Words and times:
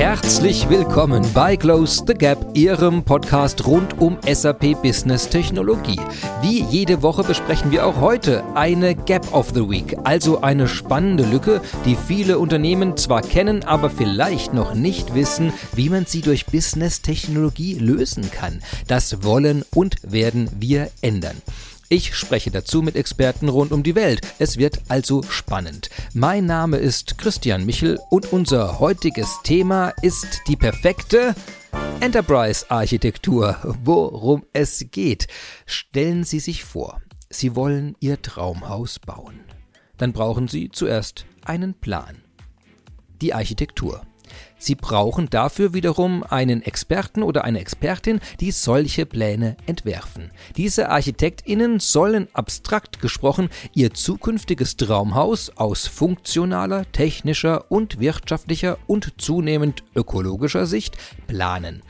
Herzlich 0.00 0.66
willkommen 0.70 1.22
bei 1.34 1.58
Close 1.58 2.04
the 2.06 2.14
Gap, 2.14 2.56
Ihrem 2.56 3.04
Podcast 3.04 3.66
rund 3.66 4.00
um 4.00 4.16
SAP 4.26 4.80
Business 4.80 5.28
Technologie. 5.28 6.00
Wie 6.40 6.62
jede 6.62 7.02
Woche 7.02 7.22
besprechen 7.22 7.70
wir 7.70 7.84
auch 7.84 8.00
heute 8.00 8.42
eine 8.54 8.94
Gap 8.94 9.34
of 9.34 9.50
the 9.52 9.68
Week, 9.68 9.94
also 10.04 10.40
eine 10.40 10.68
spannende 10.68 11.24
Lücke, 11.24 11.60
die 11.84 11.96
viele 11.96 12.38
Unternehmen 12.38 12.96
zwar 12.96 13.20
kennen, 13.20 13.62
aber 13.62 13.90
vielleicht 13.90 14.54
noch 14.54 14.72
nicht 14.72 15.14
wissen, 15.14 15.52
wie 15.74 15.90
man 15.90 16.06
sie 16.06 16.22
durch 16.22 16.46
Business 16.46 17.02
Technologie 17.02 17.74
lösen 17.74 18.30
kann. 18.30 18.62
Das 18.86 19.22
wollen 19.22 19.66
und 19.74 19.96
werden 20.02 20.48
wir 20.58 20.88
ändern. 21.02 21.36
Ich 21.92 22.14
spreche 22.14 22.52
dazu 22.52 22.82
mit 22.82 22.94
Experten 22.94 23.48
rund 23.48 23.72
um 23.72 23.82
die 23.82 23.96
Welt. 23.96 24.20
Es 24.38 24.58
wird 24.58 24.80
also 24.86 25.24
spannend. 25.24 25.90
Mein 26.14 26.46
Name 26.46 26.76
ist 26.76 27.18
Christian 27.18 27.66
Michel 27.66 27.98
und 28.10 28.32
unser 28.32 28.78
heutiges 28.78 29.40
Thema 29.42 29.88
ist 30.00 30.42
die 30.46 30.54
perfekte 30.54 31.34
Enterprise-Architektur. 31.98 33.56
Worum 33.82 34.46
es 34.52 34.86
geht. 34.92 35.26
Stellen 35.66 36.22
Sie 36.22 36.38
sich 36.38 36.62
vor, 36.62 37.00
Sie 37.28 37.56
wollen 37.56 37.96
Ihr 37.98 38.22
Traumhaus 38.22 39.00
bauen. 39.00 39.40
Dann 39.96 40.12
brauchen 40.12 40.46
Sie 40.46 40.70
zuerst 40.70 41.26
einen 41.44 41.74
Plan. 41.74 42.22
Die 43.20 43.34
Architektur. 43.34 44.02
Sie 44.60 44.74
brauchen 44.74 45.30
dafür 45.30 45.72
wiederum 45.72 46.22
einen 46.22 46.62
Experten 46.62 47.22
oder 47.22 47.44
eine 47.44 47.60
Expertin, 47.60 48.20
die 48.40 48.50
solche 48.50 49.06
Pläne 49.06 49.56
entwerfen. 49.66 50.30
Diese 50.56 50.90
Architektinnen 50.90 51.80
sollen 51.80 52.28
abstrakt 52.34 53.00
gesprochen 53.00 53.48
ihr 53.74 53.94
zukünftiges 53.94 54.76
Traumhaus 54.76 55.56
aus 55.56 55.86
funktionaler, 55.86 56.84
technischer 56.92 57.70
und 57.70 58.00
wirtschaftlicher 58.00 58.76
und 58.86 59.14
zunehmend 59.16 59.82
ökologischer 59.96 60.66
Sicht 60.66 60.98
planen. 61.26 61.82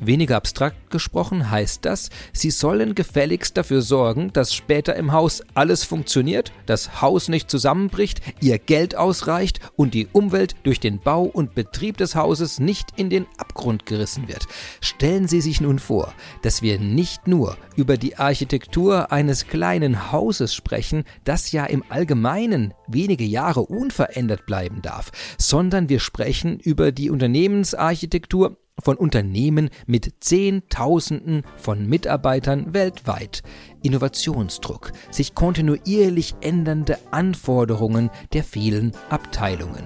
Weniger 0.00 0.36
abstrakt 0.36 0.90
gesprochen 0.90 1.50
heißt 1.50 1.84
das, 1.86 2.10
sie 2.32 2.50
sollen 2.50 2.94
gefälligst 2.94 3.56
dafür 3.56 3.80
sorgen, 3.80 4.30
dass 4.32 4.54
später 4.54 4.94
im 4.94 5.12
Haus 5.12 5.42
alles 5.54 5.84
funktioniert, 5.84 6.52
das 6.66 7.00
Haus 7.00 7.28
nicht 7.28 7.50
zusammenbricht, 7.50 8.20
ihr 8.40 8.58
Geld 8.58 8.94
ausreicht 8.94 9.60
und 9.74 9.94
die 9.94 10.06
Umwelt 10.12 10.54
durch 10.64 10.80
den 10.80 11.00
Bau 11.00 11.22
und 11.22 11.54
Betrieb 11.54 11.96
des 11.96 12.14
Hauses 12.14 12.60
nicht 12.60 12.88
in 12.96 13.08
den 13.08 13.26
Abgrund 13.38 13.86
gerissen 13.86 14.28
wird. 14.28 14.46
Stellen 14.80 15.28
Sie 15.28 15.40
sich 15.40 15.62
nun 15.62 15.78
vor, 15.78 16.12
dass 16.42 16.60
wir 16.60 16.78
nicht 16.78 17.26
nur 17.26 17.56
über 17.74 17.96
die 17.96 18.16
Architektur 18.16 19.12
eines 19.12 19.46
kleinen 19.46 20.12
Hauses 20.12 20.54
sprechen, 20.54 21.04
das 21.24 21.52
ja 21.52 21.64
im 21.64 21.82
Allgemeinen 21.88 22.74
wenige 22.86 23.24
Jahre 23.24 23.60
unverändert 23.60 24.44
bleiben 24.44 24.82
darf, 24.82 25.10
sondern 25.38 25.88
wir 25.88 26.00
sprechen 26.00 26.60
über 26.60 26.92
die 26.92 27.08
Unternehmensarchitektur 27.08 28.58
von 28.82 28.96
Unternehmen 28.96 29.70
mit 29.86 30.14
Zehntausenden 30.20 31.42
von 31.56 31.88
Mitarbeitern 31.88 32.74
weltweit, 32.74 33.42
Innovationsdruck, 33.82 34.92
sich 35.10 35.34
kontinuierlich 35.34 36.34
ändernde 36.40 36.98
Anforderungen 37.10 38.10
der 38.32 38.44
vielen 38.44 38.92
Abteilungen. 39.08 39.84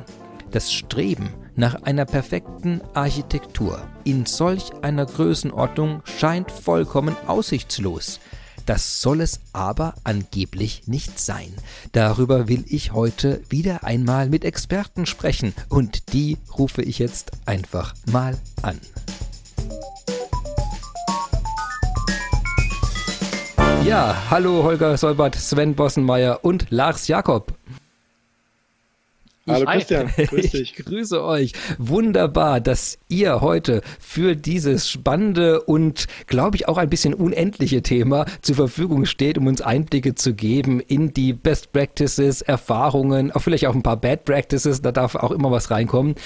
Das 0.50 0.72
Streben 0.72 1.28
nach 1.54 1.82
einer 1.82 2.04
perfekten 2.04 2.80
Architektur 2.94 3.86
in 4.04 4.26
solch 4.26 4.72
einer 4.82 5.06
Größenordnung 5.06 6.02
scheint 6.04 6.50
vollkommen 6.50 7.16
aussichtslos. 7.28 8.18
Das 8.66 9.00
soll 9.00 9.20
es 9.20 9.40
aber 9.52 9.94
angeblich 10.04 10.86
nicht 10.86 11.18
sein. 11.18 11.52
Darüber 11.92 12.48
will 12.48 12.64
ich 12.68 12.92
heute 12.92 13.42
wieder 13.48 13.84
einmal 13.84 14.28
mit 14.28 14.44
Experten 14.44 15.06
sprechen 15.06 15.54
und 15.68 16.12
die 16.12 16.38
rufe 16.56 16.82
ich 16.82 16.98
jetzt 16.98 17.32
einfach 17.46 17.94
mal 18.10 18.38
an. 18.62 18.80
Ja, 23.84 24.14
hallo 24.30 24.62
Holger 24.62 24.96
Solbert, 24.96 25.34
Sven 25.34 25.74
Bossenmeier 25.74 26.40
und 26.44 26.66
Lars 26.70 27.08
Jakob. 27.08 27.54
Hallo 29.48 29.64
Christian, 29.64 30.10
grüß 30.16 30.50
dich. 30.50 30.60
Ich 30.78 30.84
grüße 30.84 31.24
euch. 31.24 31.52
Wunderbar, 31.78 32.60
dass 32.60 32.98
ihr 33.08 33.40
heute 33.40 33.80
für 33.98 34.36
dieses 34.36 34.90
spannende 34.90 35.62
und, 35.62 36.06
glaube 36.26 36.56
ich, 36.56 36.68
auch 36.68 36.76
ein 36.76 36.90
bisschen 36.90 37.14
unendliche 37.14 37.82
Thema 37.82 38.26
zur 38.42 38.56
Verfügung 38.56 39.06
steht, 39.06 39.38
um 39.38 39.46
uns 39.46 39.62
Einblicke 39.62 40.14
zu 40.14 40.34
geben 40.34 40.80
in 40.80 41.14
die 41.14 41.32
Best 41.32 41.72
Practices, 41.72 42.42
Erfahrungen, 42.42 43.32
auch 43.32 43.40
vielleicht 43.40 43.66
auch 43.66 43.74
ein 43.74 43.82
paar 43.82 43.96
Bad 43.96 44.26
Practices, 44.26 44.82
da 44.82 44.92
darf 44.92 45.14
auch 45.14 45.30
immer 45.30 45.50
was 45.50 45.70
reinkommen 45.70 46.16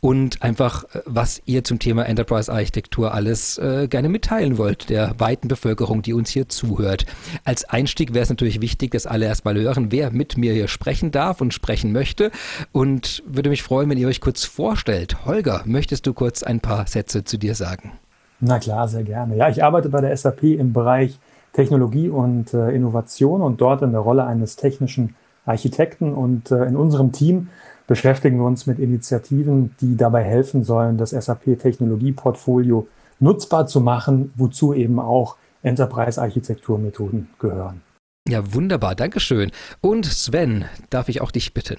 und 0.00 0.42
einfach, 0.42 0.82
äh, 0.94 1.00
was 1.06 1.42
ihr 1.46 1.62
zum 1.62 1.78
Thema 1.78 2.02
Enterprise 2.06 2.52
Architektur 2.52 3.14
alles 3.14 3.56
äh, 3.58 3.86
gerne 3.88 4.08
mitteilen 4.08 4.58
wollt, 4.58 4.90
der 4.90 5.14
weiten 5.18 5.46
Bevölkerung, 5.46 6.02
die 6.02 6.12
uns 6.12 6.30
hier 6.30 6.48
zuhört. 6.48 7.06
Als 7.44 7.64
Einstieg 7.64 8.14
wäre 8.14 8.24
es 8.24 8.30
natürlich 8.30 8.60
wichtig, 8.60 8.90
dass 8.90 9.06
alle 9.06 9.26
erstmal 9.26 9.54
hören, 9.54 9.92
wer 9.92 10.10
mit 10.10 10.36
mir 10.36 10.52
hier 10.52 10.66
sprechen 10.66 11.12
darf 11.12 11.40
und 11.40 11.54
sprechen 11.54 11.92
möchte 11.92 12.32
und 12.72 13.22
würde 13.26 13.50
mich 13.50 13.62
freuen, 13.62 13.90
wenn 13.90 13.98
ihr 13.98 14.08
euch 14.08 14.20
kurz 14.20 14.44
vorstellt. 14.44 15.24
Holger, 15.24 15.62
möchtest 15.64 16.06
du 16.06 16.14
kurz 16.14 16.42
ein 16.42 16.60
paar 16.60 16.86
Sätze 16.86 17.24
zu 17.24 17.38
dir 17.38 17.54
sagen? 17.54 17.92
Na 18.40 18.58
klar, 18.58 18.88
sehr 18.88 19.04
gerne. 19.04 19.36
Ja, 19.36 19.48
ich 19.48 19.62
arbeite 19.62 19.88
bei 19.88 20.00
der 20.00 20.16
SAP 20.16 20.42
im 20.44 20.72
Bereich 20.72 21.18
Technologie 21.52 22.08
und 22.08 22.52
äh, 22.52 22.70
Innovation 22.70 23.40
und 23.40 23.60
dort 23.60 23.82
in 23.82 23.92
der 23.92 24.00
Rolle 24.00 24.24
eines 24.24 24.56
technischen 24.56 25.14
Architekten. 25.46 26.12
Und 26.12 26.50
äh, 26.50 26.64
in 26.64 26.76
unserem 26.76 27.12
Team 27.12 27.48
beschäftigen 27.86 28.38
wir 28.38 28.44
uns 28.44 28.66
mit 28.66 28.78
Initiativen, 28.78 29.74
die 29.80 29.96
dabei 29.96 30.24
helfen 30.24 30.64
sollen, 30.64 30.98
das 30.98 31.10
SAP-Technologieportfolio 31.10 32.88
nutzbar 33.20 33.66
zu 33.66 33.80
machen, 33.80 34.32
wozu 34.36 34.74
eben 34.74 34.98
auch 34.98 35.36
Enterprise-Architekturmethoden 35.62 37.30
gehören. 37.38 37.82
Ja, 38.28 38.54
wunderbar, 38.54 38.94
Dankeschön. 38.94 39.50
Und 39.80 40.06
Sven, 40.06 40.64
darf 40.90 41.08
ich 41.08 41.20
auch 41.20 41.30
dich 41.30 41.54
bitten? 41.54 41.78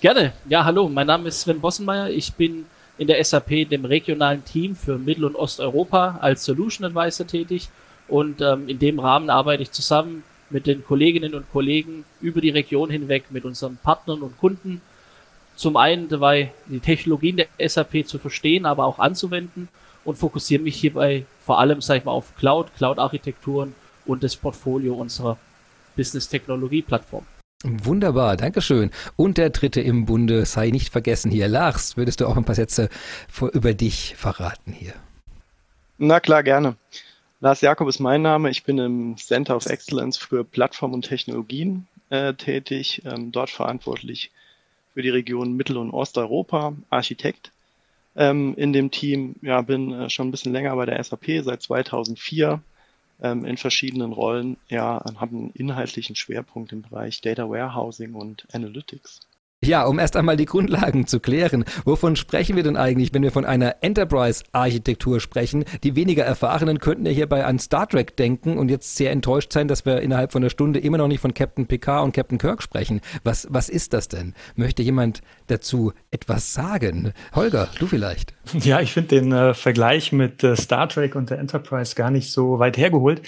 Gerne. 0.00 0.32
Ja, 0.48 0.64
hallo, 0.64 0.88
mein 0.88 1.08
Name 1.08 1.26
ist 1.26 1.40
Sven 1.40 1.60
Bossenmeier. 1.60 2.08
Ich 2.10 2.32
bin 2.34 2.66
in 2.98 3.08
der 3.08 3.22
SAP, 3.24 3.68
dem 3.68 3.84
regionalen 3.84 4.44
Team 4.44 4.76
für 4.76 4.96
Mittel- 4.96 5.24
und 5.24 5.34
Osteuropa 5.34 6.18
als 6.20 6.44
Solution 6.44 6.86
Advisor 6.86 7.26
tätig. 7.26 7.68
Und 8.06 8.40
ähm, 8.40 8.68
in 8.68 8.78
dem 8.78 9.00
Rahmen 9.00 9.28
arbeite 9.28 9.64
ich 9.64 9.72
zusammen 9.72 10.22
mit 10.50 10.68
den 10.68 10.84
Kolleginnen 10.84 11.34
und 11.34 11.50
Kollegen 11.50 12.04
über 12.20 12.40
die 12.40 12.50
Region 12.50 12.90
hinweg, 12.90 13.24
mit 13.30 13.44
unseren 13.44 13.76
Partnern 13.76 14.22
und 14.22 14.38
Kunden. 14.38 14.82
Zum 15.56 15.76
einen 15.76 16.08
dabei, 16.08 16.52
die 16.66 16.78
Technologien 16.78 17.36
der 17.36 17.48
SAP 17.68 18.06
zu 18.06 18.20
verstehen, 18.20 18.66
aber 18.66 18.84
auch 18.84 19.00
anzuwenden 19.00 19.68
und 20.04 20.16
fokussiere 20.16 20.62
mich 20.62 20.76
hierbei 20.76 21.26
vor 21.44 21.58
allem, 21.58 21.80
sag 21.80 21.96
ich 21.96 22.04
mal, 22.04 22.12
auf 22.12 22.36
Cloud, 22.36 22.68
Cloud-Architekturen 22.76 23.74
und 24.06 24.22
das 24.22 24.36
Portfolio 24.36 24.94
unserer 24.94 25.38
Business-Technologie-Plattform. 25.96 27.26
Wunderbar, 27.64 28.36
Dankeschön. 28.36 28.92
Und 29.16 29.36
der 29.36 29.50
dritte 29.50 29.80
im 29.80 30.06
Bunde 30.06 30.46
sei 30.46 30.70
nicht 30.70 30.90
vergessen 30.90 31.30
hier. 31.30 31.48
Lars, 31.48 31.96
würdest 31.96 32.20
du 32.20 32.26
auch 32.26 32.36
ein 32.36 32.44
paar 32.44 32.54
Sätze 32.54 32.88
vor, 33.28 33.50
über 33.52 33.74
dich 33.74 34.14
verraten 34.16 34.72
hier? 34.72 34.94
Na 35.98 36.20
klar, 36.20 36.44
gerne. 36.44 36.76
Lars 37.40 37.60
Jakob 37.60 37.88
ist 37.88 37.98
mein 37.98 38.22
Name. 38.22 38.50
Ich 38.50 38.62
bin 38.62 38.78
im 38.78 39.16
Center 39.16 39.56
of 39.56 39.66
Excellence 39.66 40.16
für 40.16 40.44
Plattform 40.44 40.92
und 40.92 41.02
Technologien 41.02 41.88
äh, 42.10 42.34
tätig, 42.34 43.02
ähm, 43.04 43.32
dort 43.32 43.50
verantwortlich 43.50 44.30
für 44.94 45.02
die 45.02 45.10
Region 45.10 45.54
Mittel- 45.54 45.78
und 45.78 45.90
Osteuropa, 45.90 46.74
Architekt. 46.90 47.50
Ähm, 48.14 48.54
in 48.56 48.72
dem 48.72 48.92
Team 48.92 49.34
ja, 49.42 49.62
bin 49.62 49.92
äh, 49.92 50.10
schon 50.10 50.28
ein 50.28 50.30
bisschen 50.30 50.52
länger 50.52 50.74
bei 50.76 50.86
der 50.86 51.02
SAP, 51.02 51.42
seit 51.42 51.62
2004 51.62 52.60
ähm, 53.22 53.44
in 53.44 53.56
verschiedenen 53.56 54.12
Rollen 54.12 54.56
ja, 54.68 55.02
haben 55.16 55.38
einen 55.38 55.50
inhaltlichen 55.50 56.16
Schwerpunkt 56.16 56.72
im 56.72 56.82
Bereich 56.82 57.20
Data 57.20 57.48
Warehousing 57.48 58.14
und 58.14 58.46
Analytics. 58.52 59.20
Ja, 59.64 59.86
um 59.86 59.98
erst 59.98 60.14
einmal 60.14 60.36
die 60.36 60.44
Grundlagen 60.44 61.08
zu 61.08 61.18
klären. 61.18 61.64
Wovon 61.84 62.14
sprechen 62.14 62.54
wir 62.54 62.62
denn 62.62 62.76
eigentlich, 62.76 63.12
wenn 63.12 63.24
wir 63.24 63.32
von 63.32 63.44
einer 63.44 63.76
Enterprise-Architektur 63.80 65.18
sprechen? 65.18 65.64
Die 65.82 65.96
weniger 65.96 66.24
Erfahrenen 66.24 66.78
könnten 66.78 67.06
ja 67.06 67.10
hierbei 67.10 67.44
an 67.44 67.58
Star 67.58 67.88
Trek 67.88 68.16
denken 68.16 68.56
und 68.56 68.70
jetzt 68.70 68.94
sehr 68.94 69.10
enttäuscht 69.10 69.52
sein, 69.52 69.66
dass 69.66 69.84
wir 69.84 70.00
innerhalb 70.00 70.30
von 70.30 70.44
einer 70.44 70.50
Stunde 70.50 70.78
immer 70.78 70.96
noch 70.96 71.08
nicht 71.08 71.18
von 71.18 71.34
Captain 71.34 71.66
Picard 71.66 72.04
und 72.04 72.12
Captain 72.12 72.38
Kirk 72.38 72.62
sprechen. 72.62 73.00
Was, 73.24 73.48
was 73.50 73.68
ist 73.68 73.94
das 73.94 74.06
denn? 74.06 74.32
Möchte 74.54 74.84
jemand 74.84 75.22
dazu 75.48 75.92
etwas 76.12 76.54
sagen? 76.54 77.12
Holger, 77.34 77.68
du 77.80 77.88
vielleicht. 77.88 78.34
Ja, 78.60 78.80
ich 78.80 78.92
finde 78.92 79.20
den 79.20 79.32
äh, 79.32 79.54
Vergleich 79.54 80.12
mit 80.12 80.44
äh, 80.44 80.54
Star 80.54 80.88
Trek 80.88 81.16
und 81.16 81.30
der 81.30 81.40
Enterprise 81.40 81.96
gar 81.96 82.12
nicht 82.12 82.30
so 82.30 82.60
weit 82.60 82.76
hergeholt, 82.76 83.22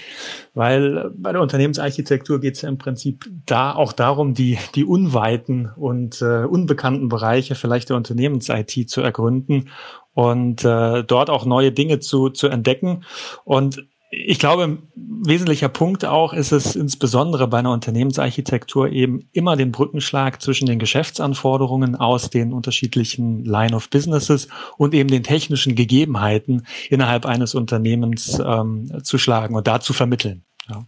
weil 0.53 1.11
bei 1.15 1.31
der 1.31 1.41
Unternehmensarchitektur 1.41 2.41
geht 2.41 2.55
es 2.55 2.61
ja 2.61 2.69
im 2.69 2.77
Prinzip 2.77 3.25
da 3.45 3.73
auch 3.73 3.93
darum, 3.93 4.33
die, 4.33 4.57
die 4.75 4.83
unweiten 4.83 5.71
und 5.75 6.21
äh, 6.21 6.43
unbekannten 6.43 7.07
Bereiche 7.07 7.55
vielleicht 7.55 7.89
der 7.89 7.97
Unternehmens-IT 7.97 8.89
zu 8.89 9.01
ergründen 9.01 9.69
und 10.13 10.65
äh, 10.65 11.03
dort 11.03 11.29
auch 11.29 11.45
neue 11.45 11.71
Dinge 11.71 11.99
zu, 11.99 12.29
zu 12.29 12.47
entdecken. 12.47 13.03
Und 13.45 13.87
ich 14.13 14.39
glaube, 14.39 14.63
ein 14.63 14.79
wesentlicher 14.95 15.69
Punkt 15.69 16.03
auch 16.03 16.33
ist 16.33 16.51
es 16.51 16.75
insbesondere 16.75 17.47
bei 17.47 17.59
einer 17.59 17.71
Unternehmensarchitektur 17.71 18.89
eben 18.89 19.29
immer 19.31 19.55
den 19.55 19.71
Brückenschlag 19.71 20.41
zwischen 20.41 20.65
den 20.65 20.79
Geschäftsanforderungen 20.79 21.95
aus 21.95 22.29
den 22.29 22.51
unterschiedlichen 22.51 23.45
Line 23.45 23.73
of 23.73 23.89
Businesses 23.89 24.49
und 24.77 24.93
eben 24.93 25.09
den 25.09 25.23
technischen 25.23 25.75
Gegebenheiten 25.75 26.67
innerhalb 26.89 27.25
eines 27.25 27.55
Unternehmens 27.55 28.37
ähm, 28.45 29.01
zu 29.01 29.17
schlagen 29.17 29.55
und 29.55 29.67
da 29.67 29.79
zu 29.79 29.93
vermitteln. 29.93 30.43
Ja. 30.69 30.85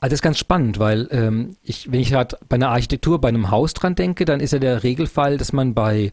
Also 0.00 0.10
das 0.10 0.12
ist 0.12 0.22
ganz 0.22 0.38
spannend, 0.38 0.78
weil 0.78 1.08
ähm, 1.10 1.56
ich, 1.62 1.90
wenn 1.90 2.00
ich 2.00 2.10
gerade 2.10 2.38
bei 2.48 2.56
einer 2.56 2.70
Architektur, 2.70 3.20
bei 3.20 3.28
einem 3.28 3.50
Haus 3.50 3.72
dran 3.72 3.94
denke, 3.94 4.26
dann 4.26 4.40
ist 4.40 4.52
ja 4.52 4.58
der 4.58 4.82
Regelfall, 4.82 5.38
dass 5.38 5.52
man 5.52 5.74
bei 5.74 6.12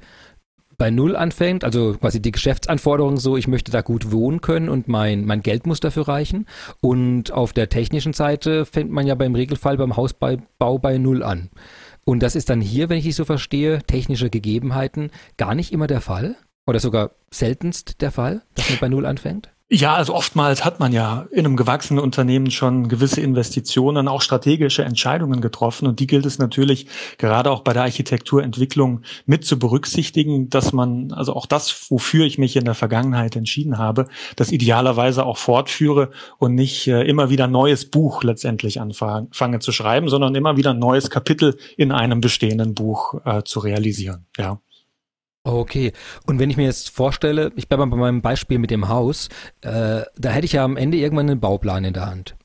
bei 0.78 0.90
Null 0.90 1.16
anfängt, 1.16 1.64
also 1.64 1.94
quasi 2.00 2.22
die 2.22 2.32
Geschäftsanforderungen 2.32 3.18
so, 3.18 3.38
ich 3.38 3.48
möchte 3.48 3.72
da 3.72 3.82
gut 3.82 4.12
wohnen 4.12 4.42
können 4.42 4.70
und 4.70 4.88
mein, 4.88 5.26
mein 5.26 5.42
Geld 5.42 5.66
muss 5.66 5.80
dafür 5.80 6.08
reichen. 6.08 6.48
Und 6.82 7.32
auf 7.32 7.54
der 7.54 7.70
technischen 7.70 8.14
Seite 8.14 8.66
fängt 8.66 8.92
man 8.92 9.08
ja 9.08 9.16
beim 9.16 9.36
Regelfall 9.36 9.78
beim 9.78 9.96
Hausbau 9.96 10.78
bei 10.78 10.98
Null 10.98 11.24
an. 11.24 11.50
Und 12.06 12.22
das 12.22 12.36
ist 12.36 12.50
dann 12.50 12.62
hier, 12.62 12.90
wenn 12.90 12.98
ich 12.98 13.06
dich 13.06 13.16
so 13.16 13.26
verstehe, 13.26 13.80
technische 13.84 14.30
Gegebenheiten 14.30 15.12
gar 15.38 15.56
nicht 15.56 15.72
immer 15.72 15.88
der 15.88 16.02
Fall 16.02 16.36
oder 16.66 16.80
sogar 16.80 17.12
seltenst 17.32 18.02
der 18.02 18.12
Fall, 18.12 18.42
dass 18.56 18.70
man 18.70 18.80
bei 18.80 18.90
Null 18.90 19.06
anfängt? 19.06 19.50
Ja, 19.76 19.96
also 19.96 20.14
oftmals 20.14 20.64
hat 20.64 20.80
man 20.80 20.94
ja 20.94 21.26
in 21.32 21.48
einem 21.48 21.58
gewachsenen 21.58 22.04
Unternehmen 22.04 22.52
schon 22.52 22.90
gewisse 22.90 23.22
Investitionen, 23.22 24.08
auch 24.08 24.22
strategische 24.22 24.84
Entscheidungen 24.84 25.42
getroffen. 25.42 25.88
Und 25.88 26.00
die 26.00 26.06
gilt 26.06 26.28
es 26.28 26.38
natürlich 26.38 26.86
gerade 27.18 27.50
auch 27.50 27.62
bei 27.62 27.74
der 27.74 27.82
Architekturentwicklung 27.82 29.02
mit 29.26 29.46
zu 29.46 29.58
berücksichtigen, 29.58 30.48
dass 30.52 30.74
man 30.74 31.12
also 31.12 31.34
auch 31.34 31.48
das, 31.48 31.90
wofür 31.90 32.24
ich 32.24 32.38
mich 32.38 32.56
in 32.56 32.66
der 32.66 32.76
Vergangenheit 32.76 33.36
entschieden 33.36 33.80
habe, 33.80 34.06
das 34.36 34.52
idealerweise 34.52 35.26
auch 35.26 35.38
fortführe 35.38 36.12
und 36.38 36.54
nicht 36.54 36.88
äh, 36.88 37.02
immer 37.02 37.32
wieder 37.32 37.48
neues 37.48 37.90
Buch 37.90 38.22
letztendlich 38.22 38.80
anfange 38.80 39.58
zu 39.58 39.72
schreiben, 39.72 40.08
sondern 40.08 40.36
immer 40.36 40.56
wieder 40.56 40.70
ein 40.70 40.80
neues 40.80 41.10
Kapitel 41.10 41.58
in 41.78 41.92
einem 41.92 42.22
bestehenden 42.22 42.76
Buch 42.76 43.26
äh, 43.26 43.42
zu 43.44 43.60
realisieren. 43.60 44.28
Ja. 44.38 44.60
Okay, 45.46 45.92
und 46.26 46.40
wenn 46.40 46.50
ich 46.50 46.56
mir 46.56 46.64
jetzt 46.64 46.90
vorstelle, 46.90 47.52
ich 47.58 47.68
bleibe 47.68 47.86
mal 47.86 47.96
bei 47.96 48.02
meinem 48.02 48.22
Beispiel 48.22 48.60
mit 48.60 48.72
dem 48.72 48.88
Haus, 48.88 49.28
äh, 49.62 50.04
da 50.16 50.30
hätte 50.30 50.46
ich 50.46 50.54
ja 50.54 50.64
am 50.64 50.78
Ende 50.78 50.98
irgendwann 50.98 51.30
einen 51.30 51.42
Bauplan 51.42 51.84
in 51.84 51.94
der 51.94 52.06
Hand. 52.06 52.36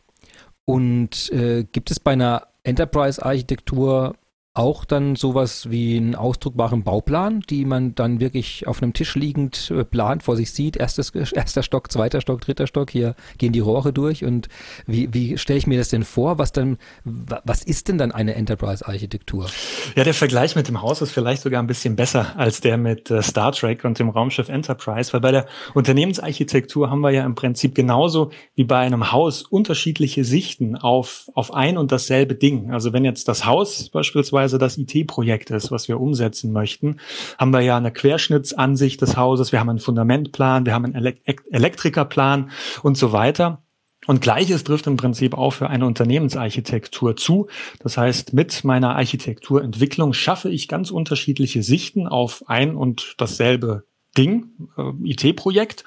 Und 0.64 1.30
äh, 1.32 1.62
gibt 1.62 1.92
es 1.92 2.00
bei 2.00 2.12
einer 2.12 2.48
Enterprise-Architektur 2.64 4.16
auch 4.58 4.84
dann 4.84 5.14
sowas 5.14 5.70
wie 5.70 5.96
einen 5.96 6.16
ausdruckbaren 6.16 6.82
Bauplan, 6.82 7.42
die 7.48 7.64
man 7.64 7.94
dann 7.94 8.18
wirklich 8.18 8.66
auf 8.66 8.82
einem 8.82 8.92
Tisch 8.92 9.14
liegend 9.14 9.70
äh, 9.70 9.84
plant, 9.84 10.24
vor 10.24 10.34
sich 10.34 10.50
sieht, 10.50 10.76
erstes, 10.76 11.10
erster 11.10 11.62
Stock, 11.62 11.92
zweiter 11.92 12.20
Stock, 12.20 12.40
dritter 12.40 12.66
Stock, 12.66 12.90
hier 12.90 13.14
gehen 13.38 13.52
die 13.52 13.60
Rohre 13.60 13.92
durch. 13.92 14.24
Und 14.24 14.48
wie, 14.86 15.14
wie 15.14 15.38
stelle 15.38 15.60
ich 15.60 15.68
mir 15.68 15.78
das 15.78 15.90
denn 15.90 16.02
vor, 16.02 16.38
was 16.38 16.50
dann, 16.50 16.76
was 17.04 17.62
ist 17.62 17.86
denn 17.86 17.98
dann 17.98 18.10
eine 18.10 18.34
Enterprise-Architektur? 18.34 19.46
Ja, 19.94 20.02
der 20.02 20.12
Vergleich 20.12 20.56
mit 20.56 20.66
dem 20.66 20.82
Haus 20.82 21.02
ist 21.02 21.12
vielleicht 21.12 21.42
sogar 21.42 21.62
ein 21.62 21.68
bisschen 21.68 21.94
besser 21.94 22.36
als 22.36 22.60
der 22.60 22.78
mit 22.78 23.12
äh, 23.12 23.22
Star 23.22 23.52
Trek 23.52 23.84
und 23.84 24.00
dem 24.00 24.08
Raumschiff 24.08 24.48
Enterprise, 24.48 25.12
weil 25.12 25.20
bei 25.20 25.30
der 25.30 25.46
Unternehmensarchitektur 25.74 26.90
haben 26.90 27.00
wir 27.00 27.10
ja 27.10 27.24
im 27.24 27.36
Prinzip 27.36 27.76
genauso 27.76 28.32
wie 28.56 28.64
bei 28.64 28.78
einem 28.78 29.12
Haus 29.12 29.42
unterschiedliche 29.42 30.24
Sichten 30.24 30.74
auf, 30.74 31.30
auf 31.34 31.54
ein 31.54 31.78
und 31.78 31.92
dasselbe 31.92 32.34
Ding. 32.34 32.72
Also 32.72 32.92
wenn 32.92 33.04
jetzt 33.04 33.28
das 33.28 33.46
Haus 33.46 33.88
beispielsweise 33.90 34.47
beispielsweise 34.48 34.58
das 34.58 34.78
IT-Projekt 34.78 35.50
ist, 35.50 35.70
was 35.70 35.88
wir 35.88 36.00
umsetzen 36.00 36.52
möchten, 36.52 36.96
haben 37.38 37.52
wir 37.52 37.60
ja 37.60 37.76
eine 37.76 37.92
Querschnittsansicht 37.92 39.00
des 39.00 39.16
Hauses, 39.16 39.52
wir 39.52 39.60
haben 39.60 39.70
einen 39.70 39.78
Fundamentplan, 39.78 40.66
wir 40.66 40.74
haben 40.74 40.84
einen 40.86 41.14
Elektrikerplan 41.50 42.50
und 42.82 42.96
so 42.96 43.12
weiter. 43.12 43.62
Und 44.06 44.22
gleiches 44.22 44.64
trifft 44.64 44.86
im 44.86 44.96
Prinzip 44.96 45.34
auch 45.34 45.50
für 45.50 45.68
eine 45.68 45.84
Unternehmensarchitektur 45.84 47.16
zu. 47.16 47.48
Das 47.80 47.98
heißt, 47.98 48.32
mit 48.32 48.64
meiner 48.64 48.96
Architekturentwicklung 48.96 50.14
schaffe 50.14 50.48
ich 50.48 50.66
ganz 50.66 50.90
unterschiedliche 50.90 51.62
Sichten 51.62 52.06
auf 52.06 52.42
ein 52.46 52.74
und 52.74 53.14
dasselbe 53.18 53.84
Ding, 54.18 54.50
äh, 54.76 55.10
IT-Projekt 55.10 55.84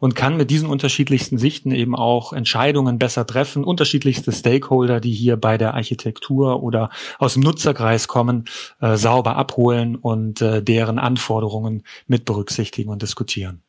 und 0.00 0.16
kann 0.16 0.36
mit 0.36 0.50
diesen 0.50 0.68
unterschiedlichsten 0.68 1.38
Sichten 1.38 1.70
eben 1.70 1.94
auch 1.94 2.32
Entscheidungen 2.32 2.98
besser 2.98 3.26
treffen, 3.26 3.62
unterschiedlichste 3.62 4.32
Stakeholder, 4.32 5.00
die 5.00 5.12
hier 5.12 5.36
bei 5.36 5.58
der 5.58 5.74
Architektur 5.74 6.62
oder 6.62 6.90
aus 7.18 7.34
dem 7.34 7.42
Nutzerkreis 7.42 8.08
kommen, 8.08 8.46
äh, 8.80 8.96
sauber 8.96 9.36
abholen 9.36 9.96
und 9.96 10.40
äh, 10.40 10.62
deren 10.62 10.98
Anforderungen 10.98 11.82
mit 12.06 12.24
berücksichtigen 12.24 12.90
und 12.90 13.02
diskutieren. 13.02 13.63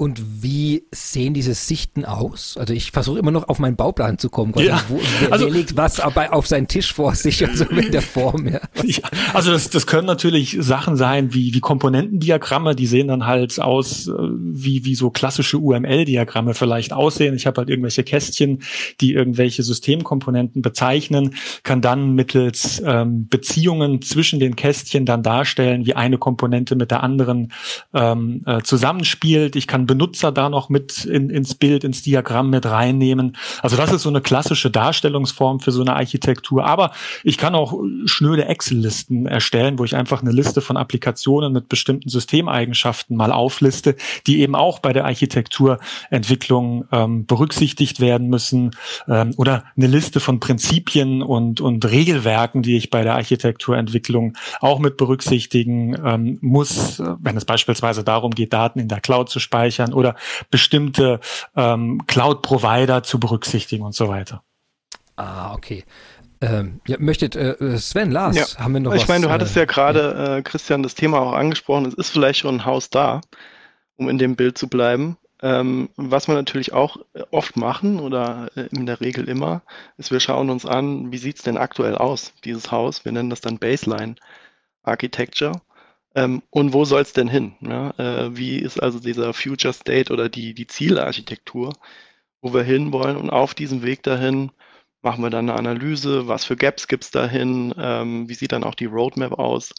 Und 0.00 0.44
wie 0.44 0.84
sehen 0.92 1.34
diese 1.34 1.54
Sichten 1.54 2.04
aus? 2.04 2.56
Also 2.56 2.72
ich 2.72 2.92
versuche 2.92 3.18
immer 3.18 3.32
noch 3.32 3.48
auf 3.48 3.58
meinen 3.58 3.74
Bauplan 3.74 4.16
zu 4.16 4.30
kommen. 4.30 4.54
Ja. 4.56 4.80
Wo, 4.86 5.00
wer, 5.18 5.32
also, 5.32 5.46
wer 5.46 5.52
legt 5.52 5.76
was 5.76 5.98
auf 5.98 6.46
seinen 6.46 6.68
Tisch 6.68 6.92
vor 6.94 7.16
sich 7.16 7.42
und 7.42 7.58
so 7.58 7.64
mit 7.72 7.92
der 7.92 8.02
Form? 8.02 8.46
Ja. 8.46 8.60
ja. 8.84 9.00
Also 9.34 9.50
das, 9.50 9.70
das 9.70 9.88
können 9.88 10.06
natürlich 10.06 10.56
Sachen 10.60 10.94
sein 10.96 11.34
wie, 11.34 11.52
wie 11.52 11.58
Komponentendiagramme, 11.58 12.76
die 12.76 12.86
sehen 12.86 13.08
dann 13.08 13.26
halt 13.26 13.58
aus 13.60 14.06
äh, 14.06 14.12
wie, 14.12 14.84
wie 14.84 14.94
so 14.94 15.10
klassische 15.10 15.58
UML-Diagramme 15.58 16.54
vielleicht 16.54 16.92
aussehen. 16.92 17.34
Ich 17.34 17.48
habe 17.48 17.58
halt 17.58 17.68
irgendwelche 17.68 18.04
Kästchen, 18.04 18.62
die 19.00 19.14
irgendwelche 19.14 19.64
Systemkomponenten 19.64 20.62
bezeichnen, 20.62 21.34
kann 21.64 21.80
dann 21.80 22.12
mittels 22.12 22.80
ähm, 22.86 23.26
Beziehungen 23.26 24.00
zwischen 24.02 24.38
den 24.38 24.54
Kästchen 24.54 25.06
dann 25.06 25.24
darstellen, 25.24 25.86
wie 25.86 25.94
eine 25.94 26.18
Komponente 26.18 26.76
mit 26.76 26.92
der 26.92 27.02
anderen 27.02 27.52
ähm, 27.92 28.42
äh, 28.46 28.62
zusammenspielt. 28.62 29.56
Ich 29.56 29.66
kann 29.66 29.87
Benutzer 29.88 30.30
da 30.30 30.48
noch 30.48 30.68
mit 30.68 31.04
in, 31.04 31.30
ins 31.30 31.56
Bild, 31.56 31.82
ins 31.82 32.02
Diagramm 32.02 32.50
mit 32.50 32.64
reinnehmen. 32.64 33.36
Also 33.60 33.76
das 33.76 33.90
ist 33.90 34.02
so 34.02 34.08
eine 34.08 34.20
klassische 34.20 34.70
Darstellungsform 34.70 35.58
für 35.58 35.72
so 35.72 35.80
eine 35.80 35.96
Architektur. 35.96 36.64
Aber 36.64 36.92
ich 37.24 37.36
kann 37.36 37.56
auch 37.56 37.80
schnöde 38.04 38.44
Excel-Listen 38.44 39.26
erstellen, 39.26 39.80
wo 39.80 39.84
ich 39.84 39.96
einfach 39.96 40.22
eine 40.22 40.30
Liste 40.30 40.60
von 40.60 40.76
Applikationen 40.76 41.52
mit 41.52 41.68
bestimmten 41.68 42.08
Systemeigenschaften 42.08 43.16
mal 43.16 43.32
aufliste, 43.32 43.96
die 44.28 44.40
eben 44.40 44.54
auch 44.54 44.78
bei 44.78 44.92
der 44.92 45.06
Architekturentwicklung 45.06 46.84
ähm, 46.92 47.26
berücksichtigt 47.26 47.98
werden 47.98 48.28
müssen. 48.28 48.70
Ähm, 49.08 49.34
oder 49.36 49.64
eine 49.76 49.88
Liste 49.88 50.20
von 50.20 50.38
Prinzipien 50.38 51.22
und, 51.22 51.60
und 51.60 51.84
Regelwerken, 51.84 52.62
die 52.62 52.76
ich 52.76 52.90
bei 52.90 53.02
der 53.02 53.14
Architekturentwicklung 53.14 54.36
auch 54.60 54.78
mit 54.78 54.96
berücksichtigen 54.96 55.96
ähm, 56.04 56.38
muss, 56.40 57.02
wenn 57.20 57.36
es 57.36 57.44
beispielsweise 57.44 58.04
darum 58.04 58.32
geht, 58.32 58.52
Daten 58.52 58.78
in 58.78 58.88
der 58.88 59.00
Cloud 59.00 59.30
zu 59.30 59.40
speichern 59.40 59.77
speichern 59.78 59.92
oder 59.92 60.16
bestimmte 60.50 61.20
ähm, 61.56 62.02
Cloud-Provider 62.06 63.02
zu 63.02 63.20
berücksichtigen 63.20 63.84
und 63.84 63.94
so 63.94 64.08
weiter. 64.08 64.42
Ah, 65.16 65.54
okay. 65.54 65.84
Ähm, 66.40 66.80
ja, 66.86 66.96
möchtet 67.00 67.34
äh, 67.34 67.78
Sven, 67.78 68.12
Lars, 68.12 68.36
ja. 68.36 68.62
haben 68.62 68.74
wir 68.74 68.80
noch 68.80 68.92
ich 68.92 68.98
was? 68.98 69.02
Ich 69.02 69.08
meine, 69.08 69.26
du 69.26 69.32
hattest 69.32 69.56
äh, 69.56 69.60
ja 69.60 69.64
gerade, 69.66 70.36
äh, 70.38 70.42
Christian, 70.42 70.84
das 70.84 70.94
Thema 70.94 71.20
auch 71.20 71.32
angesprochen. 71.32 71.86
Es 71.86 71.94
ist 71.94 72.10
vielleicht 72.10 72.40
schon 72.40 72.56
ein 72.56 72.64
Haus 72.64 72.90
da, 72.90 73.20
um 73.96 74.08
in 74.08 74.18
dem 74.18 74.36
Bild 74.36 74.56
zu 74.56 74.68
bleiben. 74.68 75.16
Ähm, 75.40 75.88
was 75.96 76.26
wir 76.26 76.34
natürlich 76.34 76.72
auch 76.72 76.96
oft 77.30 77.56
machen 77.56 78.00
oder 78.00 78.50
äh, 78.56 78.68
in 78.72 78.86
der 78.86 79.00
Regel 79.00 79.28
immer, 79.28 79.62
ist, 79.96 80.10
wir 80.10 80.20
schauen 80.20 80.50
uns 80.50 80.66
an, 80.66 81.12
wie 81.12 81.18
sieht 81.18 81.36
es 81.36 81.42
denn 81.42 81.56
aktuell 81.56 81.96
aus, 81.96 82.32
dieses 82.44 82.70
Haus. 82.72 83.04
Wir 83.04 83.12
nennen 83.12 83.30
das 83.30 83.40
dann 83.40 83.58
Baseline 83.58 84.16
Architecture. 84.82 85.60
Ähm, 86.14 86.42
und 86.50 86.72
wo 86.72 86.84
soll 86.84 87.02
es 87.02 87.12
denn 87.12 87.28
hin? 87.28 87.54
Ja? 87.60 87.90
Äh, 87.98 88.36
wie 88.36 88.58
ist 88.58 88.82
also 88.82 88.98
dieser 89.00 89.32
Future 89.34 89.72
State 89.74 90.12
oder 90.12 90.28
die, 90.28 90.54
die 90.54 90.66
Zielarchitektur, 90.66 91.74
wo 92.40 92.54
wir 92.54 92.62
hinwollen? 92.62 93.16
Und 93.16 93.30
auf 93.30 93.54
diesem 93.54 93.82
Weg 93.82 94.02
dahin 94.02 94.50
machen 95.02 95.22
wir 95.22 95.30
dann 95.30 95.48
eine 95.48 95.58
Analyse, 95.58 96.28
was 96.28 96.44
für 96.44 96.56
Gaps 96.56 96.88
gibt 96.88 97.04
es 97.04 97.10
dahin, 97.10 97.74
ähm, 97.78 98.28
wie 98.28 98.34
sieht 98.34 98.52
dann 98.52 98.64
auch 98.64 98.74
die 98.74 98.86
Roadmap 98.86 99.32
aus, 99.38 99.74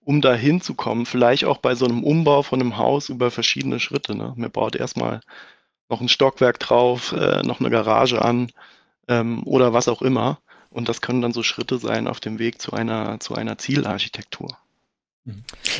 um 0.00 0.20
da 0.20 0.34
hinzukommen. 0.34 1.06
Vielleicht 1.06 1.44
auch 1.44 1.58
bei 1.58 1.74
so 1.74 1.84
einem 1.86 2.02
Umbau 2.04 2.42
von 2.42 2.60
einem 2.60 2.76
Haus 2.76 3.08
über 3.08 3.30
verschiedene 3.30 3.80
Schritte. 3.80 4.16
Ne? 4.16 4.34
Man 4.36 4.50
baut 4.50 4.76
erstmal 4.76 5.20
noch 5.88 6.00
ein 6.00 6.08
Stockwerk 6.08 6.58
drauf, 6.60 7.12
äh, 7.12 7.42
noch 7.42 7.60
eine 7.60 7.70
Garage 7.70 8.22
an 8.22 8.50
ähm, 9.08 9.42
oder 9.44 9.72
was 9.72 9.88
auch 9.88 10.02
immer. 10.02 10.40
Und 10.70 10.88
das 10.88 11.00
können 11.00 11.22
dann 11.22 11.32
so 11.32 11.42
Schritte 11.42 11.78
sein 11.78 12.08
auf 12.08 12.20
dem 12.20 12.38
Weg 12.38 12.60
zu 12.60 12.72
einer, 12.72 13.20
zu 13.20 13.34
einer 13.34 13.58
Zielarchitektur. 13.58 14.58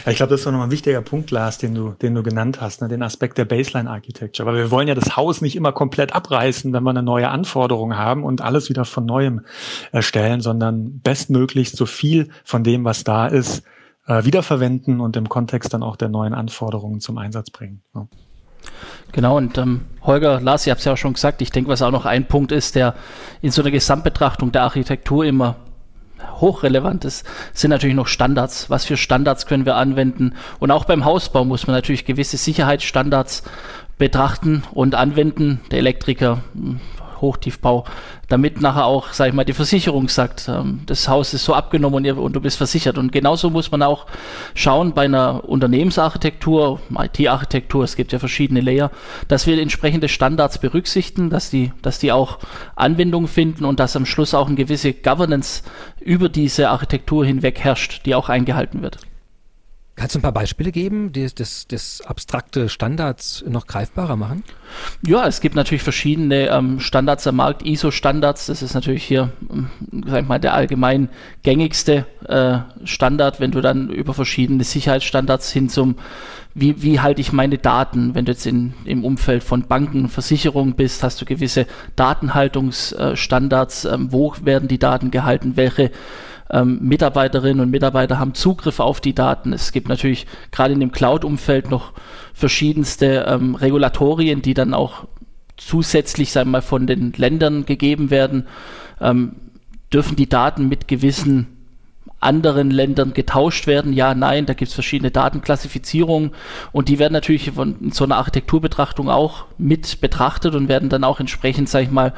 Ich 0.07 0.17
glaube, 0.17 0.31
das 0.31 0.41
ist 0.41 0.47
nochmal 0.47 0.69
ein 0.69 0.71
wichtiger 0.71 1.03
Punkt, 1.03 1.31
Lars, 1.31 1.59
den 1.59 1.75
du, 1.75 1.91
den 1.91 2.15
du 2.15 2.23
genannt 2.23 2.63
hast, 2.63 2.81
ne? 2.81 2.89
den 2.89 3.03
Aspekt 3.03 3.37
der 3.37 3.45
Baseline 3.45 3.91
Architecture. 3.91 4.47
Weil 4.49 4.57
wir 4.57 4.71
wollen 4.71 4.89
ja 4.89 4.95
das 4.95 5.17
Haus 5.17 5.43
nicht 5.43 5.55
immer 5.55 5.73
komplett 5.73 6.15
abreißen, 6.15 6.73
wenn 6.73 6.83
wir 6.83 6.91
eine 6.91 7.03
neue 7.03 7.29
Anforderung 7.29 7.97
haben 7.97 8.25
und 8.25 8.41
alles 8.41 8.71
wieder 8.71 8.87
von 8.87 9.05
neuem 9.05 9.43
erstellen, 9.93 10.41
sondern 10.41 11.01
bestmöglichst 11.01 11.77
so 11.77 11.85
viel 11.85 12.31
von 12.43 12.65
dem, 12.65 12.85
was 12.85 13.05
da 13.05 13.27
ist, 13.27 13.65
äh, 14.07 14.25
wiederverwenden 14.25 15.01
und 15.01 15.17
im 15.17 15.29
Kontext 15.29 15.75
dann 15.75 15.83
auch 15.83 15.97
der 15.97 16.09
neuen 16.09 16.33
Anforderungen 16.33 17.01
zum 17.01 17.19
Einsatz 17.19 17.51
bringen. 17.51 17.83
Ja. 17.95 18.07
Genau, 19.13 19.37
und 19.37 19.59
ähm, 19.59 19.83
Holger, 20.03 20.41
Lars, 20.41 20.67
ihr 20.67 20.71
habt 20.71 20.81
es 20.81 20.87
ja 20.87 20.95
auch 20.95 20.99
schon 20.99 21.13
gesagt, 21.13 21.43
ich 21.43 21.53
denke, 21.53 21.71
was 21.71 21.83
auch 21.83 21.91
noch 21.91 22.07
ein 22.07 22.27
Punkt 22.27 22.51
ist, 22.51 22.75
der 22.75 22.95
in 23.43 23.51
so 23.51 23.61
einer 23.61 23.71
Gesamtbetrachtung 23.71 24.53
der 24.53 24.63
Architektur 24.63 25.25
immer 25.25 25.57
hochrelevant 26.41 27.05
ist, 27.05 27.27
sind 27.53 27.71
natürlich 27.71 27.97
noch 27.97 28.07
Standards. 28.07 28.71
Was 28.71 28.85
für 28.85 28.97
Standards 28.97 29.47
können 29.47 29.67
wir 29.67 29.77
anwenden? 29.77 30.35
Und 30.59 30.71
auch 30.71 30.85
beim 30.85 31.05
Hausbau 31.05 31.45
muss 31.45 31.67
man 31.67 31.77
natürlich 31.77 32.05
gewisse 32.05 32.37
Sicherheitsstandards 32.37 33.43
betrachten 33.99 34.63
und 34.73 34.95
anwenden. 34.95 35.61
Der 35.71 35.79
Elektriker 35.79 36.43
Hochtiefbau, 37.21 37.85
damit 38.29 38.61
nachher 38.61 38.87
auch, 38.87 39.13
sag 39.13 39.29
ich 39.29 39.35
mal, 39.35 39.45
die 39.45 39.53
Versicherung 39.53 40.09
sagt, 40.09 40.49
ähm, 40.49 40.81
das 40.87 41.09
Haus 41.09 41.35
ist 41.35 41.45
so 41.45 41.55
abgenommen 41.55 41.97
und, 41.97 42.05
ihr, 42.05 42.17
und, 42.19 42.35
du 42.35 42.41
bist 42.41 42.57
versichert. 42.57 42.99
Und 42.99 43.13
genauso 43.13 43.51
muss 43.51 43.71
man 43.71 43.83
auch 43.83 44.07
schauen 44.55 44.95
bei 44.95 45.05
einer 45.05 45.49
Unternehmensarchitektur, 45.49 46.81
IT-Architektur, 46.97 47.85
es 47.85 47.97
gibt 47.97 48.13
ja 48.13 48.19
verschiedene 48.19 48.61
Layer, 48.61 48.91
dass 49.29 49.47
wir 49.47 49.61
entsprechende 49.61 50.09
Standards 50.09 50.59
berücksichtigen, 50.59 51.31
dass 51.31 51.51
die, 51.51 51.73
dass 51.83 51.99
die 51.99 52.13
auch 52.13 52.39
Anwendung 52.77 53.29
finden 53.29 53.65
und 53.65 53.81
dass 53.81 53.97
am 53.97 54.07
Schluss 54.07 54.35
auch 54.35 54.47
eine 54.47 54.57
gewisse 54.57 54.93
Governance 54.93 55.63
über 56.01 56.29
diese 56.29 56.71
Architektur 56.71 57.25
hinweg 57.25 57.61
herrscht, 57.61 58.07
die 58.07 58.15
auch 58.15 58.29
eingehalten 58.29 58.83
wird. 58.83 58.99
Kannst 59.97 60.17
du 60.17 60.19
ein 60.19 60.23
paar 60.23 60.33
Beispiele 60.33 60.73
geben, 60.73 61.13
die 61.13 61.29
das, 61.33 61.69
das 61.69 62.01
abstrakte 62.01 62.69
Standards 62.69 63.45
noch 63.49 63.69
greifbarer 63.69 64.17
machen? 64.17 64.43
Ja, 65.07 65.27
es 65.27 65.41
gibt 65.41 65.55
natürlich 65.55 65.85
verschiedene 65.85 66.49
ähm, 66.49 66.81
Standards 66.81 67.27
am 67.29 67.37
Markt, 67.37 67.65
ISO-Standards. 67.65 68.47
Das 68.47 68.61
ist 68.61 68.75
natürlich 68.75 69.05
hier, 69.05 69.31
ähm, 69.49 69.71
sag 70.07 70.23
ich 70.23 70.29
mal, 70.29 70.41
der 70.41 70.55
allgemein 70.55 71.09
gängigste 71.45 72.07
äh, 72.27 72.59
Standard, 72.85 73.39
wenn 73.39 73.53
du 73.53 73.61
dann 73.61 73.89
über 73.89 74.15
verschiedene 74.15 74.65
Sicherheitsstandards 74.65 75.53
hin 75.53 75.69
zum 75.69 75.97
wie, 76.57 76.83
wie 76.83 77.01
halte 77.01 77.21
ich 77.21 77.33
meine 77.33 77.59
Daten? 77.59 78.15
Wenn 78.15 78.27
du 78.27 78.33
jetzt 78.33 78.47
in, 78.47 78.75
im 78.85 79.05
Umfeld 79.05 79.43
von 79.43 79.63
Banken, 79.63 80.09
Versicherungen 80.09 80.75
bist, 80.75 81.03
hast 81.03 81.21
du 81.21 81.25
gewisse 81.25 81.67
Datenhaltungsstandards. 81.97 83.87
Ähm, 83.87 84.13
wo 84.13 84.35
werden 84.43 84.69
die 84.69 84.79
Daten 84.79 85.11
gehalten? 85.11 85.57
Welche 85.57 85.91
ähm, 86.51 86.79
Mitarbeiterinnen 86.83 87.61
und 87.61 87.71
Mitarbeiter 87.71 88.19
haben 88.19 88.35
Zugriff 88.35 88.81
auf 88.81 89.01
die 89.01 89.15
Daten. 89.15 89.53
Es 89.53 89.73
gibt 89.73 89.89
natürlich 89.89 90.27
gerade 90.51 90.75
in 90.75 90.81
dem 90.81 90.93
Cloud-Umfeld 90.93 91.71
noch 91.71 91.93
verschiedenste 92.35 93.25
ähm, 93.27 93.55
Regulatorien, 93.55 94.43
die 94.43 94.55
dann 94.55 94.75
auch 94.75 95.07
zusätzlich, 95.57 96.33
sagen 96.33 96.49
wir 96.49 96.59
mal, 96.59 96.63
von 96.63 96.87
den 96.87 97.13
Ländern 97.17 97.65
gegeben 97.65 98.11
werden. 98.11 98.47
Ähm, 99.01 99.37
dürfen 99.93 100.17
die 100.17 100.29
Daten 100.29 100.69
mit 100.69 100.89
gewissen 100.89 101.54
anderen 102.25 102.71
Ländern 102.71 103.13
getauscht 103.13 103.67
werden. 103.67 103.93
Ja, 103.93 104.15
nein, 104.15 104.47
da 104.47 104.55
gibt 104.55 104.69
es 104.69 104.75
verschiedene 104.75 105.11
Datenklassifizierungen 105.11 106.33
und 106.73 106.89
die 106.89 106.99
werden 106.99 107.13
natürlich 107.13 107.51
von 107.53 107.93
so 107.93 108.05
einer 108.05 108.17
Architekturbetrachtung 108.17 109.11
auch 109.11 109.47
mit 109.59 110.01
betrachtet 110.01 110.55
und 110.55 110.69
werden 110.69 110.89
dann 110.89 111.05
auch 111.05 111.21
entsprechend, 111.21 111.69
sage 111.69 111.85
ich 111.85 111.91
mal, 111.91 112.13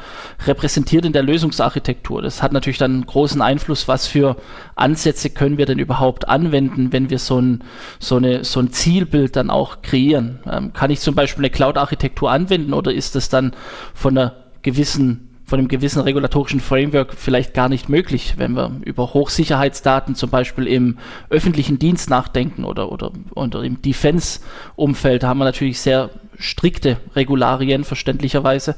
repräsentiert 0.45 1.05
in 1.05 1.13
der 1.13 1.23
Lösungsarchitektur. 1.23 2.21
Das 2.21 2.41
hat 2.41 2.51
natürlich 2.51 2.77
dann 2.77 3.05
großen 3.05 3.41
Einfluss, 3.41 3.87
was 3.87 4.07
für 4.07 4.37
Ansätze 4.75 5.29
können 5.29 5.57
wir 5.57 5.65
denn 5.65 5.79
überhaupt 5.79 6.27
anwenden, 6.27 6.91
wenn 6.91 7.09
wir 7.09 7.19
so 7.19 7.39
ein, 7.39 7.63
so 7.99 8.15
eine, 8.15 8.43
so 8.43 8.59
ein 8.59 8.71
Zielbild 8.71 9.35
dann 9.35 9.49
auch 9.49 9.81
kreieren. 9.81 10.39
Ähm, 10.49 10.73
kann 10.73 10.91
ich 10.91 10.99
zum 10.99 11.15
Beispiel 11.15 11.41
eine 11.43 11.51
Cloud-Architektur 11.51 12.31
anwenden 12.31 12.73
oder 12.73 12.93
ist 12.93 13.15
das 13.15 13.29
dann 13.29 13.53
von 13.93 14.17
einer 14.17 14.33
gewissen 14.61 15.26
von 15.47 15.59
einem 15.59 15.69
gewissen 15.69 16.01
regulatorischen 16.01 16.59
Framework 16.59 17.13
vielleicht 17.13 17.53
gar 17.53 17.69
nicht 17.69 17.87
möglich, 17.87 18.33
wenn 18.35 18.51
wir 18.51 18.81
über 18.83 19.13
Hochsicherheitsdaten 19.13 20.13
zum 20.13 20.29
Beispiel 20.29 20.67
im 20.67 20.97
öffentlichen 21.29 21.79
Dienst 21.79 22.09
nachdenken 22.09 22.65
oder, 22.65 22.91
oder, 22.91 23.11
oder 23.33 23.63
im 23.63 23.81
Defense-Umfeld 23.81 25.23
haben 25.23 25.39
wir 25.39 25.45
natürlich 25.45 25.79
sehr 25.79 26.09
strikte 26.37 26.97
Regularien, 27.15 27.85
verständlicherweise. 27.85 28.75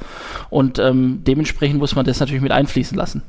Und 0.51 0.77
ähm, 0.77 1.23
dementsprechend 1.25 1.79
muss 1.79 1.95
man 1.95 2.05
das 2.05 2.19
natürlich 2.19 2.43
mit 2.43 2.51
einfließen 2.51 2.95
lassen. 2.95 3.23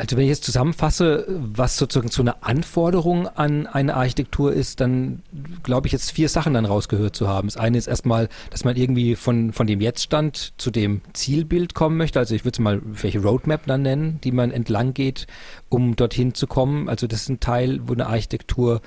Also 0.00 0.16
wenn 0.16 0.24
ich 0.24 0.30
jetzt 0.30 0.44
zusammenfasse, 0.44 1.26
was 1.28 1.76
sozusagen 1.76 2.10
so 2.10 2.22
eine 2.22 2.42
Anforderung 2.42 3.28
an 3.28 3.66
eine 3.66 3.94
Architektur 3.94 4.52
ist, 4.52 4.80
dann 4.80 5.22
glaube 5.62 5.88
ich 5.88 5.92
jetzt 5.92 6.10
vier 6.10 6.30
Sachen 6.30 6.54
dann 6.54 6.64
rausgehört 6.64 7.14
zu 7.14 7.28
haben. 7.28 7.48
Das 7.48 7.58
eine 7.58 7.76
ist 7.76 7.86
erstmal, 7.86 8.30
dass 8.50 8.64
man 8.64 8.76
irgendwie 8.76 9.14
von, 9.14 9.52
von 9.52 9.66
dem 9.66 9.80
Jetztstand 9.80 10.54
zu 10.56 10.70
dem 10.70 11.02
Zielbild 11.12 11.74
kommen 11.74 11.98
möchte. 11.98 12.18
Also 12.18 12.34
ich 12.34 12.44
würde 12.44 12.56
es 12.56 12.60
mal 12.60 12.80
welche 12.84 13.20
Roadmap 13.20 13.66
dann 13.66 13.82
nennen, 13.82 14.20
die 14.24 14.32
man 14.32 14.50
entlang 14.50 14.94
geht, 14.94 15.26
um 15.68 15.96
dorthin 15.96 16.32
zu 16.32 16.46
kommen. 16.46 16.88
Also 16.88 17.06
das 17.06 17.22
ist 17.22 17.28
ein 17.28 17.40
Teil, 17.40 17.80
wo 17.84 17.92
eine 17.92 18.06
Architektur 18.06 18.76
äh, 18.76 18.80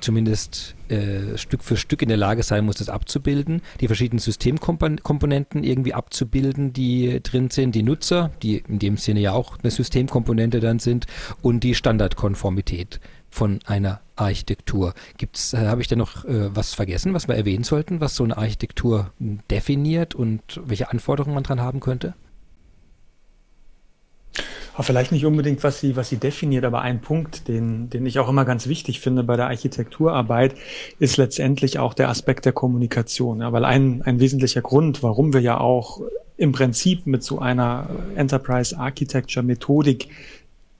zumindest 0.00 0.74
äh, 0.88 1.36
Stück 1.36 1.62
für 1.62 1.76
Stück 1.76 2.02
in 2.02 2.08
der 2.08 2.16
Lage 2.16 2.42
sein 2.42 2.64
muss, 2.64 2.76
das 2.76 2.88
abzubilden, 2.88 3.62
die 3.80 3.86
verschiedenen 3.86 4.18
Systemkomponenten 4.18 5.62
irgendwie 5.62 5.94
abzubilden, 5.94 6.72
die 6.72 7.22
drin 7.22 7.50
sind, 7.50 7.74
die 7.74 7.82
Nutzer, 7.82 8.30
die 8.42 8.62
in 8.68 8.78
dem 8.78 8.96
Sinne 8.96 9.20
ja 9.20 9.32
auch 9.32 9.58
eine 9.62 9.70
Systemkomponente 9.70 10.60
dann 10.60 10.78
sind, 10.78 11.06
und 11.42 11.64
die 11.64 11.74
Standardkonformität 11.74 13.00
von 13.30 13.60
einer 13.66 14.00
Architektur. 14.16 14.94
Gibt's, 15.16 15.52
äh, 15.52 15.66
habe 15.66 15.80
ich 15.80 15.88
da 15.88 15.96
noch 15.96 16.24
äh, 16.24 16.54
was 16.54 16.74
vergessen, 16.74 17.14
was 17.14 17.28
wir 17.28 17.34
erwähnen 17.34 17.64
sollten, 17.64 18.00
was 18.00 18.16
so 18.16 18.24
eine 18.24 18.36
Architektur 18.36 19.12
definiert 19.50 20.14
und 20.14 20.60
welche 20.64 20.90
Anforderungen 20.90 21.34
man 21.34 21.44
dran 21.44 21.60
haben 21.60 21.80
könnte? 21.80 22.14
Aber 24.78 24.84
vielleicht 24.84 25.10
nicht 25.10 25.26
unbedingt, 25.26 25.64
was 25.64 25.80
sie, 25.80 25.96
was 25.96 26.08
sie 26.08 26.18
definiert, 26.18 26.64
aber 26.64 26.82
ein 26.82 27.00
Punkt, 27.00 27.48
den, 27.48 27.90
den 27.90 28.06
ich 28.06 28.20
auch 28.20 28.28
immer 28.28 28.44
ganz 28.44 28.68
wichtig 28.68 29.00
finde 29.00 29.24
bei 29.24 29.34
der 29.34 29.48
Architekturarbeit, 29.48 30.54
ist 31.00 31.16
letztendlich 31.16 31.80
auch 31.80 31.94
der 31.94 32.08
Aspekt 32.08 32.44
der 32.44 32.52
Kommunikation. 32.52 33.40
Ja, 33.40 33.52
weil 33.52 33.64
ein, 33.64 34.02
ein 34.02 34.20
wesentlicher 34.20 34.62
Grund, 34.62 35.02
warum 35.02 35.32
wir 35.32 35.40
ja 35.40 35.58
auch 35.58 36.00
im 36.36 36.52
Prinzip 36.52 37.08
mit 37.08 37.24
so 37.24 37.40
einer 37.40 37.90
Enterprise 38.14 38.78
Architecture 38.78 39.44
Methodik 39.44 40.10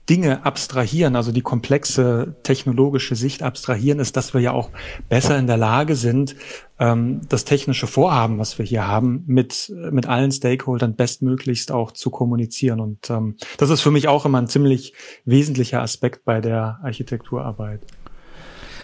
Dinge 0.09 0.45
abstrahieren, 0.45 1.15
also 1.15 1.31
die 1.31 1.41
komplexe 1.41 2.35
technologische 2.43 3.15
Sicht 3.15 3.43
abstrahieren, 3.43 3.99
ist, 3.99 4.17
dass 4.17 4.33
wir 4.33 4.41
ja 4.41 4.51
auch 4.51 4.71
besser 5.07 5.37
in 5.37 5.45
der 5.45 5.57
Lage 5.57 5.95
sind, 5.95 6.35
ähm, 6.79 7.21
das 7.29 7.45
technische 7.45 7.85
Vorhaben, 7.85 8.39
was 8.39 8.57
wir 8.57 8.65
hier 8.65 8.87
haben, 8.87 9.23
mit, 9.27 9.71
mit 9.91 10.07
allen 10.07 10.31
Stakeholdern 10.31 10.95
bestmöglichst 10.95 11.71
auch 11.71 11.91
zu 11.91 12.09
kommunizieren. 12.09 12.79
Und 12.79 13.09
ähm, 13.09 13.35
das 13.57 13.69
ist 13.69 13.81
für 13.81 13.91
mich 13.91 14.07
auch 14.07 14.25
immer 14.25 14.41
ein 14.41 14.47
ziemlich 14.47 14.93
wesentlicher 15.25 15.81
Aspekt 15.81 16.25
bei 16.25 16.41
der 16.41 16.79
Architekturarbeit. 16.83 17.81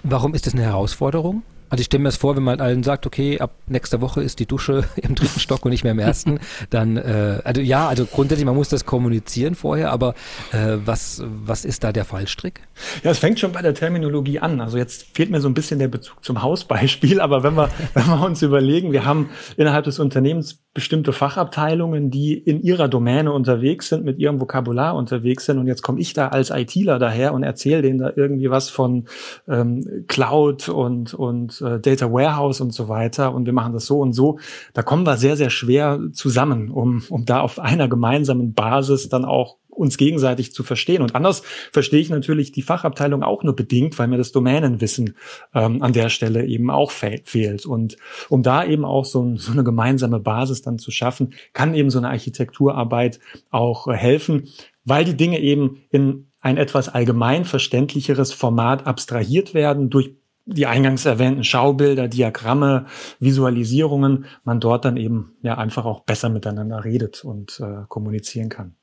Warum 0.03 0.35
ist 0.35 0.45
das 0.45 0.53
eine 0.53 0.63
Herausforderung? 0.63 1.41
Also 1.69 1.81
ich 1.81 1.85
stelle 1.85 2.03
mir 2.03 2.09
das 2.09 2.17
vor, 2.17 2.35
wenn 2.35 2.43
man 2.43 2.59
allen 2.59 2.83
sagt, 2.83 3.05
okay, 3.05 3.39
ab 3.39 3.55
nächster 3.67 4.01
Woche 4.01 4.21
ist 4.21 4.39
die 4.39 4.45
Dusche 4.45 4.83
im 4.95 5.15
dritten 5.15 5.39
Stock 5.39 5.65
und 5.65 5.71
nicht 5.71 5.83
mehr 5.83 5.91
im 5.91 5.99
ersten, 5.99 6.39
dann, 6.69 6.97
äh, 6.97 7.41
also 7.43 7.61
ja, 7.61 7.87
also 7.87 8.05
grundsätzlich, 8.05 8.45
man 8.45 8.55
muss 8.55 8.69
das 8.69 8.85
kommunizieren 8.85 9.55
vorher, 9.55 9.91
aber 9.91 10.15
äh, 10.51 10.77
was, 10.85 11.23
was 11.25 11.65
ist 11.65 11.83
da 11.83 11.91
der 11.91 12.05
Fallstrick? 12.05 12.61
Ja, 13.03 13.11
es 13.11 13.19
fängt 13.19 13.39
schon 13.39 13.51
bei 13.51 13.61
der 13.61 13.73
Terminologie 13.73 14.39
an. 14.39 14.61
Also 14.61 14.77
jetzt 14.77 15.07
fehlt 15.15 15.29
mir 15.29 15.41
so 15.41 15.47
ein 15.47 15.53
bisschen 15.53 15.79
der 15.79 15.87
Bezug 15.87 16.23
zum 16.23 16.41
Hausbeispiel, 16.41 17.19
aber 17.19 17.43
wenn 17.43 17.55
wir, 17.55 17.69
wenn 17.93 18.05
wir 18.07 18.25
uns 18.25 18.41
überlegen, 18.41 18.91
wir 18.91 19.05
haben 19.05 19.29
innerhalb 19.57 19.85
des 19.85 19.99
Unternehmens 19.99 20.59
bestimmte 20.73 21.13
Fachabteilungen, 21.13 22.11
die 22.11 22.33
in 22.33 22.61
ihrer 22.61 22.89
Domäne 22.89 23.31
unterwegs 23.31 23.89
sind, 23.89 24.03
mit 24.03 24.19
ihrem 24.19 24.41
Vokabular 24.41 24.95
unterwegs 24.95 25.45
sind 25.45 25.57
und 25.57 25.67
jetzt 25.67 25.81
komme 25.81 26.01
ich 26.01 26.13
da 26.13 26.27
als 26.27 26.49
ITler 26.49 26.99
daher 26.99 27.33
und 27.33 27.43
erzähle 27.43 27.81
denen 27.81 27.99
da 27.99 28.11
irgendwie 28.13 28.49
was 28.49 28.69
von 28.69 29.05
ähm, 29.47 30.05
Cloud 30.07 30.67
und, 30.67 31.13
und 31.13 31.54
äh, 31.61 31.79
Data 31.79 32.11
Warehouse 32.11 32.61
und 32.61 32.73
so 32.73 32.87
weiter 32.87 33.33
und 33.33 33.45
wir 33.45 33.53
machen 33.53 33.73
das 33.73 33.85
so 33.85 33.99
und 33.99 34.13
so, 34.13 34.39
da 34.73 34.83
kommen 34.83 35.05
wir 35.05 35.17
sehr, 35.17 35.37
sehr 35.37 35.49
schwer 35.49 35.99
zusammen, 36.13 36.71
um, 36.71 37.03
um 37.09 37.25
da 37.25 37.41
auf 37.41 37.59
einer 37.59 37.87
gemeinsamen 37.87 38.53
Basis 38.53 39.09
dann 39.09 39.25
auch 39.25 39.57
uns 39.75 39.97
gegenseitig 39.97 40.53
zu 40.53 40.63
verstehen. 40.63 41.01
Und 41.01 41.15
anders 41.15 41.43
verstehe 41.71 41.99
ich 41.99 42.09
natürlich 42.09 42.51
die 42.51 42.61
Fachabteilung 42.61 43.23
auch 43.23 43.43
nur 43.43 43.55
bedingt, 43.55 43.97
weil 43.99 44.07
mir 44.07 44.17
das 44.17 44.31
Domänenwissen 44.31 45.15
ähm, 45.53 45.81
an 45.81 45.93
der 45.93 46.09
Stelle 46.09 46.45
eben 46.45 46.69
auch 46.69 46.91
fe 46.91 47.21
fehlt. 47.23 47.65
Und 47.65 47.97
um 48.29 48.41
da 48.41 48.65
eben 48.65 48.85
auch 48.85 49.05
so, 49.05 49.35
so, 49.35 49.51
eine 49.51 49.63
gemeinsame 49.63 50.19
Basis 50.19 50.61
dann 50.61 50.79
zu 50.79 50.91
schaffen, 50.91 51.33
kann 51.53 51.75
eben 51.75 51.89
so 51.89 51.97
eine 51.97 52.09
Architekturarbeit 52.09 53.19
auch 53.51 53.87
äh, 53.87 53.93
helfen, 53.93 54.47
weil 54.85 55.05
die 55.05 55.17
Dinge 55.17 55.39
eben 55.39 55.83
in 55.91 56.27
ein 56.41 56.57
etwas 56.57 56.89
allgemein 56.89 57.43
verständlicheres 57.43 58.31
Format 58.31 58.85
abstrahiert 58.85 59.53
werden 59.53 59.89
durch 59.89 60.15
die 60.45 60.67
eingangs 60.67 61.05
erwähnten 61.05 61.43
Schaubilder, 61.43 62.07
Diagramme, 62.07 62.85
Visualisierungen, 63.19 64.25
man 64.43 64.59
dort 64.59 64.85
dann 64.85 64.97
eben 64.97 65.35
ja 65.41 65.57
einfach 65.57 65.85
auch 65.85 66.01
besser 66.01 66.29
miteinander 66.29 66.83
redet 66.83 67.23
und 67.23 67.59
äh, 67.59 67.85
kommunizieren 67.87 68.49
kann. 68.49 68.75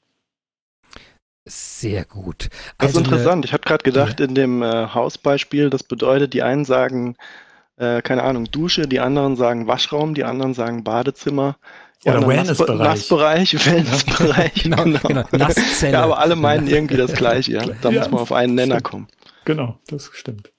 Sehr 1.45 2.05
gut. 2.05 2.51
Das 2.79 2.91
ist 2.91 2.97
also 2.97 3.01
interessant. 3.01 3.45
Ich 3.45 3.53
habe 3.53 3.65
gerade 3.65 3.83
gedacht, 3.83 4.21
ja. 4.21 4.27
in 4.27 4.35
dem 4.35 4.63
äh, 4.63 4.89
Hausbeispiel, 4.89 5.71
das 5.71 5.83
bedeutet, 5.83 6.35
die 6.35 6.43
einen 6.43 6.65
sagen, 6.65 7.17
äh, 7.77 8.01
keine 8.03 8.23
Ahnung, 8.23 8.45
Dusche, 8.45 8.87
die 8.87 9.01
anderen 9.01 9.37
sagen 9.37 9.67
Waschraum, 9.67 10.15
die 10.15 10.25
anderen 10.25 10.55
sagen 10.55 10.85
Badezimmer. 10.85 11.57
Oder 12.05 12.27
Wellnessbereich. 12.27 12.79
Nassbereich, 12.79 13.67
Wellnessbereich. 13.67 14.55
genau, 14.63 14.85
genau. 14.85 15.01
genau. 15.09 15.25
Nasszelle. 15.33 15.93
Ja, 15.93 16.03
aber 16.05 16.19
alle 16.19 16.37
meinen 16.37 16.69
irgendwie 16.69 16.97
das 16.97 17.13
Gleiche. 17.13 17.53
Ja? 17.53 17.63
Da 17.83 17.91
ja, 17.91 18.01
muss 18.01 18.11
man 18.11 18.21
auf 18.21 18.33
einen 18.33 18.55
Nenner 18.55 18.81
kommen. 18.81 19.09
Genau, 19.45 19.79
das 19.89 20.11
stimmt. 20.13 20.53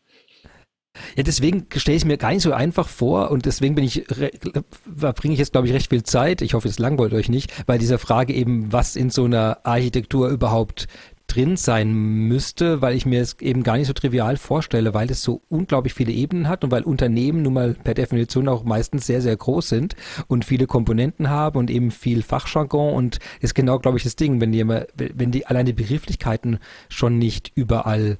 Ja, 1.15 1.23
deswegen 1.23 1.65
stelle 1.75 1.97
ich 1.97 2.05
mir 2.05 2.17
gar 2.17 2.31
nicht 2.31 2.43
so 2.43 2.53
einfach 2.53 2.88
vor 2.88 3.31
und 3.31 3.45
deswegen 3.45 3.75
bin 3.75 3.83
ich, 3.83 4.05
bringe 4.07 5.33
ich 5.33 5.39
jetzt, 5.39 5.51
glaube 5.51 5.67
ich, 5.67 5.73
recht 5.73 5.89
viel 5.89 6.03
Zeit. 6.03 6.41
Ich 6.41 6.53
hoffe, 6.53 6.67
es 6.67 6.79
langweilt 6.79 7.13
euch 7.13 7.29
nicht, 7.29 7.65
bei 7.65 7.77
dieser 7.77 8.00
Frage 8.00 8.33
eben, 8.33 8.71
was 8.71 8.95
in 8.95 9.09
so 9.09 9.25
einer 9.25 9.59
Architektur 9.63 10.29
überhaupt 10.29 10.88
drin 11.27 11.55
sein 11.57 11.93
müsste, 11.93 12.81
weil 12.81 12.95
ich 12.95 13.05
mir 13.05 13.21
es 13.21 13.39
eben 13.39 13.63
gar 13.63 13.77
nicht 13.77 13.88
so 13.88 13.93
trivial 13.93 14.38
vorstelle, 14.38 14.93
weil 14.93 15.09
es 15.09 15.23
so 15.23 15.41
unglaublich 15.50 15.93
viele 15.93 16.12
Ebenen 16.12 16.47
hat 16.47 16.63
und 16.63 16.71
weil 16.71 16.83
Unternehmen 16.83 17.41
nun 17.41 17.53
mal 17.53 17.73
per 17.73 17.93
Definition 17.93 18.47
auch 18.47 18.63
meistens 18.63 19.07
sehr, 19.07 19.21
sehr 19.21 19.35
groß 19.35 19.69
sind 19.69 19.95
und 20.27 20.45
viele 20.45 20.67
Komponenten 20.67 21.29
haben 21.29 21.57
und 21.57 21.71
eben 21.71 21.91
viel 21.91 22.21
Fachjargon 22.21 22.93
und 22.93 23.19
ist 23.39 23.55
genau, 23.55 23.79
glaube 23.79 23.97
ich, 23.97 24.03
das 24.03 24.15
Ding, 24.15 24.41
wenn 24.41 24.51
die, 24.51 24.67
wenn 24.67 25.31
die 25.31 25.47
allein 25.47 25.65
die 25.65 25.73
Begrifflichkeiten 25.73 26.59
schon 26.89 27.17
nicht 27.17 27.51
überall 27.55 28.12
äh, 28.12 28.17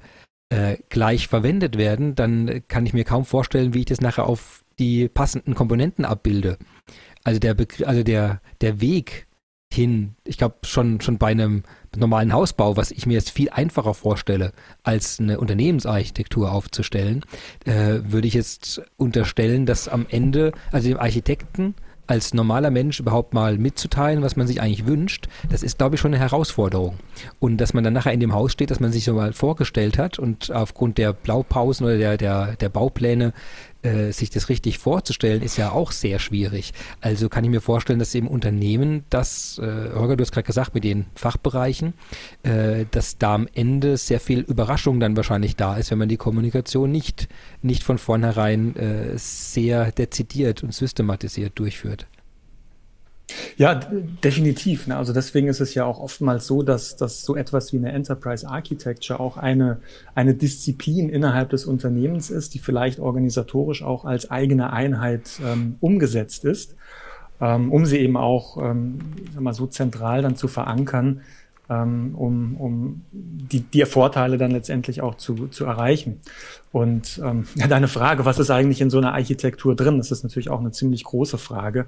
gleich 0.88 1.28
verwendet 1.28 1.78
werden, 1.78 2.14
dann 2.14 2.62
kann 2.68 2.86
ich 2.86 2.92
mir 2.92 3.04
kaum 3.04 3.24
vorstellen, 3.24 3.74
wie 3.74 3.80
ich 3.80 3.86
das 3.86 4.00
nachher 4.00 4.26
auf 4.26 4.64
die 4.78 5.08
passenden 5.08 5.54
Komponenten 5.54 6.04
abbilde. 6.04 6.58
Also 7.22 7.40
der 7.40 7.54
Begr 7.54 7.88
also 7.88 8.02
der, 8.02 8.40
der 8.60 8.80
Weg 8.80 9.26
hin, 9.72 10.14
ich 10.24 10.38
glaube 10.38 10.56
schon, 10.62 11.00
schon 11.00 11.18
bei 11.18 11.28
einem 11.28 11.64
normalen 11.96 12.32
Hausbau, 12.32 12.76
was 12.76 12.90
ich 12.90 13.06
mir 13.06 13.14
jetzt 13.14 13.30
viel 13.30 13.50
einfacher 13.50 13.94
vorstelle, 13.94 14.52
als 14.82 15.18
eine 15.18 15.40
Unternehmensarchitektur 15.40 16.52
aufzustellen, 16.52 17.24
äh, 17.64 18.00
würde 18.04 18.28
ich 18.28 18.34
jetzt 18.34 18.82
unterstellen, 18.96 19.66
dass 19.66 19.88
am 19.88 20.06
Ende, 20.08 20.52
also 20.70 20.88
dem 20.88 20.98
Architekten 20.98 21.74
als 22.06 22.34
normaler 22.34 22.70
Mensch 22.70 23.00
überhaupt 23.00 23.34
mal 23.34 23.58
mitzuteilen, 23.58 24.22
was 24.22 24.36
man 24.36 24.46
sich 24.46 24.60
eigentlich 24.60 24.86
wünscht, 24.86 25.28
das 25.50 25.62
ist, 25.62 25.78
glaube 25.78 25.94
ich, 25.94 26.00
schon 26.00 26.14
eine 26.14 26.22
Herausforderung. 26.22 26.96
Und 27.40 27.58
dass 27.58 27.74
man 27.74 27.84
dann 27.84 27.92
nachher 27.92 28.12
in 28.12 28.20
dem 28.20 28.34
Haus 28.34 28.52
steht, 28.52 28.70
dass 28.70 28.80
man 28.80 28.92
sich 28.92 29.04
so 29.04 29.14
mal 29.14 29.32
vorgestellt 29.32 29.98
hat 29.98 30.18
und 30.18 30.50
aufgrund 30.50 30.98
der 30.98 31.12
Blaupausen 31.12 31.86
oder 31.86 31.96
der, 31.96 32.16
der, 32.16 32.56
der 32.56 32.68
Baupläne 32.68 33.32
äh, 33.84 34.12
sich 34.12 34.30
das 34.30 34.48
richtig 34.48 34.78
vorzustellen, 34.78 35.42
ist 35.42 35.56
ja 35.56 35.70
auch 35.70 35.92
sehr 35.92 36.18
schwierig. 36.18 36.72
Also 37.00 37.28
kann 37.28 37.44
ich 37.44 37.50
mir 37.50 37.60
vorstellen, 37.60 37.98
dass 37.98 38.14
im 38.14 38.26
Unternehmen 38.26 39.04
das, 39.10 39.58
äh, 39.58 39.90
Holger, 39.94 40.16
du 40.16 40.22
hast 40.22 40.32
gerade 40.32 40.46
gesagt, 40.46 40.74
mit 40.74 40.84
den 40.84 41.06
Fachbereichen, 41.14 41.94
äh, 42.42 42.86
dass 42.90 43.18
da 43.18 43.34
am 43.34 43.48
Ende 43.54 43.96
sehr 43.96 44.20
viel 44.20 44.40
Überraschung 44.40 45.00
dann 45.00 45.16
wahrscheinlich 45.16 45.56
da 45.56 45.76
ist, 45.76 45.90
wenn 45.90 45.98
man 45.98 46.08
die 46.08 46.16
Kommunikation 46.16 46.90
nicht, 46.90 47.28
nicht 47.62 47.82
von 47.82 47.98
vornherein 47.98 48.74
äh, 48.76 49.18
sehr 49.18 49.92
dezidiert 49.92 50.62
und 50.62 50.74
systematisiert 50.74 51.58
durchführt. 51.58 52.06
Ja, 53.56 53.74
definitiv. 53.74 54.86
Ne? 54.86 54.96
Also 54.96 55.12
deswegen 55.12 55.48
ist 55.48 55.60
es 55.60 55.74
ja 55.74 55.84
auch 55.84 55.98
oftmals 55.98 56.46
so, 56.46 56.62
dass, 56.62 56.96
dass 56.96 57.22
so 57.22 57.36
etwas 57.36 57.72
wie 57.72 57.78
eine 57.78 57.92
Enterprise 57.92 58.46
Architecture 58.46 59.18
auch 59.18 59.36
eine, 59.36 59.80
eine 60.14 60.34
Disziplin 60.34 61.08
innerhalb 61.08 61.50
des 61.50 61.64
Unternehmens 61.64 62.30
ist, 62.30 62.54
die 62.54 62.58
vielleicht 62.58 62.98
organisatorisch 62.98 63.82
auch 63.82 64.04
als 64.04 64.30
eigene 64.30 64.72
Einheit 64.72 65.40
ähm, 65.44 65.76
umgesetzt 65.80 66.44
ist, 66.44 66.76
ähm, 67.40 67.72
um 67.72 67.86
sie 67.86 67.98
eben 67.98 68.16
auch 68.16 68.58
ähm, 68.58 68.98
sag 69.32 69.42
mal, 69.42 69.54
so 69.54 69.66
zentral 69.66 70.20
dann 70.20 70.36
zu 70.36 70.48
verankern, 70.48 71.22
ähm, 71.70 72.14
um, 72.16 72.56
um 72.56 73.04
die, 73.12 73.60
die 73.60 73.84
Vorteile 73.86 74.36
dann 74.36 74.50
letztendlich 74.50 75.00
auch 75.00 75.14
zu, 75.14 75.48
zu 75.48 75.64
erreichen. 75.64 76.20
Und 76.72 77.20
ähm, 77.24 77.46
ja, 77.54 77.68
deine 77.68 77.88
Frage, 77.88 78.26
was 78.26 78.38
ist 78.38 78.50
eigentlich 78.50 78.82
in 78.82 78.90
so 78.90 78.98
einer 78.98 79.14
Architektur 79.14 79.74
drin? 79.74 79.96
Das 79.96 80.10
ist 80.10 80.24
natürlich 80.24 80.50
auch 80.50 80.60
eine 80.60 80.72
ziemlich 80.72 81.04
große 81.04 81.38
Frage 81.38 81.86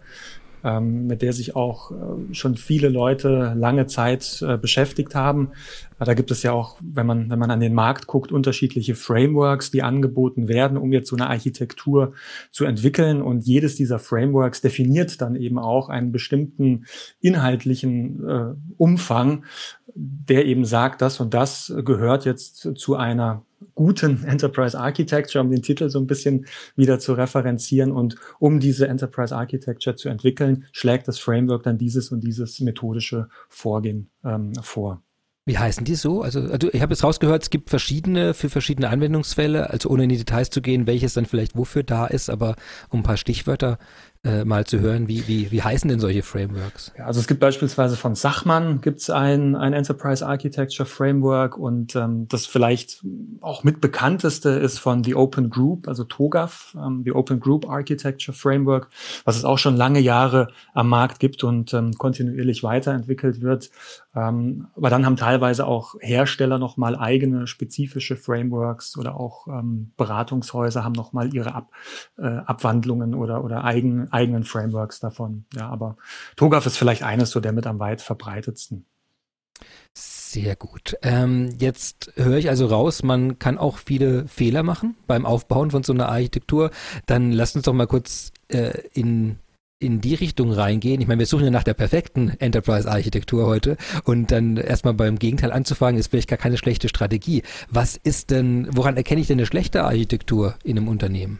ähm, 0.65 1.07
mit 1.07 1.23
der 1.23 1.33
sich 1.33 1.55
auch 1.55 1.93
äh, 1.93 2.35
schon 2.35 2.57
viele 2.57 2.89
Leute 2.89 3.55
lange 3.57 3.87
Zeit 3.87 4.43
äh, 4.47 4.59
beschäftigt 4.59 5.15
haben. 5.15 5.51
Da 5.99 6.13
gibt 6.13 6.31
es 6.31 6.43
ja 6.43 6.53
auch, 6.53 6.77
wenn 6.83 7.07
man, 7.07 7.31
wenn 7.31 7.39
man 7.39 7.51
an 7.51 7.61
den 7.61 7.73
Markt 7.73 8.07
guckt, 8.07 8.31
unterschiedliche 8.31 8.95
Frameworks, 8.95 9.71
die 9.71 9.83
angeboten 9.83 10.49
werden, 10.49 10.77
um 10.77 10.93
jetzt 10.93 11.09
so 11.09 11.17
eine 11.17 11.31
Architektur 11.31 12.13
zu 12.51 12.65
entwickeln. 12.65 13.23
Und 13.23 13.47
jedes 13.47 13.77
dieser 13.77 13.99
Frameworks 13.99 14.61
definiert 14.61 15.21
dann 15.23 15.37
eben 15.37 15.59
auch 15.59 15.89
einen 15.89 16.13
bestimmten 16.13 16.85
inhaltlichen 17.21 18.29
äh, 18.29 18.55
Umfang, 18.77 19.45
der 19.95 20.45
eben 20.45 20.67
sagt, 20.67 21.01
das 21.01 21.21
und 21.21 21.33
das 21.33 21.73
gehört 21.85 22.27
jetzt 22.27 22.69
zu 22.77 22.97
einer 22.97 23.46
guten 23.75 24.25
Enterprise 24.27 24.79
Architecture, 24.79 25.43
um 25.43 25.51
den 25.51 25.63
Titel 25.63 25.89
so 25.89 25.99
ein 25.99 26.07
bisschen 26.07 26.47
wieder 26.77 26.99
zu 26.99 27.15
referenzieren. 27.15 27.93
Und 27.93 28.17
um 28.39 28.61
diese 28.61 28.89
Enterprise 28.89 29.35
Architecture 29.35 29.97
zu 29.97 30.09
entwickeln, 30.09 30.67
schlägt 30.73 31.09
das 31.09 31.19
Framework 31.19 31.63
dann 31.63 31.79
dieses 31.79 32.11
und 32.11 32.21
dieses 32.21 32.61
methodische 32.61 33.29
Vorgehen 33.49 34.11
ähm, 34.25 34.53
vor. 34.63 35.03
Wie 35.49 35.59
heißen 35.59 35.85
die 35.85 35.95
so? 35.95 36.23
Also, 36.23 36.41
also 36.41 36.69
ich 36.73 36.83
habe 36.83 36.93
jetzt 36.93 37.05
rausgehört, 37.05 37.45
es 37.45 37.51
gibt 37.51 37.71
verschiedene 37.71 38.35
für 38.35 38.49
verschiedene 38.49 38.89
Anwendungsfälle, 38.89 39.71
also 39.71 39.91
ohne 39.91 40.03
in 40.03 40.09
die 40.09 40.17
Details 40.17 40.51
zu 40.51 40.61
gehen, 40.61 40.89
welches 40.89 41.15
dann 41.15 41.25
vielleicht 41.25 41.57
wofür 41.57 41.85
da 41.85 42.07
ist, 42.07 42.31
aber 42.31 42.57
um 42.91 43.01
ein 43.01 43.03
paar 43.05 43.17
Stichwörter 43.17 43.79
äh, 44.27 44.45
mal 44.45 44.67
zu 44.67 44.81
hören, 44.81 45.07
wie, 45.09 45.29
wie, 45.29 45.51
wie 45.53 45.63
heißen 45.63 45.89
denn 45.89 46.01
solche 46.01 46.23
Frameworks? 46.23 46.93
Ja, 46.99 47.05
also 47.07 47.21
es 47.21 47.29
gibt 47.29 47.41
beispielsweise 47.41 47.97
von 47.97 48.15
Sachmann 48.15 48.81
gibt's 48.81 49.09
ein, 49.09 49.55
ein 49.55 49.73
Enterprise 49.73 50.27
Architecture 50.27 50.87
Framework 50.87 51.57
und 51.57 51.95
ähm, 51.95 52.27
das 52.29 52.47
vielleicht 52.47 53.05
auch 53.41 53.63
mit 53.63 53.81
bekannteste 53.81 54.51
ist 54.51 54.79
von 54.79 55.05
The 55.05 55.15
Open 55.15 55.49
Group, 55.49 55.87
also 55.87 56.05
TOGAF, 56.05 56.77
ähm, 56.77 57.03
The 57.05 57.13
Open 57.13 57.39
Group 57.39 57.69
Architecture 57.69 58.37
Framework, 58.37 58.89
was 59.25 59.37
es 59.37 59.45
auch 59.45 59.59
schon 59.59 59.77
lange 59.77 60.01
Jahre 60.01 60.49
am 60.75 60.89
Markt 60.89 61.21
gibt 61.21 61.45
und 61.45 61.73
ähm, 61.73 61.93
kontinuierlich 61.93 62.63
weiterentwickelt 62.63 63.41
wird. 63.41 63.71
Ähm, 64.17 64.69
aber 64.75 64.91
dann 64.91 65.07
haben 65.07 65.17
teilweise 65.17 65.67
auch 65.67 65.95
Hersteller 66.01 66.59
nochmal 66.59 66.97
eigene 66.97 67.47
spezifische 67.47 68.17
Frameworks 68.17 68.97
oder 68.97 69.21
auch 69.21 69.47
ähm, 69.47 69.93
Beratungshäuser 69.97 70.85
haben 70.85 70.93
nochmal 70.93 71.35
ihre 71.35 71.55
Ab, 71.55 71.71
äh, 72.19 72.27
Abwandlungen 72.27 73.15
oder, 73.15 73.45
oder 73.45 73.65
eigen, 73.65 74.11
eigenen 74.17 74.45
Frameworks 74.45 74.99
davon. 74.99 75.45
Ja, 75.55 75.69
aber 75.69 75.97
TOGAF 76.37 76.67
ist 76.67 76.79
vielleicht 76.79 77.03
eines 77.03 77.31
so 77.31 77.41
der 77.41 77.53
mit 77.53 77.67
am 77.67 77.79
weit 77.79 78.01
verbreitetsten. 78.01 78.87
Sehr 79.95 80.57
gut. 80.57 80.97
Ähm, 81.03 81.55
jetzt 81.59 82.13
höre 82.17 82.37
ich 82.37 82.49
also 82.49 82.67
raus, 82.67 83.03
man 83.03 83.39
kann 83.39 83.57
auch 83.57 83.79
viele 83.79 84.27
Fehler 84.29 84.63
machen 84.63 84.97
beim 85.07 85.25
Aufbauen 85.25 85.71
von 85.71 85.83
so 85.83 85.93
einer 85.93 86.09
Architektur. 86.09 86.71
Dann 87.07 87.33
lasst 87.33 87.57
uns 87.57 87.65
doch 87.65 87.73
mal 87.73 87.87
kurz 87.87 88.33
äh, 88.49 88.79
in 88.93 89.39
in 89.79 90.01
die 90.01 90.15
Richtung 90.15 90.53
reingehen. 90.53 91.01
Ich 91.01 91.07
meine, 91.07 91.19
wir 91.19 91.27
suchen 91.27 91.45
ja 91.45 91.51
nach 91.51 91.63
der 91.63 91.75
perfekten 91.75 92.31
Enterprise-Architektur 92.31 93.47
heute 93.47 93.77
und 94.05 94.31
dann 94.31 94.57
erstmal 94.57 94.95
beim 94.95 95.19
Gegenteil 95.19 95.53
anzufangen, 95.53 96.01
ist 96.01 96.09
vielleicht 96.09 96.31
gar 96.31 96.39
keine 96.39 96.57
schlechte 96.57 96.89
Strategie. 96.89 97.43
Was 97.69 97.97
ist 97.97 98.31
denn, 98.31 98.69
woran 98.71 98.97
erkenne 98.97 99.21
ich 99.21 99.27
denn 99.27 99.39
eine 99.39 99.47
schlechte 99.47 99.85
Architektur 99.85 100.55
in 100.65 100.79
einem 100.79 100.89
Unternehmen? 100.89 101.39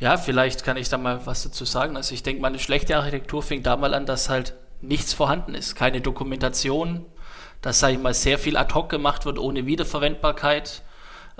Ja, 0.00 0.16
vielleicht 0.16 0.62
kann 0.62 0.76
ich 0.76 0.88
da 0.88 0.96
mal 0.96 1.26
was 1.26 1.42
dazu 1.42 1.64
sagen. 1.64 1.96
Also 1.96 2.14
ich 2.14 2.22
denke, 2.22 2.40
meine 2.40 2.60
schlechte 2.60 2.96
Architektur 2.96 3.42
fängt 3.42 3.66
da 3.66 3.76
mal 3.76 3.94
an, 3.94 4.06
dass 4.06 4.28
halt 4.28 4.54
nichts 4.80 5.12
vorhanden 5.12 5.54
ist. 5.54 5.74
Keine 5.74 6.00
Dokumentation, 6.00 7.04
dass, 7.62 7.80
sage 7.80 7.94
ich 7.94 7.98
mal, 7.98 8.14
sehr 8.14 8.38
viel 8.38 8.56
ad 8.56 8.72
hoc 8.74 8.88
gemacht 8.88 9.26
wird 9.26 9.38
ohne 9.38 9.66
Wiederverwendbarkeit, 9.66 10.82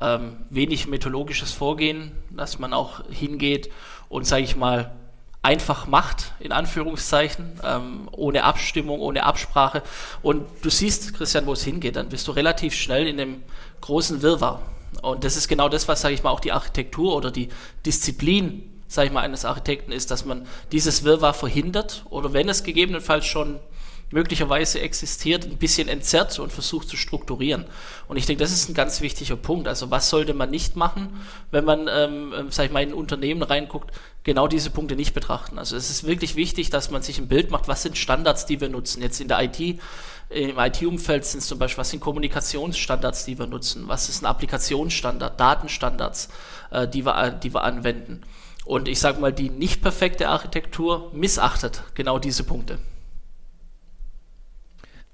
ähm, 0.00 0.38
wenig 0.50 0.88
methodologisches 0.88 1.52
Vorgehen, 1.52 2.12
dass 2.30 2.58
man 2.58 2.72
auch 2.72 3.04
hingeht 3.10 3.70
und, 4.08 4.26
sage 4.26 4.42
ich 4.42 4.56
mal, 4.56 4.92
einfach 5.40 5.86
macht, 5.86 6.32
in 6.40 6.50
Anführungszeichen, 6.50 7.60
ähm, 7.62 8.08
ohne 8.10 8.42
Abstimmung, 8.42 8.98
ohne 9.00 9.22
Absprache. 9.22 9.84
Und 10.20 10.44
du 10.62 10.70
siehst, 10.70 11.14
Christian, 11.14 11.46
wo 11.46 11.52
es 11.52 11.62
hingeht, 11.62 11.94
dann 11.94 12.08
bist 12.08 12.26
du 12.26 12.32
relativ 12.32 12.74
schnell 12.74 13.06
in 13.06 13.20
einem 13.20 13.42
großen 13.80 14.20
Wirrwarr. 14.20 14.62
Und 15.03 15.24
das 15.24 15.37
ist 15.37 15.48
genau 15.48 15.68
das, 15.68 15.88
was, 15.88 16.01
sage 16.01 16.14
ich 16.14 16.22
mal, 16.22 16.31
auch 16.31 16.40
die 16.40 16.53
Architektur 16.53 17.14
oder 17.14 17.31
die 17.31 17.48
Disziplin, 17.85 18.70
sage 18.88 19.09
ich 19.09 19.12
mal, 19.12 19.20
eines 19.20 19.44
Architekten 19.44 19.92
ist, 19.92 20.11
dass 20.11 20.24
man 20.24 20.46
dieses 20.72 21.05
Wirrwarr 21.05 21.35
verhindert 21.35 22.05
oder 22.11 22.33
wenn 22.33 22.48
es 22.48 22.64
gegebenenfalls 22.64 23.27
schon 23.27 23.61
möglicherweise 24.11 24.81
existiert, 24.81 25.44
ein 25.44 25.59
bisschen 25.59 25.88
entzerrt 25.88 26.38
und 26.38 26.51
versucht 26.51 26.88
zu 26.88 26.96
strukturieren. 26.96 27.66
Und 28.09 28.16
ich 28.16 28.27
denke, 28.27 28.42
das 28.42 28.53
ist 28.53 28.68
ein 28.68 28.74
ganz 28.74 29.01
wichtiger 29.01 29.37
Punkt. 29.37 29.68
Also 29.68 29.90
was 29.90 30.09
sollte 30.09 30.35
man 30.35 30.51
nicht 30.51 30.77
machen, 30.77 31.20
wenn 31.51 31.64
man, 31.64 31.88
ähm, 31.90 32.35
ähm 32.37 32.51
sag 32.51 32.66
ich 32.66 32.72
mal, 32.72 32.83
in 32.83 32.90
ein 32.90 32.94
Unternehmen 32.94 33.42
reinguckt, 33.42 33.92
genau 34.24 34.48
diese 34.48 34.70
Punkte 34.70 34.96
nicht 34.96 35.14
betrachten. 35.14 35.59
Also 35.59 35.77
es 35.77 35.90
ist 35.90 36.07
wirklich 36.07 36.37
wichtig, 36.37 36.70
dass 36.70 36.90
man 36.90 37.03
sich 37.03 37.18
ein 37.18 37.29
Bild 37.29 37.51
macht, 37.51 37.68
was 37.68 37.83
sind 37.83 37.98
Standards, 37.98 38.46
die 38.46 38.61
wir 38.61 38.68
nutzen. 38.68 39.03
Jetzt 39.03 39.20
in 39.20 39.29
der 39.29 39.42
IT 39.42 39.79
im 40.30 40.58
IT-Umfeld 40.58 41.24
sind 41.24 41.40
es 41.40 41.46
zum 41.46 41.58
Beispiel, 41.58 41.80
was 41.80 41.90
sind 41.90 42.00
Kommunikationsstandards, 42.00 43.24
die 43.24 43.38
wir 43.38 43.46
nutzen? 43.46 43.84
Was 43.86 44.08
ist 44.08 44.22
ein 44.22 44.26
Applikationsstandard, 44.26 45.40
Datenstandards, 45.40 46.28
äh, 46.70 46.86
die, 46.86 47.06
wir, 47.06 47.30
die 47.30 47.54
wir 47.54 47.64
anwenden? 47.64 48.22
Und 48.66 48.88
ich 48.88 49.00
sage 49.00 49.20
mal, 49.20 49.32
die 49.32 49.48
nicht 49.48 49.80
perfekte 49.80 50.28
Architektur 50.28 51.10
missachtet 51.14 51.82
genau 51.94 52.18
diese 52.18 52.44
Punkte. 52.44 52.78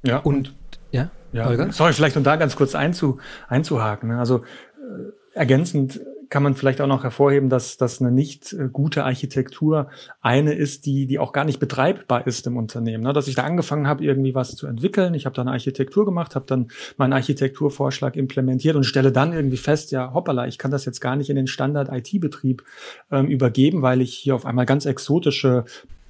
Ja, 0.03 0.19
und 0.19 0.53
ja, 0.91 1.11
ja 1.33 1.73
sorry, 1.73 1.93
vielleicht 1.93 2.17
um 2.17 2.25
da 2.25 2.35
ganz 2.37 2.57
kurz 2.57 2.75
einzu, 2.75 3.21
einzuhaken. 3.49 4.09
Ne? 4.09 4.19
Also 4.19 4.39
äh, 4.39 5.13
ergänzend 5.35 6.01
kann 6.35 6.43
man 6.43 6.57
vielleicht 6.57 6.81
auch 6.81 6.89
noch 6.89 7.05
hervorheben, 7.05 7.49
dass 7.49 7.77
dass 7.77 8.01
eine 8.01 8.11
nicht 8.11 8.53
äh, 8.55 8.69
gute 8.69 9.05
Architektur 9.05 9.89
eine 10.21 10.53
ist, 10.53 10.85
die 10.85 11.07
die 11.07 11.21
auch 11.21 11.33
gar 11.33 11.45
nicht 11.45 11.61
betreibbar 11.61 12.27
ist 12.27 12.45
im 12.49 12.57
Unternehmen. 12.57 13.05
Ne? 13.05 13.13
Dass 13.13 13.29
ich 13.29 13.37
da 13.37 13.45
angefangen 13.45 13.87
habe, 13.87 14.03
irgendwie 14.03 14.35
was 14.35 14.57
zu 14.57 14.67
entwickeln, 14.67 15.15
ich 15.15 15.27
habe 15.27 15.37
da 15.37 15.43
eine 15.43 15.53
Architektur 15.53 16.05
gemacht, 16.05 16.35
habe 16.35 16.45
dann 16.49 16.67
meinen 16.97 17.13
Architekturvorschlag 17.13 18.17
implementiert 18.17 18.75
und 18.75 18.83
stelle 18.83 19.13
dann 19.13 19.33
irgendwie 19.33 19.57
fest, 19.57 19.93
ja, 19.93 20.13
hoppala, 20.13 20.49
ich 20.49 20.59
kann 20.59 20.73
das 20.73 20.85
jetzt 20.87 21.01
gar 21.01 21.15
nicht 21.15 21.31
in 21.31 21.37
den 21.37 21.47
Standard 21.47 21.89
IT-Betrieb 21.93 22.65
ähm, 23.13 23.29
übergeben, 23.29 23.83
weil 23.83 24.01
ich 24.01 24.13
hier 24.13 24.35
auf 24.35 24.45
einmal 24.45 24.67
ganz 24.67 24.87
exotische 24.87 25.65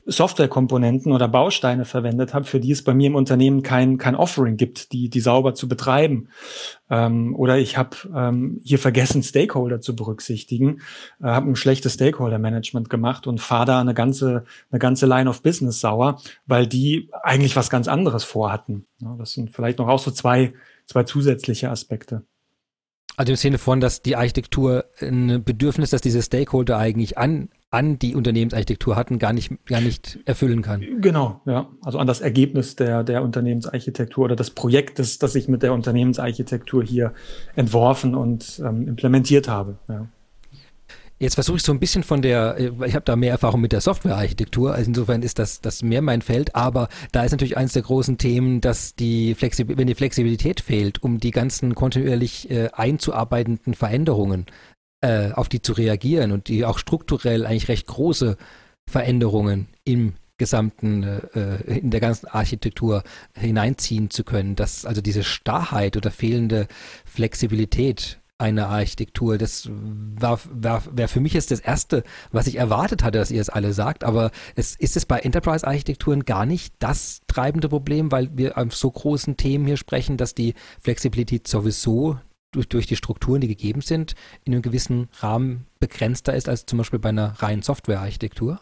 Softwarekomponenten 0.07 1.13
oder 1.13 1.29
Bausteine 1.29 1.85
verwendet 1.85 2.35
habe, 2.35 2.45
für 2.45 2.61
die 2.61 2.73
es 2.73 2.85
bei 2.85 2.93
mir 2.93 3.07
im 3.07 3.15
Unternehmen 3.15 3.63
kein, 3.63 3.97
kein 3.97 4.15
Offering 4.15 4.57
gibt, 4.57 4.93
die, 4.93 5.09
die 5.09 5.21
sauber 5.21 5.55
zu 5.55 5.67
betreiben. 5.67 6.29
Ähm, 6.91 7.35
oder 7.37 7.59
ich 7.59 7.77
habe 7.79 7.97
ähm, 8.15 8.61
hier 8.65 8.79
vergessen, 8.79 9.23
Stakeholder 9.23 9.81
zu 9.81 9.97
berücksichtigen, 9.97 10.81
äh, 11.21 11.27
habe 11.27 11.51
ein 11.51 11.57
schlechtes 11.57 11.95
Stakeholder-Management 11.95 12.91
gemacht 12.91 13.27
und 13.27 13.41
fahre 13.41 13.67
da 13.67 13.81
eine 13.81 13.95
ganze, 13.95 14.45
eine 14.71 14.79
ganze 14.79 15.07
Line 15.07 15.29
of 15.29 15.43
Business 15.43 15.81
sauer, 15.81 16.21
weil 16.47 16.67
die 16.67 17.09
eigentlich 17.23 17.57
was 17.57 17.71
ganz 17.71 17.89
anderes 17.89 18.25
vorhatten. 18.25 18.87
Ja, 19.01 19.17
das 19.17 19.33
sind 19.33 19.51
vielleicht 19.51 19.79
noch 19.79 19.89
auch 19.89 19.99
so 19.99 20.11
zwei, 20.11 20.53
zwei 20.87 21.05
zusätzliche 21.05 21.71
Aspekte. 21.71 22.25
Also 23.17 23.33
im 23.33 23.37
Sinne 23.37 23.59
von, 23.59 23.81
dass 23.81 24.03
die 24.03 24.17
Architektur 24.17 24.87
ein 25.01 25.45
Bedürfnis, 25.45 25.91
dass 25.91 26.01
diese 26.01 26.21
Stakeholder 26.21 26.79
eigentlich 26.79 27.17
an, 27.17 27.49
an 27.75 27.99
die 27.99 28.15
Unternehmensarchitektur 28.15 28.95
hatten, 28.95 29.19
gar 29.19 29.33
nicht, 29.33 29.53
gar 29.67 29.81
nicht 29.81 30.21
erfüllen 30.25 30.63
kann. 30.63 30.85
Genau, 31.01 31.41
ja. 31.45 31.69
Also 31.83 31.99
an 31.99 32.07
das 32.07 32.21
Ergebnis 32.21 32.77
der, 32.77 33.03
der 33.03 33.23
Unternehmensarchitektur 33.23 34.27
oder 34.27 34.37
des 34.37 34.51
Projektes, 34.51 35.19
das 35.19 35.35
ich 35.35 35.49
mit 35.49 35.63
der 35.65 35.73
Unternehmensarchitektur 35.73 36.85
hier 36.85 37.13
entworfen 37.57 38.15
und 38.15 38.63
ähm, 38.65 38.87
implementiert 38.87 39.49
habe. 39.49 39.79
Ja. 39.89 40.07
Jetzt 41.21 41.35
versuche 41.35 41.57
ich 41.57 41.63
so 41.63 41.73
ein 41.73 41.81
bisschen 41.81 42.03
von 42.03 42.23
der, 42.23 42.57
äh, 42.59 42.71
ich 42.87 42.95
habe 42.95 43.05
da 43.05 43.17
mehr 43.17 43.31
Erfahrung 43.33 43.61
mit 43.61 43.73
der 43.73 43.81
Softwarearchitektur, 43.81 44.75
also 44.75 44.89
insofern 44.89 45.23
ist 45.23 45.39
das, 45.39 45.61
das 45.61 45.83
mehr 45.83 46.03
mein 46.03 46.23
Feld, 46.23 46.55
aber 46.55 46.89
da 47.13 47.25
ist 47.25 47.33
natürlich 47.33 47.57
eines 47.57 47.73
der 47.73 47.83
großen 47.83 48.19
Themen, 48.19 48.61
dass 48.61 48.95
die 48.95 49.35
Flexibilität, 49.35 49.79
wenn 49.79 49.87
die 49.87 49.95
Flexibilität 49.95 50.61
fehlt, 50.61 51.03
um 51.03 51.19
die 51.19 51.31
ganzen 51.31 51.75
kontinuierlich 51.75 52.51
äh, 52.51 52.69
einzuarbeitenden 52.73 53.75
Veränderungen 53.75 54.47
äh, 55.05 55.33
auf 55.33 55.51
die 55.51 55.61
zu 55.61 55.75
reagieren 55.75 56.33
und 56.33 56.49
die 56.49 56.65
auch 56.65 56.79
strukturell 56.79 57.45
eigentlich 57.45 57.69
recht 57.69 57.87
große 57.87 58.39
Veränderungen 58.89 59.69
im 59.85 60.15
gesamten, 60.39 61.03
äh, 61.03 61.59
äh 61.69 61.79
in 61.79 61.91
der 61.91 62.01
ganzen 62.01 62.27
Architektur 62.27 63.03
hineinziehen 63.35 64.09
zu 64.09 64.25
können, 64.25 64.57
dass 64.57 64.87
also 64.87 65.03
diese 65.03 65.23
Starrheit 65.23 65.99
oder 65.99 66.11
fehlende 66.11 66.69
Flexibilität 67.05 68.19
eine 68.39 68.67
Architektur. 68.67 69.37
Das 69.37 69.69
war, 69.71 70.41
war, 70.51 70.83
war 70.91 71.09
für 71.09 71.21
mich 71.21 71.35
jetzt 71.35 71.51
das 71.51 71.61
Erste, 71.61 72.03
was 72.33 72.47
ich 72.47 72.57
erwartet 72.57 73.05
hatte, 73.05 73.19
dass 73.19 73.31
ihr 73.31 73.43
es 73.43 73.51
alle 73.51 73.75
sagt. 73.75 74.05
Aber 74.05 74.31
es, 74.57 74.75
ist 74.75 74.97
es 74.97 75.05
bei 75.05 75.19
Enterprise-Architekturen 75.21 76.25
gar 76.25 76.47
nicht 76.47 76.75
das 76.79 77.21
treibende 77.27 77.69
Problem, 77.69 78.11
weil 78.11 78.31
wir 78.37 78.57
auf 78.57 78.75
so 78.75 78.91
großen 78.91 79.37
Themen 79.37 79.67
hier 79.67 79.77
sprechen, 79.77 80.17
dass 80.17 80.35
die 80.35 80.55
Flexibilität 80.81 81.47
sowieso 81.47 82.19
durch, 82.55 82.69
durch 82.69 82.87
die 82.87 82.97
Strukturen, 82.97 83.41
die 83.41 83.49
gegeben 83.49 83.81
sind, 83.81 84.15
in 84.45 84.53
einem 84.53 84.63
gewissen 84.63 85.09
Rahmen 85.19 85.67
begrenzter 85.81 86.35
ist 86.35 86.49
als 86.49 86.67
zum 86.67 86.79
Beispiel 86.79 86.99
bei 86.99 87.11
einer 87.11 87.35
reinen 87.41 87.63
Software-Architektur? 87.63 88.61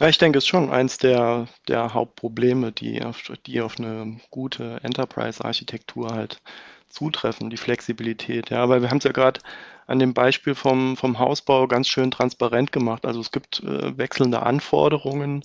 Ja, 0.00 0.08
ich 0.08 0.18
denke, 0.18 0.38
es 0.38 0.44
ist 0.44 0.48
schon 0.48 0.70
eins 0.70 0.98
der, 0.98 1.46
der 1.68 1.94
Hauptprobleme, 1.94 2.72
die 2.72 3.02
auf, 3.02 3.22
die 3.46 3.60
auf 3.60 3.78
eine 3.78 4.18
gute 4.30 4.80
Enterprise-Architektur 4.82 6.10
halt 6.10 6.42
zutreffen, 6.88 7.50
die 7.50 7.56
Flexibilität. 7.56 8.50
Ja, 8.50 8.58
aber 8.58 8.82
wir 8.82 8.90
haben 8.90 8.98
es 8.98 9.04
ja 9.04 9.12
gerade 9.12 9.40
an 9.86 10.00
dem 10.00 10.12
Beispiel 10.12 10.54
vom, 10.54 10.96
vom 10.96 11.18
Hausbau 11.18 11.68
ganz 11.68 11.88
schön 11.88 12.10
transparent 12.10 12.72
gemacht. 12.72 13.06
Also 13.06 13.20
es 13.20 13.30
gibt 13.30 13.60
äh, 13.60 13.96
wechselnde 13.96 14.42
Anforderungen. 14.42 15.44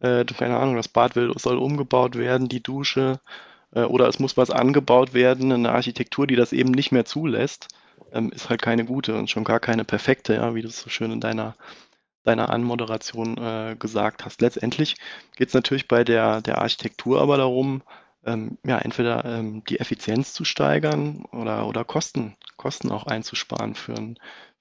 Äh, 0.00 0.24
keine 0.24 0.58
Ahnung, 0.58 0.76
das 0.76 0.88
Bad 0.88 1.14
will, 1.16 1.32
soll 1.36 1.58
umgebaut 1.58 2.16
werden, 2.16 2.48
die 2.48 2.62
Dusche 2.62 3.20
oder 3.80 4.08
es 4.08 4.18
muss 4.18 4.36
was 4.36 4.50
angebaut 4.50 5.14
werden, 5.14 5.52
eine 5.52 5.72
Architektur, 5.72 6.26
die 6.26 6.36
das 6.36 6.52
eben 6.52 6.70
nicht 6.70 6.92
mehr 6.92 7.04
zulässt, 7.04 7.68
ähm, 8.12 8.30
ist 8.30 8.50
halt 8.50 8.62
keine 8.62 8.84
gute 8.84 9.14
und 9.14 9.30
schon 9.30 9.44
gar 9.44 9.60
keine 9.60 9.84
perfekte, 9.84 10.34
ja, 10.34 10.54
wie 10.54 10.62
du 10.62 10.68
es 10.68 10.80
so 10.80 10.90
schön 10.90 11.12
in 11.12 11.20
deiner 11.20 11.54
deiner 12.24 12.50
Anmoderation 12.50 13.36
äh, 13.38 13.76
gesagt 13.78 14.24
hast. 14.24 14.40
Letztendlich 14.40 14.96
geht 15.36 15.48
es 15.48 15.54
natürlich 15.54 15.88
bei 15.88 16.04
der, 16.04 16.40
der 16.40 16.58
Architektur 16.58 17.20
aber 17.20 17.36
darum, 17.36 17.82
ähm, 18.24 18.58
ja, 18.64 18.78
entweder 18.78 19.24
ähm, 19.24 19.64
die 19.64 19.80
Effizienz 19.80 20.32
zu 20.32 20.44
steigern 20.44 21.24
oder, 21.32 21.66
oder 21.66 21.84
Kosten, 21.84 22.36
Kosten 22.56 22.90
auch 22.90 23.06
einzusparen 23.06 23.74
für 23.74 23.94
ein, 23.94 24.16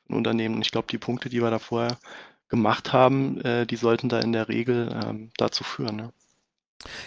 für 0.05 0.13
ein 0.13 0.17
Unternehmen. 0.17 0.55
Und 0.55 0.61
ich 0.65 0.71
glaube, 0.71 0.87
die 0.89 0.97
Punkte, 0.97 1.29
die 1.29 1.41
wir 1.41 1.51
da 1.51 1.59
vorher 1.59 1.97
gemacht 2.49 2.93
haben, 2.93 3.39
äh, 3.41 3.65
die 3.65 3.75
sollten 3.75 4.09
da 4.09 4.19
in 4.19 4.33
der 4.33 4.49
Regel 4.49 4.89
ähm, 5.05 5.31
dazu 5.37 5.63
führen. 5.63 5.99
Ja, 5.99 6.11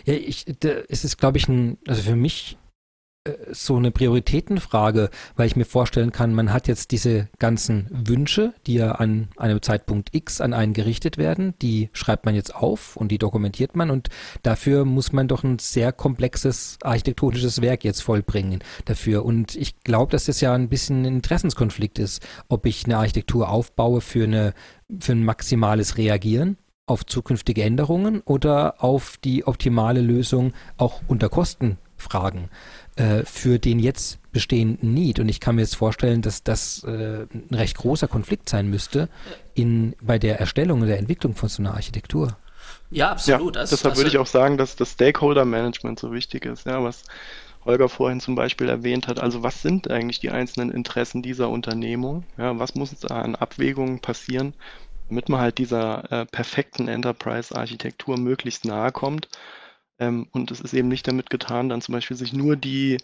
ja 0.04 0.14
ich, 0.14 0.44
da, 0.60 0.70
es 0.88 1.04
ist, 1.04 1.18
glaube 1.18 1.38
ich, 1.38 1.48
ein, 1.48 1.78
also 1.86 2.02
für 2.02 2.16
mich 2.16 2.56
so 3.50 3.76
eine 3.76 3.90
Prioritätenfrage, 3.90 5.08
weil 5.36 5.46
ich 5.46 5.56
mir 5.56 5.64
vorstellen 5.64 6.12
kann, 6.12 6.34
man 6.34 6.52
hat 6.52 6.68
jetzt 6.68 6.90
diese 6.90 7.28
ganzen 7.38 7.86
Wünsche, 7.90 8.52
die 8.66 8.74
ja 8.74 8.92
an 8.92 9.28
einem 9.38 9.62
Zeitpunkt 9.62 10.14
X 10.14 10.42
an 10.42 10.52
einen 10.52 10.74
gerichtet 10.74 11.16
werden, 11.16 11.54
die 11.62 11.88
schreibt 11.94 12.26
man 12.26 12.34
jetzt 12.34 12.54
auf 12.54 12.96
und 12.96 13.08
die 13.08 13.18
dokumentiert 13.18 13.76
man 13.76 13.90
und 13.90 14.08
dafür 14.42 14.84
muss 14.84 15.12
man 15.12 15.26
doch 15.26 15.42
ein 15.42 15.58
sehr 15.58 15.92
komplexes 15.92 16.76
architektonisches 16.82 17.62
Werk 17.62 17.82
jetzt 17.84 18.02
vollbringen 18.02 18.62
dafür. 18.84 19.24
Und 19.24 19.56
ich 19.56 19.80
glaube, 19.80 20.12
dass 20.12 20.26
das 20.26 20.42
ja 20.42 20.52
ein 20.52 20.68
bisschen 20.68 21.02
ein 21.02 21.16
Interessenskonflikt 21.16 21.98
ist, 21.98 22.22
ob 22.48 22.66
ich 22.66 22.84
eine 22.84 22.98
Architektur 22.98 23.48
aufbaue 23.48 24.02
für 24.02 24.24
eine 24.24 24.52
für 25.00 25.12
ein 25.12 25.24
maximales 25.24 25.96
Reagieren 25.96 26.58
auf 26.86 27.06
zukünftige 27.06 27.62
Änderungen 27.62 28.20
oder 28.24 28.82
auf 28.82 29.16
die 29.24 29.46
optimale 29.46 30.00
Lösung 30.00 30.52
auch 30.76 31.00
unter 31.08 31.28
Kostenfragen 31.28 32.50
äh, 32.96 33.22
für 33.24 33.58
den 33.58 33.78
jetzt 33.78 34.18
bestehenden 34.32 34.92
Need. 34.92 35.18
Und 35.18 35.28
ich 35.28 35.40
kann 35.40 35.54
mir 35.54 35.62
jetzt 35.62 35.76
vorstellen, 35.76 36.20
dass 36.20 36.42
das 36.42 36.84
äh, 36.84 37.26
ein 37.32 37.54
recht 37.54 37.78
großer 37.78 38.08
Konflikt 38.08 38.48
sein 38.48 38.68
müsste 38.68 39.08
in, 39.54 39.94
bei 40.02 40.18
der 40.18 40.40
Erstellung 40.40 40.82
und 40.82 40.88
der 40.88 40.98
Entwicklung 40.98 41.34
von 41.34 41.48
so 41.48 41.62
einer 41.62 41.74
Architektur. 41.74 42.36
Ja, 42.90 43.12
absolut. 43.12 43.56
Ja, 43.56 43.62
also, 43.62 43.76
deshalb 43.76 43.92
also, 43.92 44.00
würde 44.00 44.10
ich 44.10 44.18
auch 44.18 44.26
sagen, 44.26 44.58
dass 44.58 44.76
das 44.76 44.92
Stakeholder-Management 44.92 45.98
so 45.98 46.12
wichtig 46.12 46.44
ist, 46.44 46.66
ja, 46.66 46.82
was 46.82 47.04
Holger 47.64 47.88
vorhin 47.88 48.20
zum 48.20 48.34
Beispiel 48.34 48.68
erwähnt 48.68 49.08
hat. 49.08 49.20
Also 49.20 49.42
was 49.42 49.62
sind 49.62 49.90
eigentlich 49.90 50.20
die 50.20 50.30
einzelnen 50.30 50.70
Interessen 50.70 51.22
dieser 51.22 51.48
Unternehmung? 51.48 52.24
Ja, 52.36 52.58
was 52.58 52.74
muss 52.74 52.94
da 53.00 53.22
an 53.22 53.34
Abwägungen 53.36 54.00
passieren, 54.00 54.52
damit 55.08 55.28
man 55.28 55.40
halt 55.40 55.58
dieser 55.58 56.10
äh, 56.12 56.26
perfekten 56.26 56.88
Enterprise-Architektur 56.88 58.18
möglichst 58.18 58.64
nahe 58.64 58.92
kommt? 58.92 59.28
Ähm, 59.98 60.26
und 60.32 60.50
es 60.50 60.60
ist 60.60 60.74
eben 60.74 60.88
nicht 60.88 61.06
damit 61.06 61.30
getan, 61.30 61.68
dann 61.68 61.80
zum 61.80 61.92
Beispiel 61.92 62.16
sich 62.16 62.32
nur 62.32 62.56
die 62.56 62.98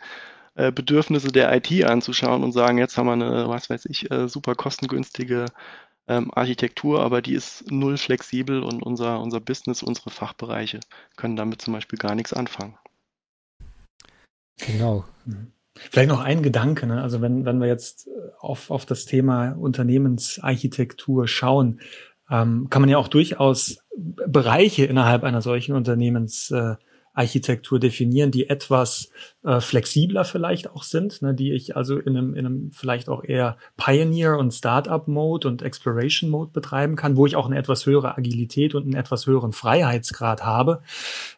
äh, 0.57 0.73
Bedürfnisse 0.73 1.29
der 1.29 1.55
IT 1.55 1.85
anzuschauen 1.85 2.43
und 2.43 2.53
sagen, 2.53 2.79
jetzt 2.79 2.97
haben 2.97 3.07
wir 3.07 3.13
eine, 3.13 3.49
was 3.49 3.71
weiß 3.71 3.87
ich, 3.87 4.11
äh, 4.11 4.29
super 4.29 4.55
kostengünstige 4.55 5.47
ähm, 6.09 6.31
Architektur, 6.35 7.03
aber 7.03 7.23
die 7.23 7.35
ist 7.35 7.71
null 7.71 7.97
flexibel 7.97 8.63
und 8.63 8.83
unser, 8.83 9.21
unser 9.21 9.41
Business, 9.41 9.83
unsere 9.83 10.11
Fachbereiche 10.11 10.81
können 11.17 11.37
damit 11.37 11.63
zum 11.63 11.73
Beispiel 11.73 11.99
gar 11.99 12.17
nichts 12.17 12.33
anfangen. 12.33 12.77
Genau. 14.59 15.05
Vielleicht 15.75 16.09
noch 16.09 16.21
ein 16.21 16.43
Gedanke, 16.43 16.87
ne? 16.87 17.01
also 17.01 17.21
wenn, 17.21 17.45
wenn 17.45 17.61
wir 17.61 17.69
jetzt 17.69 18.09
äh, 18.09 18.11
auf, 18.39 18.71
auf 18.71 18.87
das 18.87 19.05
Thema 19.05 19.53
Unternehmensarchitektur 19.53 21.29
schauen, 21.29 21.81
ähm, 22.31 22.69
kann 22.71 22.83
man 22.83 22.89
ja 22.89 22.99
auch 22.99 23.09
durchaus 23.09 23.79
Bereiche 23.97 24.85
innerhalb 24.85 25.25
einer 25.25 25.43
solchen 25.43 25.75
Unternehmensarchitektur 25.75 27.79
äh, 27.79 27.81
definieren, 27.81 28.31
die 28.31 28.49
etwas 28.49 29.11
äh, 29.43 29.61
flexibler 29.61 30.25
vielleicht 30.25 30.71
auch 30.71 30.85
sind, 30.85 31.23
ne, 31.23 31.35
die 31.35 31.53
ich 31.53 31.77
also 31.77 31.99
in 31.99 32.17
einem, 32.17 32.35
in 32.35 32.47
einem 32.47 32.71
vielleicht 32.73 33.09
auch 33.09 33.25
eher 33.25 33.57
Pioneer- 33.77 34.39
und 34.39 34.53
Startup-Mode 34.53 35.49
und 35.49 35.63
Exploration-Mode 35.63 36.53
betreiben 36.53 36.97
kann, 36.97 37.17
wo 37.17 37.27
ich 37.27 37.37
auch 37.37 37.47
eine 37.47 37.59
etwas 37.59 37.87
höhere 37.87 38.17
Agilität 38.17 38.75
und 38.75 38.85
einen 38.85 38.95
etwas 38.95 39.27
höheren 39.27 39.53
Freiheitsgrad 39.53 40.45
habe, 40.45 40.83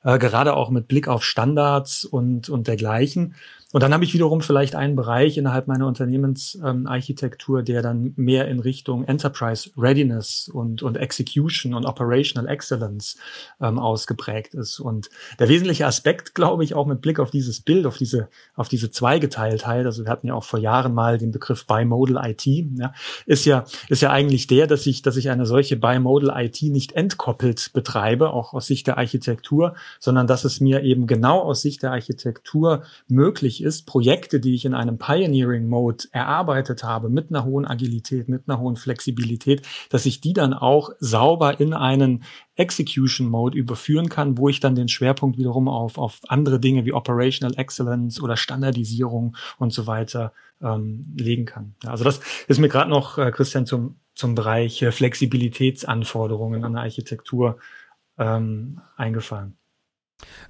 äh, 0.04 0.18
gerade 0.18 0.54
auch 0.54 0.70
mit 0.70 0.88
Blick 0.88 1.08
auf 1.08 1.24
Standards 1.24 2.04
und, 2.04 2.48
und 2.48 2.66
dergleichen. 2.66 3.34
Und 3.72 3.82
dann 3.82 3.92
habe 3.94 4.04
ich 4.04 4.12
wiederum 4.12 4.42
vielleicht 4.42 4.74
einen 4.74 4.96
Bereich 4.96 5.38
innerhalb 5.38 5.66
meiner 5.66 5.86
Unternehmensarchitektur, 5.86 7.60
ähm, 7.60 7.64
der 7.64 7.82
dann 7.82 8.12
mehr 8.16 8.48
in 8.48 8.60
Richtung 8.60 9.04
Enterprise 9.04 9.70
Readiness 9.76 10.50
und, 10.52 10.82
und 10.82 10.96
Execution 10.96 11.74
und 11.74 11.86
Operational 11.86 12.50
Excellence 12.50 13.16
ähm, 13.60 13.78
ausgeprägt 13.78 14.54
ist. 14.54 14.78
Und 14.78 15.08
der 15.38 15.48
wesentliche 15.48 15.86
Aspekt, 15.86 16.34
glaube 16.34 16.64
ich, 16.64 16.74
auch 16.74 16.86
mit 16.86 17.00
Blick 17.00 17.18
auf 17.18 17.30
dieses 17.30 17.60
Bild, 17.60 17.86
auf 17.86 17.96
diese, 17.96 18.28
auf 18.54 18.68
diese 18.68 18.90
Zweigeteiltheit, 18.90 19.86
also 19.86 20.04
wir 20.04 20.10
hatten 20.10 20.26
ja 20.26 20.34
auch 20.34 20.44
vor 20.44 20.58
Jahren 20.58 20.92
mal 20.92 21.16
den 21.16 21.30
Begriff 21.30 21.66
Bimodal 21.66 22.30
IT, 22.30 22.46
ja, 22.46 22.92
ist 23.24 23.46
ja, 23.46 23.64
ist 23.88 24.02
ja 24.02 24.10
eigentlich 24.10 24.46
der, 24.46 24.66
dass 24.66 24.86
ich, 24.86 25.00
dass 25.00 25.16
ich 25.16 25.30
eine 25.30 25.46
solche 25.46 25.76
Bimodal 25.76 26.44
IT 26.44 26.60
nicht 26.62 26.92
entkoppelt 26.92 27.70
betreibe, 27.72 28.30
auch 28.30 28.52
aus 28.52 28.66
Sicht 28.66 28.86
der 28.86 28.98
Architektur, 28.98 29.74
sondern 29.98 30.26
dass 30.26 30.44
es 30.44 30.60
mir 30.60 30.82
eben 30.82 31.06
genau 31.06 31.40
aus 31.40 31.62
Sicht 31.62 31.82
der 31.82 31.92
Architektur 31.92 32.82
möglich 33.08 33.61
ist, 33.62 33.86
Projekte, 33.86 34.40
die 34.40 34.54
ich 34.54 34.64
in 34.64 34.74
einem 34.74 34.98
Pioneering 34.98 35.68
Mode 35.68 36.04
erarbeitet 36.12 36.84
habe, 36.84 37.08
mit 37.08 37.30
einer 37.30 37.44
hohen 37.44 37.66
Agilität, 37.66 38.28
mit 38.28 38.48
einer 38.48 38.58
hohen 38.58 38.76
Flexibilität, 38.76 39.62
dass 39.90 40.06
ich 40.06 40.20
die 40.20 40.32
dann 40.32 40.54
auch 40.54 40.90
sauber 40.98 41.60
in 41.60 41.74
einen 41.74 42.24
Execution 42.56 43.28
Mode 43.28 43.56
überführen 43.56 44.08
kann, 44.08 44.36
wo 44.36 44.48
ich 44.48 44.60
dann 44.60 44.74
den 44.74 44.88
Schwerpunkt 44.88 45.38
wiederum 45.38 45.68
auf, 45.68 45.98
auf 45.98 46.20
andere 46.28 46.60
Dinge 46.60 46.84
wie 46.84 46.92
Operational 46.92 47.58
Excellence 47.58 48.20
oder 48.20 48.36
Standardisierung 48.36 49.36
und 49.58 49.72
so 49.72 49.86
weiter 49.86 50.32
ähm, 50.60 51.14
legen 51.16 51.46
kann. 51.46 51.74
Also 51.86 52.04
das 52.04 52.20
ist 52.48 52.58
mir 52.58 52.68
gerade 52.68 52.90
noch, 52.90 53.18
äh, 53.18 53.30
Christian, 53.30 53.66
zum 53.66 53.96
zum 54.14 54.34
Bereich 54.34 54.82
äh, 54.82 54.92
Flexibilitätsanforderungen 54.92 56.64
an 56.64 56.74
der 56.74 56.82
Architektur 56.82 57.58
ähm, 58.18 58.80
eingefallen. 58.96 59.56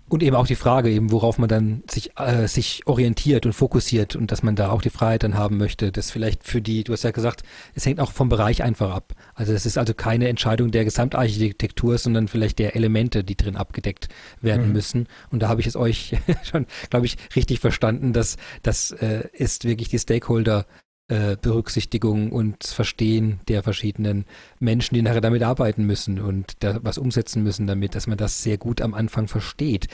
Und 0.09 0.23
eben 0.23 0.37
auch 0.37 0.47
die 0.47 0.57
Frage, 0.57 0.91
eben 0.91 1.11
worauf 1.11 1.39
man 1.39 1.49
dann 1.49 1.83
sich, 1.91 2.19
äh, 2.19 2.47
sich 2.47 2.87
orientiert 2.87 3.47
und 3.47 3.55
fokussiert 3.55 4.15
und 4.15 4.31
dass 4.31 4.43
man 4.43 4.57
da 4.57 4.71
auch 4.71 4.83
die 4.83 4.91
Freiheit 4.91 5.23
dann 5.23 5.37
haben 5.37 5.57
möchte. 5.57 5.91
Das 5.91 6.11
vielleicht 6.11 6.45
für 6.45 6.61
die, 6.61 6.85
du 6.85 6.93
hast 6.93 7.03
ja 7.03 7.13
gesagt, 7.13 7.43
es 7.75 7.87
hängt 7.87 7.99
auch 7.99 8.13
vom 8.13 8.29
Bereich 8.29 8.63
einfach 8.63 8.95
ab. 8.95 9.15
Also 9.35 9.55
es 9.55 9.65
ist 9.65 9.79
also 9.79 9.95
keine 9.95 10.29
Entscheidung 10.29 10.71
der 10.71 10.85
Gesamtarchitektur, 10.85 11.97
sondern 11.97 12.29
vielleicht 12.29 12.59
der 12.59 12.77
Elemente, 12.77 13.25
die 13.25 13.37
drin 13.37 13.57
abgedeckt 13.57 14.09
werden 14.43 14.67
mhm. 14.67 14.73
müssen. 14.73 15.09
Und 15.31 15.43
da 15.43 15.49
habe 15.49 15.63
ich 15.63 15.67
es 15.67 15.77
euch 15.77 16.17
schon, 16.43 16.67
glaube 16.91 17.07
ich, 17.07 17.17
richtig 17.35 17.61
verstanden, 17.61 18.13
dass 18.13 18.37
das 18.63 18.91
äh, 18.91 19.29
ist 19.33 19.65
wirklich 19.65 19.89
die 19.89 19.99
Stakeholder 19.99 20.67
äh, 21.09 21.37
Berücksichtigung 21.41 22.33
und 22.33 22.65
Verstehen 22.65 23.41
der 23.49 23.63
verschiedenen 23.63 24.25
Menschen, 24.61 24.95
die 24.95 25.03
nachher 25.03 25.21
damit 25.21 25.43
arbeiten 25.43 25.85
müssen 25.85 26.19
und 26.21 26.63
da 26.63 26.79
was 26.83 26.97
umsetzen 26.99 27.43
müssen 27.43 27.67
damit, 27.67 27.95
dass 27.95 28.07
man 28.07 28.17
das 28.17 28.43
sehr 28.43 28.57
gut 28.59 28.81
am 28.81 28.95
Anfang 28.95 29.29
versteht. 29.29 29.89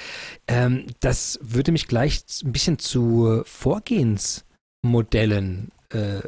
Ähm, 0.47 0.87
das 1.01 1.39
würde 1.43 1.73
mich 1.73 1.89
gleich 1.89 2.23
ein 2.45 2.53
bisschen 2.53 2.79
zu 2.79 3.43
Vorgehensmodellen 3.45 5.73
äh, 5.91 6.21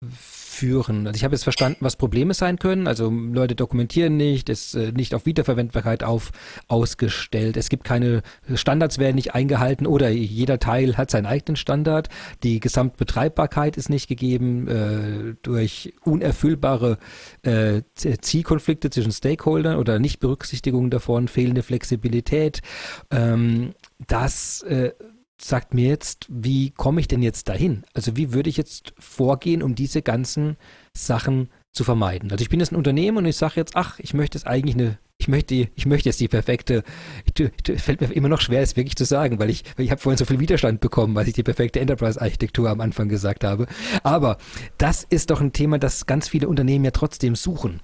führen. 0.00 1.06
Also 1.06 1.16
ich 1.16 1.24
habe 1.24 1.34
jetzt 1.34 1.42
verstanden, 1.42 1.78
was 1.80 1.96
Probleme 1.96 2.32
sein 2.34 2.58
können. 2.58 2.86
Also 2.86 3.10
Leute 3.10 3.54
dokumentieren 3.54 4.16
nicht, 4.16 4.48
ist 4.48 4.74
äh, 4.74 4.92
nicht 4.92 5.14
auf 5.14 5.26
Wiederverwendbarkeit 5.26 6.04
auf, 6.04 6.30
ausgestellt. 6.68 7.56
Es 7.56 7.68
gibt 7.68 7.84
keine 7.84 8.22
Standards 8.54 8.98
werden 8.98 9.16
nicht 9.16 9.34
eingehalten 9.34 9.86
oder 9.86 10.08
jeder 10.08 10.58
Teil 10.60 10.96
hat 10.96 11.10
seinen 11.10 11.26
eigenen 11.26 11.56
Standard. 11.56 12.08
Die 12.42 12.60
Gesamtbetreibbarkeit 12.60 13.76
ist 13.76 13.88
nicht 13.88 14.08
gegeben 14.08 14.68
äh, 14.68 15.34
durch 15.42 15.94
unerfüllbare 16.04 16.98
äh, 17.42 17.82
Zielkonflikte 17.94 18.90
zwischen 18.90 19.12
Stakeholdern 19.12 19.76
oder 19.76 19.98
Nichtberücksichtigung 19.98 20.90
davon, 20.90 21.26
fehlende 21.28 21.62
Flexibilität. 21.62 22.62
Ähm, 23.10 23.74
das 24.06 24.62
äh, 24.62 24.92
sagt 25.40 25.74
mir 25.74 25.88
jetzt, 25.88 26.26
wie 26.28 26.70
komme 26.70 27.00
ich 27.00 27.08
denn 27.08 27.22
jetzt 27.22 27.48
dahin? 27.48 27.84
Also 27.94 28.16
wie 28.16 28.32
würde 28.32 28.50
ich 28.50 28.56
jetzt 28.56 28.92
vorgehen, 28.98 29.62
um 29.62 29.74
diese 29.74 30.02
ganzen 30.02 30.56
Sachen 30.94 31.48
zu 31.72 31.84
vermeiden? 31.84 32.30
Also 32.32 32.42
ich 32.42 32.48
bin 32.48 32.60
jetzt 32.60 32.72
ein 32.72 32.76
Unternehmen 32.76 33.18
und 33.18 33.26
ich 33.26 33.36
sage 33.36 33.54
jetzt, 33.56 33.76
ach, 33.76 33.98
ich 34.00 34.14
möchte 34.14 34.36
es 34.36 34.46
eigentlich 34.46 34.74
eine, 34.74 34.98
ich 35.18 35.28
möchte, 35.28 35.68
ich 35.74 35.86
möchte 35.86 36.08
jetzt 36.08 36.20
die 36.20 36.28
perfekte, 36.28 36.82
ich, 37.24 37.80
fällt 37.80 38.00
mir 38.00 38.12
immer 38.12 38.28
noch 38.28 38.40
schwer, 38.40 38.62
es 38.62 38.76
wirklich 38.76 38.96
zu 38.96 39.04
sagen, 39.04 39.38
weil 39.38 39.50
ich, 39.50 39.64
weil 39.76 39.84
ich 39.84 39.90
habe 39.90 40.00
vorhin 40.00 40.18
so 40.18 40.24
viel 40.24 40.40
Widerstand 40.40 40.80
bekommen, 40.80 41.14
weil 41.14 41.28
ich 41.28 41.34
die 41.34 41.42
perfekte 41.42 41.80
Enterprise-Architektur 41.80 42.68
am 42.68 42.80
Anfang 42.80 43.08
gesagt 43.08 43.44
habe. 43.44 43.66
Aber 44.02 44.38
das 44.76 45.06
ist 45.08 45.30
doch 45.30 45.40
ein 45.40 45.52
Thema, 45.52 45.78
das 45.78 46.06
ganz 46.06 46.28
viele 46.28 46.48
Unternehmen 46.48 46.84
ja 46.84 46.90
trotzdem 46.90 47.36
suchen. 47.36 47.80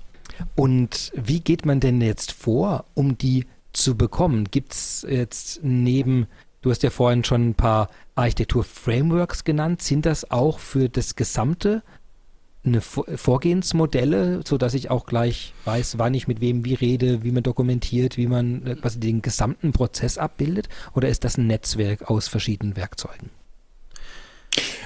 Und 0.56 1.12
wie 1.14 1.40
geht 1.40 1.66
man 1.66 1.80
denn 1.80 2.00
jetzt 2.00 2.32
vor, 2.32 2.86
um 2.94 3.16
die 3.18 3.46
zu 3.72 3.96
bekommen? 3.96 4.46
Gibt 4.50 4.72
es 4.72 5.06
jetzt 5.08 5.60
neben 5.62 6.26
Du 6.64 6.70
hast 6.70 6.82
ja 6.82 6.88
vorhin 6.88 7.24
schon 7.24 7.50
ein 7.50 7.54
paar 7.54 7.90
Architektur-Frameworks 8.14 9.44
genannt. 9.44 9.82
Sind 9.82 10.06
das 10.06 10.30
auch 10.30 10.58
für 10.58 10.88
das 10.88 11.14
gesamte 11.14 11.82
eine 12.64 12.80
Vorgehensmodelle, 12.80 14.40
so 14.46 14.56
dass 14.56 14.72
ich 14.72 14.90
auch 14.90 15.04
gleich 15.04 15.52
weiß, 15.66 15.98
wann 15.98 16.14
ich 16.14 16.26
mit 16.26 16.40
wem 16.40 16.64
wie 16.64 16.72
rede, 16.72 17.22
wie 17.22 17.32
man 17.32 17.42
dokumentiert, 17.42 18.16
wie 18.16 18.28
man 18.28 18.66
äh, 18.66 18.76
quasi 18.76 18.98
den 18.98 19.20
gesamten 19.20 19.72
Prozess 19.72 20.16
abbildet? 20.16 20.70
Oder 20.94 21.10
ist 21.10 21.24
das 21.24 21.36
ein 21.36 21.46
Netzwerk 21.48 22.08
aus 22.08 22.28
verschiedenen 22.28 22.78
Werkzeugen? 22.78 23.28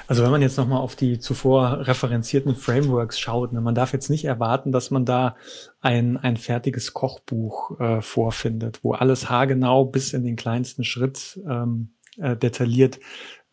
Also 0.08 0.24
wenn 0.24 0.30
man 0.30 0.40
jetzt 0.40 0.56
nochmal 0.56 0.80
auf 0.80 0.96
die 0.96 1.18
zuvor 1.18 1.86
referenzierten 1.86 2.54
Frameworks 2.54 3.20
schaut, 3.20 3.52
ne, 3.52 3.60
man 3.60 3.74
darf 3.74 3.92
jetzt 3.92 4.08
nicht 4.08 4.24
erwarten, 4.24 4.72
dass 4.72 4.90
man 4.90 5.04
da 5.04 5.36
ein, 5.82 6.16
ein 6.16 6.38
fertiges 6.38 6.94
Kochbuch 6.94 7.78
äh, 7.78 8.00
vorfindet, 8.00 8.80
wo 8.82 8.94
alles 8.94 9.28
haargenau 9.28 9.84
bis 9.84 10.14
in 10.14 10.24
den 10.24 10.36
kleinsten 10.36 10.82
Schritt 10.82 11.38
ähm, 11.46 11.90
äh, 12.16 12.36
detailliert 12.36 13.00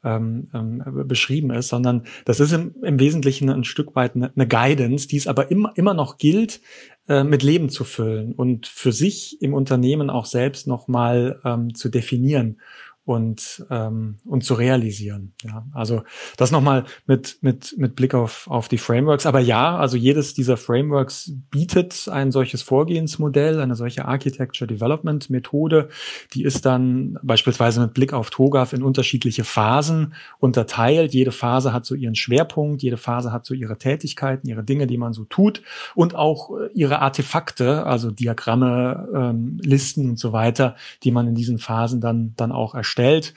ähm, 0.05 0.47
ähm, 0.53 0.83
beschrieben 1.07 1.51
ist, 1.51 1.67
sondern 1.67 2.03
das 2.23 2.39
ist 2.39 2.53
im, 2.53 2.73
im 2.83 2.99
Wesentlichen 2.99 3.49
ein 3.49 3.65
Stück 3.65 3.93
weit 3.95 4.15
eine, 4.15 4.31
eine 4.33 4.47
Guidance, 4.47 5.09
die 5.09 5.17
es 5.17 5.27
aber 5.27 5.51
immer, 5.51 5.73
immer 5.75 5.93
noch 5.93 6.17
gilt, 6.17 6.61
äh, 7.09 7.25
mit 7.25 7.43
Leben 7.43 7.69
zu 7.69 7.83
füllen 7.83 8.31
und 8.31 8.65
für 8.67 8.93
sich 8.93 9.41
im 9.41 9.53
Unternehmen 9.53 10.09
auch 10.09 10.25
selbst 10.25 10.67
nochmal 10.67 11.41
ähm, 11.43 11.75
zu 11.75 11.89
definieren 11.89 12.61
und, 13.05 13.63
ähm, 13.69 14.17
und 14.25 14.43
zu 14.43 14.55
realisieren. 14.55 15.33
Ja, 15.43 15.65
also 15.73 16.01
das 16.37 16.51
nochmal 16.51 16.85
mit, 17.05 17.37
mit, 17.41 17.75
mit 17.77 17.95
Blick 17.95 18.15
auf, 18.15 18.47
auf 18.49 18.67
die 18.67 18.79
Frameworks. 18.79 19.27
Aber 19.27 19.39
ja, 19.39 19.77
also 19.77 19.95
jedes 19.95 20.33
dieser 20.33 20.57
Frameworks 20.57 21.31
bietet 21.51 22.09
ein 22.11 22.31
solches 22.31 22.63
Vorgehensmodell, 22.63 23.61
eine 23.61 23.75
solche 23.75 24.05
Architecture 24.05 24.67
Development 24.67 25.29
Methode. 25.29 25.89
Die 26.33 26.43
ist 26.43 26.65
dann 26.65 27.19
beispielsweise 27.21 27.79
mit 27.79 27.93
Blick 27.93 28.11
auf 28.11 28.31
TOGAF 28.31 28.73
in 28.73 28.81
unterschiedliche 28.81 29.43
Phasen 29.43 30.15
unterteilt. 30.39 31.13
Jede 31.13 31.31
Phase 31.31 31.73
hat 31.73 31.85
so 31.85 31.93
ihren 31.93 32.15
Schwerpunkt, 32.15 32.81
jede 32.81 32.97
Phase 32.97 33.31
hat 33.31 33.45
so 33.45 33.53
ihre 33.53 33.77
Tätigkeiten, 33.77 34.47
ihre 34.49 34.63
Dinge, 34.63 34.87
die 34.87 34.97
man 34.97 35.13
so 35.13 35.25
tut 35.25 35.61
und 35.93 36.15
auch 36.15 36.57
äh, 36.57 36.69
ihre 36.73 36.99
Artefakte, 36.99 37.85
also 37.85 38.09
Diagramme, 38.09 39.07
ähm, 39.13 39.59
Listen 39.61 40.09
und 40.09 40.19
so 40.19 40.33
weiter, 40.33 40.75
die 41.03 41.11
man 41.11 41.27
in 41.27 41.35
diesen 41.35 41.59
Phasen 41.59 42.01
dann, 42.01 42.33
dann 42.35 42.51
auch 42.51 42.73
erstellt 42.73 42.94
erstellt, 42.95 43.33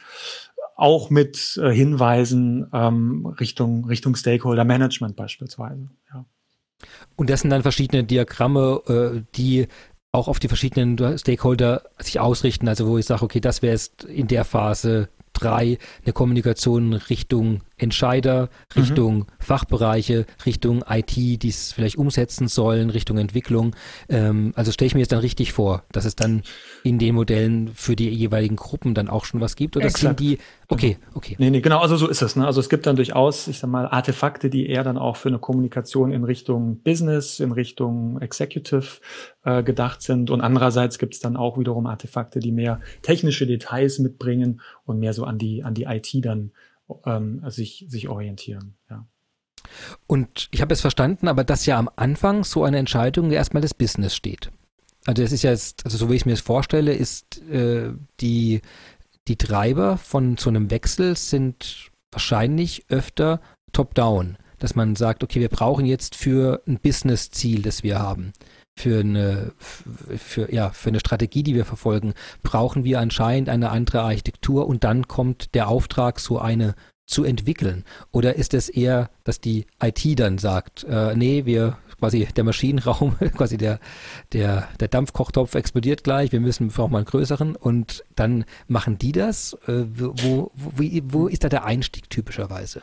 auch 0.76 1.10
mit 1.10 1.58
äh, 1.62 1.70
Hinweisen 1.70 2.68
ähm, 2.72 3.26
Richtung, 3.26 3.84
Richtung 3.86 4.14
Stakeholder 4.14 4.64
Management 4.64 5.16
beispielsweise. 5.16 5.90
Ja. 6.12 6.24
Und 7.16 7.28
das 7.28 7.40
sind 7.40 7.50
dann 7.50 7.62
verschiedene 7.62 8.04
Diagramme, 8.04 8.82
äh, 8.86 9.22
die 9.34 9.66
auch 10.12 10.28
auf 10.28 10.38
die 10.38 10.48
verschiedenen 10.48 11.18
Stakeholder 11.18 11.82
sich 11.98 12.20
ausrichten. 12.20 12.68
Also 12.68 12.86
wo 12.86 12.96
ich 12.96 13.06
sage, 13.06 13.24
okay, 13.24 13.40
das 13.40 13.60
wäre 13.60 13.72
jetzt 13.72 14.04
in 14.04 14.28
der 14.28 14.44
Phase 14.44 15.08
drei 15.32 15.78
eine 16.04 16.12
Kommunikation 16.12 16.94
Richtung 16.94 17.62
Entscheider, 17.78 18.48
Richtung 18.76 19.18
mhm. 19.18 19.26
Fachbereiche, 19.38 20.26
Richtung 20.44 20.84
IT, 20.88 21.16
die 21.16 21.48
es 21.48 21.72
vielleicht 21.72 21.96
umsetzen 21.96 22.48
sollen, 22.48 22.90
Richtung 22.90 23.18
Entwicklung. 23.18 23.74
Ähm, 24.08 24.52
also 24.56 24.72
stelle 24.72 24.86
ich 24.86 24.94
mir 24.94 25.00
jetzt 25.00 25.12
dann 25.12 25.20
richtig 25.20 25.52
vor, 25.52 25.84
dass 25.92 26.04
es 26.04 26.16
dann 26.16 26.42
in 26.82 26.98
den 26.98 27.14
Modellen 27.14 27.70
für 27.74 27.96
die 27.96 28.08
jeweiligen 28.08 28.56
Gruppen 28.56 28.94
dann 28.94 29.08
auch 29.08 29.24
schon 29.24 29.40
was 29.40 29.56
gibt? 29.56 29.76
Oder 29.76 29.86
Exakt. 29.86 30.18
sind 30.18 30.20
die, 30.20 30.38
okay, 30.68 30.98
genau. 31.00 31.16
okay. 31.16 31.36
Nee, 31.38 31.50
nee, 31.50 31.60
genau, 31.60 31.78
also 31.78 31.96
so 31.96 32.08
ist 32.08 32.22
es. 32.22 32.36
Ne? 32.36 32.46
Also 32.46 32.60
es 32.60 32.68
gibt 32.68 32.86
dann 32.86 32.96
durchaus, 32.96 33.48
ich 33.48 33.58
sag 33.58 33.70
mal, 33.70 33.86
Artefakte, 33.86 34.50
die 34.50 34.68
eher 34.68 34.84
dann 34.84 34.98
auch 34.98 35.16
für 35.16 35.28
eine 35.28 35.38
Kommunikation 35.38 36.12
in 36.12 36.24
Richtung 36.24 36.80
Business, 36.82 37.40
in 37.40 37.52
Richtung 37.52 38.20
Executive 38.20 39.00
äh, 39.44 39.62
gedacht 39.62 40.02
sind. 40.02 40.30
Und 40.30 40.40
andererseits 40.40 40.98
gibt 40.98 41.14
es 41.14 41.20
dann 41.20 41.36
auch 41.36 41.58
wiederum 41.58 41.86
Artefakte, 41.86 42.40
die 42.40 42.52
mehr 42.52 42.80
technische 43.02 43.46
Details 43.46 43.98
mitbringen 43.98 44.60
und 44.84 44.98
mehr 44.98 45.12
so 45.12 45.24
an 45.24 45.38
die, 45.38 45.64
an 45.64 45.74
die 45.74 45.84
IT 45.84 46.08
dann 46.24 46.52
ähm, 47.04 47.42
sich, 47.50 47.86
sich 47.88 48.08
orientieren. 48.08 48.76
Ja. 48.90 49.06
Und 50.06 50.48
ich 50.50 50.60
habe 50.60 50.72
es 50.72 50.80
verstanden, 50.80 51.28
aber 51.28 51.44
dass 51.44 51.66
ja 51.66 51.78
am 51.78 51.90
Anfang 51.96 52.44
so 52.44 52.64
eine 52.64 52.78
Entscheidung 52.78 53.30
erstmal 53.30 53.60
das 53.60 53.74
Business 53.74 54.14
steht. 54.14 54.50
Also 55.06 55.22
das 55.22 55.32
ist 55.32 55.42
ja 55.42 55.50
jetzt, 55.50 55.84
also 55.84 55.96
so 55.96 56.10
wie 56.10 56.16
ich 56.16 56.26
mir 56.26 56.32
das 56.32 56.40
vorstelle, 56.40 56.92
ist 56.92 57.42
äh, 57.48 57.92
die, 58.20 58.60
die 59.26 59.36
Treiber 59.36 59.96
von 59.96 60.36
so 60.36 60.50
einem 60.50 60.70
Wechsel 60.70 61.16
sind 61.16 61.90
wahrscheinlich 62.10 62.84
öfter 62.88 63.40
top-down. 63.72 64.36
Dass 64.58 64.74
man 64.74 64.96
sagt, 64.96 65.22
okay, 65.22 65.40
wir 65.40 65.48
brauchen 65.48 65.86
jetzt 65.86 66.16
für 66.16 66.62
ein 66.66 66.80
Business-Ziel, 66.80 67.62
das 67.62 67.84
wir 67.84 68.00
haben, 68.00 68.32
für 68.78 69.00
eine, 69.00 69.52
für, 70.16 70.52
ja, 70.52 70.70
für 70.70 70.90
eine 70.90 71.00
Strategie, 71.00 71.42
die 71.42 71.54
wir 71.54 71.64
verfolgen, 71.64 72.14
brauchen 72.42 72.84
wir 72.84 73.00
anscheinend 73.00 73.48
eine 73.48 73.70
andere 73.70 74.02
Architektur 74.02 74.66
und 74.66 74.84
dann 74.84 75.08
kommt 75.08 75.54
der 75.54 75.68
Auftrag, 75.68 76.20
so 76.20 76.38
eine 76.38 76.74
zu 77.06 77.24
entwickeln? 77.24 77.84
Oder 78.12 78.36
ist 78.36 78.54
es 78.54 78.68
eher, 78.68 79.10
dass 79.24 79.40
die 79.40 79.66
IT 79.82 80.20
dann 80.20 80.38
sagt, 80.38 80.84
äh, 80.84 81.16
nee, 81.16 81.44
wir 81.46 81.78
quasi 81.98 82.26
der 82.36 82.44
Maschinenraum, 82.44 83.18
quasi 83.36 83.56
der, 83.56 83.80
der, 84.32 84.68
der 84.78 84.88
Dampfkochtopf 84.88 85.54
explodiert 85.54 86.04
gleich, 86.04 86.30
wir 86.30 86.40
müssen 86.40 86.68
brauchen 86.68 86.92
mal 86.92 86.98
einen 86.98 87.06
größeren 87.06 87.56
und 87.56 88.04
dann 88.14 88.44
machen 88.68 88.98
die 88.98 89.12
das? 89.12 89.54
Äh, 89.66 89.84
wo, 89.94 90.52
wo, 90.54 90.84
wo 91.04 91.26
ist 91.26 91.42
da 91.42 91.48
der 91.48 91.64
Einstieg 91.64 92.08
typischerweise? 92.10 92.82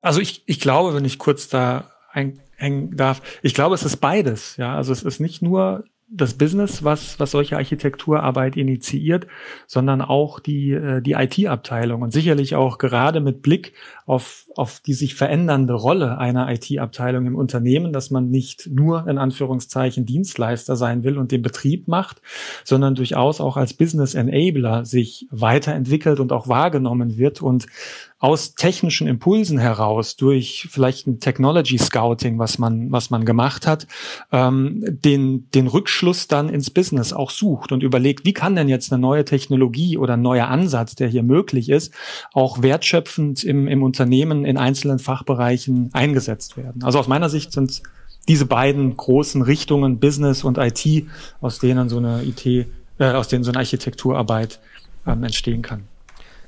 Also 0.00 0.20
ich, 0.20 0.42
ich 0.46 0.58
glaube, 0.58 0.94
wenn 0.94 1.04
ich 1.04 1.18
kurz 1.18 1.48
da 1.48 1.90
ein, 2.12 2.40
hängen 2.56 2.96
darf. 2.96 3.22
Ich 3.42 3.54
glaube, 3.54 3.74
es 3.74 3.84
ist 3.84 3.98
beides. 3.98 4.56
Ja, 4.56 4.74
also 4.74 4.92
es 4.92 5.02
ist 5.02 5.20
nicht 5.20 5.42
nur 5.42 5.84
das 6.08 6.34
Business, 6.34 6.84
was, 6.84 7.18
was 7.18 7.30
solche 7.30 7.56
Architekturarbeit 7.56 8.56
initiiert, 8.56 9.26
sondern 9.66 10.00
auch 10.00 10.38
die, 10.38 10.72
äh, 10.72 11.00
die 11.00 11.12
IT-Abteilung 11.12 12.02
und 12.02 12.12
sicherlich 12.12 12.54
auch 12.54 12.78
gerade 12.78 13.20
mit 13.20 13.42
Blick 13.42 13.72
auf, 14.06 14.46
auf 14.54 14.80
die 14.80 14.92
sich 14.92 15.14
verändernde 15.14 15.72
Rolle 15.72 16.18
einer 16.18 16.50
IT-Abteilung 16.52 17.26
im 17.26 17.36
Unternehmen, 17.36 17.92
dass 17.92 18.10
man 18.10 18.28
nicht 18.28 18.68
nur 18.70 19.08
in 19.08 19.16
Anführungszeichen 19.16 20.04
Dienstleister 20.04 20.76
sein 20.76 21.04
will 21.04 21.16
und 21.16 21.32
den 21.32 21.40
Betrieb 21.42 21.88
macht, 21.88 22.20
sondern 22.64 22.94
durchaus 22.94 23.40
auch 23.40 23.56
als 23.56 23.74
Business 23.74 24.14
Enabler 24.14 24.84
sich 24.84 25.26
weiterentwickelt 25.30 26.20
und 26.20 26.32
auch 26.32 26.48
wahrgenommen 26.48 27.16
wird 27.16 27.40
und 27.40 27.66
aus 28.24 28.54
technischen 28.54 29.06
Impulsen 29.06 29.58
heraus, 29.58 30.16
durch 30.16 30.68
vielleicht 30.70 31.06
ein 31.06 31.20
Technology 31.20 31.76
Scouting, 31.76 32.38
was 32.38 32.58
man, 32.58 32.90
was 32.90 33.10
man 33.10 33.26
gemacht 33.26 33.66
hat, 33.66 33.86
ähm, 34.32 34.82
den, 34.86 35.50
den 35.50 35.66
Rückschluss 35.66 36.26
dann 36.26 36.48
ins 36.48 36.70
Business 36.70 37.12
auch 37.12 37.30
sucht 37.30 37.70
und 37.70 37.82
überlegt, 37.82 38.24
wie 38.24 38.32
kann 38.32 38.56
denn 38.56 38.70
jetzt 38.70 38.90
eine 38.90 39.00
neue 39.00 39.26
Technologie 39.26 39.98
oder 39.98 40.14
ein 40.14 40.22
neuer 40.22 40.48
Ansatz, 40.48 40.94
der 40.94 41.08
hier 41.08 41.22
möglich 41.22 41.68
ist, 41.68 41.92
auch 42.32 42.62
wertschöpfend 42.62 43.44
im, 43.44 43.68
im 43.68 43.82
Unternehmen 43.94 44.44
in 44.44 44.56
einzelnen 44.56 44.98
Fachbereichen 44.98 45.90
eingesetzt 45.92 46.56
werden. 46.56 46.82
Also 46.82 46.98
aus 46.98 47.06
meiner 47.06 47.28
Sicht 47.28 47.52
sind 47.52 47.80
diese 48.26 48.44
beiden 48.44 48.96
großen 48.96 49.40
Richtungen 49.40 50.00
Business 50.00 50.42
und 50.42 50.58
IT, 50.58 51.06
aus 51.40 51.60
denen 51.60 51.88
so 51.88 51.98
eine 51.98 52.24
IT, 52.24 52.44
äh, 52.44 52.66
aus 52.98 53.28
denen 53.28 53.44
so 53.44 53.52
eine 53.52 53.58
Architekturarbeit 53.58 54.58
ähm, 55.06 55.22
entstehen 55.22 55.62
kann. 55.62 55.84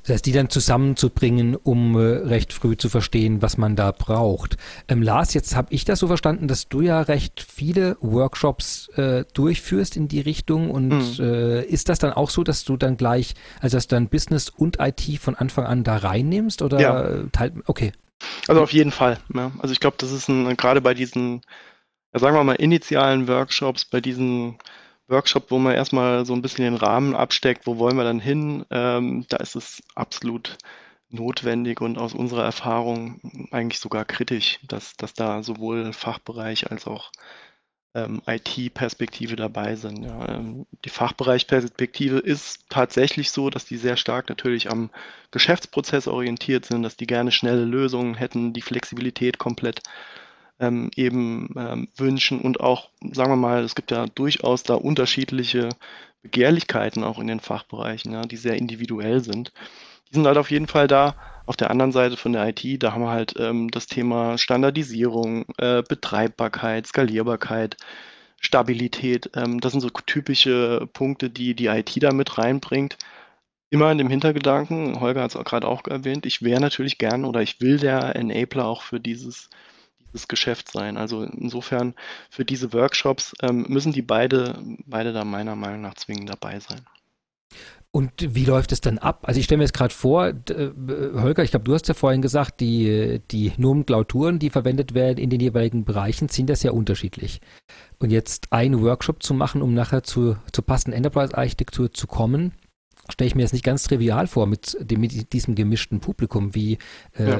Das 0.07 0.15
heißt, 0.15 0.25
die 0.25 0.31
dann 0.31 0.49
zusammenzubringen, 0.49 1.57
um 1.57 1.95
äh, 1.95 1.99
recht 1.99 2.53
früh 2.53 2.77
zu 2.77 2.87
verstehen, 2.87 3.41
was 3.41 3.57
man 3.57 3.75
da 3.75 3.91
braucht. 3.91 4.55
Ähm, 4.87 5.01
Lars, 5.01 5.33
jetzt 5.33 5.53
habe 5.53 5.67
ich 5.71 5.83
das 5.83 5.99
so 5.99 6.07
verstanden, 6.07 6.47
dass 6.47 6.69
du 6.69 6.79
ja 6.79 7.01
recht 7.01 7.45
viele 7.45 7.97
Workshops 7.99 8.87
äh, 8.95 9.25
durchführst 9.33 9.97
in 9.97 10.07
die 10.07 10.21
Richtung. 10.21 10.71
Und 10.71 11.19
mhm. 11.19 11.25
äh, 11.25 11.61
ist 11.63 11.89
das 11.89 11.99
dann 11.99 12.13
auch 12.13 12.29
so, 12.29 12.45
dass 12.45 12.63
du 12.63 12.77
dann 12.77 12.95
gleich, 12.95 13.33
also 13.59 13.75
dass 13.75 13.87
dann 13.87 14.07
Business 14.07 14.49
und 14.49 14.77
IT 14.79 15.19
von 15.19 15.35
Anfang 15.35 15.65
an 15.65 15.83
da 15.83 15.97
reinnimmst? 15.97 16.61
Oder 16.61 16.79
ja. 16.79 17.23
teilt, 17.33 17.55
okay. 17.65 17.91
Also 18.47 18.61
auf 18.63 18.71
jeden 18.71 18.91
Fall. 18.91 19.19
Ja. 19.35 19.51
Also 19.59 19.73
ich 19.73 19.81
glaube, 19.81 19.97
das 19.99 20.13
ist 20.13 20.29
ein, 20.29 20.55
gerade 20.55 20.79
bei 20.79 20.93
diesen, 20.93 21.41
ja, 22.13 22.21
sagen 22.21 22.33
wir 22.33 22.45
mal, 22.45 22.53
initialen 22.53 23.27
Workshops, 23.27 23.83
bei 23.83 23.99
diesen 23.99 24.57
Workshop, 25.07 25.51
wo 25.51 25.59
man 25.59 25.75
erstmal 25.75 26.25
so 26.25 26.33
ein 26.33 26.41
bisschen 26.41 26.65
den 26.65 26.75
Rahmen 26.75 27.15
absteckt, 27.15 27.65
wo 27.65 27.77
wollen 27.77 27.97
wir 27.97 28.03
dann 28.03 28.19
hin, 28.19 28.65
ähm, 28.71 29.25
da 29.29 29.37
ist 29.37 29.55
es 29.55 29.81
absolut 29.95 30.57
notwendig 31.09 31.81
und 31.81 31.97
aus 31.97 32.13
unserer 32.13 32.43
Erfahrung 32.43 33.21
eigentlich 33.51 33.79
sogar 33.79 34.05
kritisch, 34.05 34.59
dass, 34.67 34.95
dass 34.97 35.13
da 35.13 35.43
sowohl 35.43 35.93
Fachbereich 35.93 36.69
als 36.69 36.85
auch 36.85 37.11
ähm, 37.95 38.21
IT-Perspektive 38.27 39.35
dabei 39.35 39.75
sind. 39.75 40.03
Ja. 40.03 40.27
Ähm, 40.29 40.65
die 40.85 40.89
Fachbereichperspektive 40.89 42.19
ist 42.19 42.65
tatsächlich 42.69 43.31
so, 43.31 43.49
dass 43.49 43.65
die 43.65 43.77
sehr 43.77 43.97
stark 43.97 44.29
natürlich 44.29 44.69
am 44.69 44.91
Geschäftsprozess 45.31 46.07
orientiert 46.07 46.65
sind, 46.65 46.83
dass 46.83 46.97
die 46.97 47.07
gerne 47.07 47.31
schnelle 47.31 47.65
Lösungen 47.65 48.15
hätten, 48.15 48.53
die 48.53 48.61
Flexibilität 48.61 49.37
komplett 49.37 49.81
ähm, 50.59 50.89
eben 50.95 51.53
ähm, 51.57 51.87
wünschen 51.95 52.41
und 52.41 52.59
auch, 52.59 52.89
sagen 53.11 53.31
wir 53.31 53.35
mal, 53.35 53.63
es 53.63 53.75
gibt 53.75 53.91
ja 53.91 54.05
durchaus 54.07 54.63
da 54.63 54.75
unterschiedliche 54.75 55.69
Begehrlichkeiten 56.21 57.03
auch 57.03 57.19
in 57.19 57.27
den 57.27 57.39
Fachbereichen, 57.39 58.11
ja, 58.13 58.21
die 58.23 58.37
sehr 58.37 58.55
individuell 58.55 59.23
sind. 59.23 59.53
Die 60.09 60.15
sind 60.15 60.25
halt 60.25 60.37
auf 60.37 60.51
jeden 60.51 60.67
Fall 60.67 60.87
da. 60.87 61.15
Auf 61.45 61.55
der 61.55 61.71
anderen 61.71 61.93
Seite 61.93 62.17
von 62.17 62.33
der 62.33 62.47
IT, 62.49 62.83
da 62.83 62.91
haben 62.91 63.03
wir 63.03 63.09
halt 63.09 63.35
ähm, 63.39 63.71
das 63.71 63.87
Thema 63.87 64.37
Standardisierung, 64.37 65.45
äh, 65.57 65.81
Betreibbarkeit, 65.87 66.87
Skalierbarkeit, 66.87 67.77
Stabilität. 68.41 69.31
Ähm, 69.35 69.61
das 69.61 69.71
sind 69.71 69.81
so 69.81 69.89
typische 69.89 70.87
Punkte, 70.91 71.29
die 71.29 71.55
die 71.55 71.67
IT 71.67 71.91
da 72.03 72.11
mit 72.11 72.37
reinbringt. 72.37 72.97
Immer 73.69 73.91
in 73.91 73.97
dem 73.97 74.09
Hintergedanken, 74.09 74.99
Holger 74.99 75.23
hat 75.23 75.35
es 75.35 75.43
gerade 75.43 75.67
auch 75.67 75.85
erwähnt, 75.87 76.25
ich 76.25 76.41
wäre 76.41 76.61
natürlich 76.61 76.97
gern 76.97 77.25
oder 77.25 77.41
ich 77.41 77.59
will 77.59 77.77
der 77.79 78.15
Enabler 78.15 78.65
auch 78.65 78.81
für 78.81 78.99
dieses 78.99 79.49
dieses 80.17 80.27
Geschäft 80.27 80.71
sein. 80.71 80.97
Also 80.97 81.23
insofern 81.23 81.93
für 82.29 82.45
diese 82.45 82.73
Workshops 82.73 83.33
ähm, 83.41 83.65
müssen 83.69 83.93
die 83.93 84.01
beide, 84.01 84.59
beide 84.85 85.13
da 85.13 85.23
meiner 85.23 85.55
Meinung 85.55 85.81
nach 85.81 85.93
zwingend 85.93 86.29
dabei 86.29 86.59
sein. 86.59 86.81
Und 87.91 88.11
wie 88.17 88.45
läuft 88.45 88.73
es 88.73 88.81
dann 88.81 88.97
ab? 88.97 89.23
Also 89.23 89.39
ich 89.39 89.45
stelle 89.45 89.59
mir 89.59 89.63
jetzt 89.63 89.73
gerade 89.73 89.93
vor, 89.93 90.27
äh, 90.27 90.71
Holger, 91.15 91.43
ich 91.43 91.51
glaube, 91.51 91.65
du 91.65 91.73
hast 91.73 91.87
ja 91.87 91.93
vorhin 91.93 92.21
gesagt, 92.21 92.59
die, 92.59 93.21
die 93.31 93.53
Nomenklauturen, 93.57 94.39
die 94.39 94.49
verwendet 94.49 94.93
werden 94.93 95.17
in 95.17 95.29
den 95.29 95.39
jeweiligen 95.39 95.85
Bereichen, 95.85 96.27
sind 96.27 96.49
das 96.49 96.63
ja 96.63 96.71
unterschiedlich. 96.71 97.39
Und 97.97 98.11
jetzt 98.11 98.51
einen 98.51 98.81
Workshop 98.81 99.23
zu 99.23 99.33
machen, 99.33 99.61
um 99.61 99.73
nachher 99.73 100.03
zu, 100.03 100.35
zur 100.51 100.65
passenden 100.65 100.97
Enterprise-Architektur 100.97 101.91
zu 101.91 102.07
kommen, 102.07 102.53
stelle 103.09 103.29
ich 103.29 103.35
mir 103.35 103.43
jetzt 103.43 103.53
nicht 103.53 103.65
ganz 103.65 103.83
trivial 103.83 104.27
vor 104.27 104.47
mit, 104.47 104.77
dem, 104.79 104.99
mit 104.99 105.31
diesem 105.33 105.55
gemischten 105.55 106.01
Publikum. 106.01 106.53
Wie, 106.53 106.77
äh, 107.17 107.29
ja. 107.29 107.39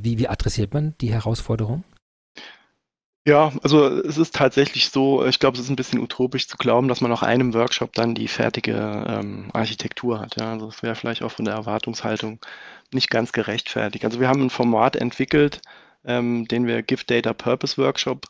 wie, 0.00 0.18
wie 0.18 0.28
adressiert 0.28 0.72
man 0.72 0.94
die 1.00 1.12
Herausforderung? 1.12 1.82
Ja, 3.28 3.52
also 3.62 3.86
es 3.88 4.16
ist 4.16 4.34
tatsächlich 4.34 4.88
so, 4.88 5.22
ich 5.26 5.38
glaube, 5.38 5.58
es 5.58 5.64
ist 5.64 5.68
ein 5.68 5.76
bisschen 5.76 6.00
utopisch 6.00 6.48
zu 6.48 6.56
glauben, 6.56 6.88
dass 6.88 7.02
man 7.02 7.10
nach 7.10 7.22
einem 7.22 7.52
Workshop 7.52 7.92
dann 7.92 8.14
die 8.14 8.26
fertige 8.26 8.72
ähm, 9.06 9.50
Architektur 9.52 10.18
hat. 10.18 10.36
Ja, 10.40 10.52
also 10.52 10.64
das 10.64 10.82
wäre 10.82 10.94
vielleicht 10.94 11.22
auch 11.22 11.30
von 11.30 11.44
der 11.44 11.52
Erwartungshaltung 11.52 12.38
nicht 12.90 13.10
ganz 13.10 13.32
gerechtfertigt. 13.32 14.06
Also 14.06 14.18
wir 14.18 14.28
haben 14.28 14.40
ein 14.40 14.48
Format 14.48 14.96
entwickelt, 14.96 15.60
ähm, 16.06 16.48
den 16.48 16.66
wir 16.66 16.82
Give 16.82 17.04
Data 17.04 17.34
Purpose 17.34 17.76
Workshop 17.76 18.24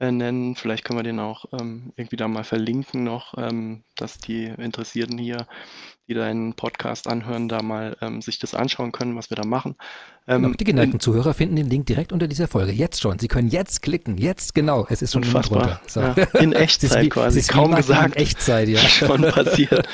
äh, 0.00 0.10
nennen. 0.10 0.56
Vielleicht 0.56 0.84
können 0.84 0.98
wir 0.98 1.04
den 1.04 1.20
auch 1.20 1.44
ähm, 1.52 1.92
irgendwie 1.94 2.16
da 2.16 2.26
mal 2.26 2.42
verlinken 2.42 3.04
noch, 3.04 3.34
ähm, 3.38 3.84
dass 3.94 4.18
die 4.18 4.46
Interessierten 4.46 5.16
hier 5.16 5.46
die 6.10 6.14
deinen 6.14 6.54
Podcast 6.54 7.06
anhören, 7.06 7.48
da 7.48 7.62
mal 7.62 7.96
ähm, 8.00 8.20
sich 8.20 8.40
das 8.40 8.56
anschauen 8.56 8.90
können, 8.90 9.14
was 9.14 9.30
wir 9.30 9.36
da 9.36 9.44
machen. 9.44 9.76
Ähm, 10.30 10.42
genau, 10.42 10.54
die 10.54 10.64
geneigten 10.64 11.00
Zuhörer 11.00 11.34
finden 11.34 11.56
den 11.56 11.68
Link 11.68 11.86
direkt 11.86 12.12
unter 12.12 12.28
dieser 12.28 12.46
Folge. 12.46 12.70
Jetzt 12.70 13.00
schon. 13.00 13.18
Sie 13.18 13.26
können 13.26 13.48
jetzt 13.48 13.82
klicken. 13.82 14.16
Jetzt 14.16 14.54
genau. 14.54 14.86
Es 14.88 15.02
ist 15.02 15.12
schon 15.12 15.24
unfassbar. 15.24 15.80
So. 15.88 16.00
Ja, 16.00 16.14
in 16.38 16.52
Echtzeit 16.54 17.04
wie, 17.04 17.08
quasi. 17.08 17.42
Kaum 17.42 17.74
gesagt. 17.74 18.14
In 18.14 18.22
Echtzeit, 18.22 18.68
ja. 18.68 18.78
Schon 19.00 19.22
passiert. 19.22 19.88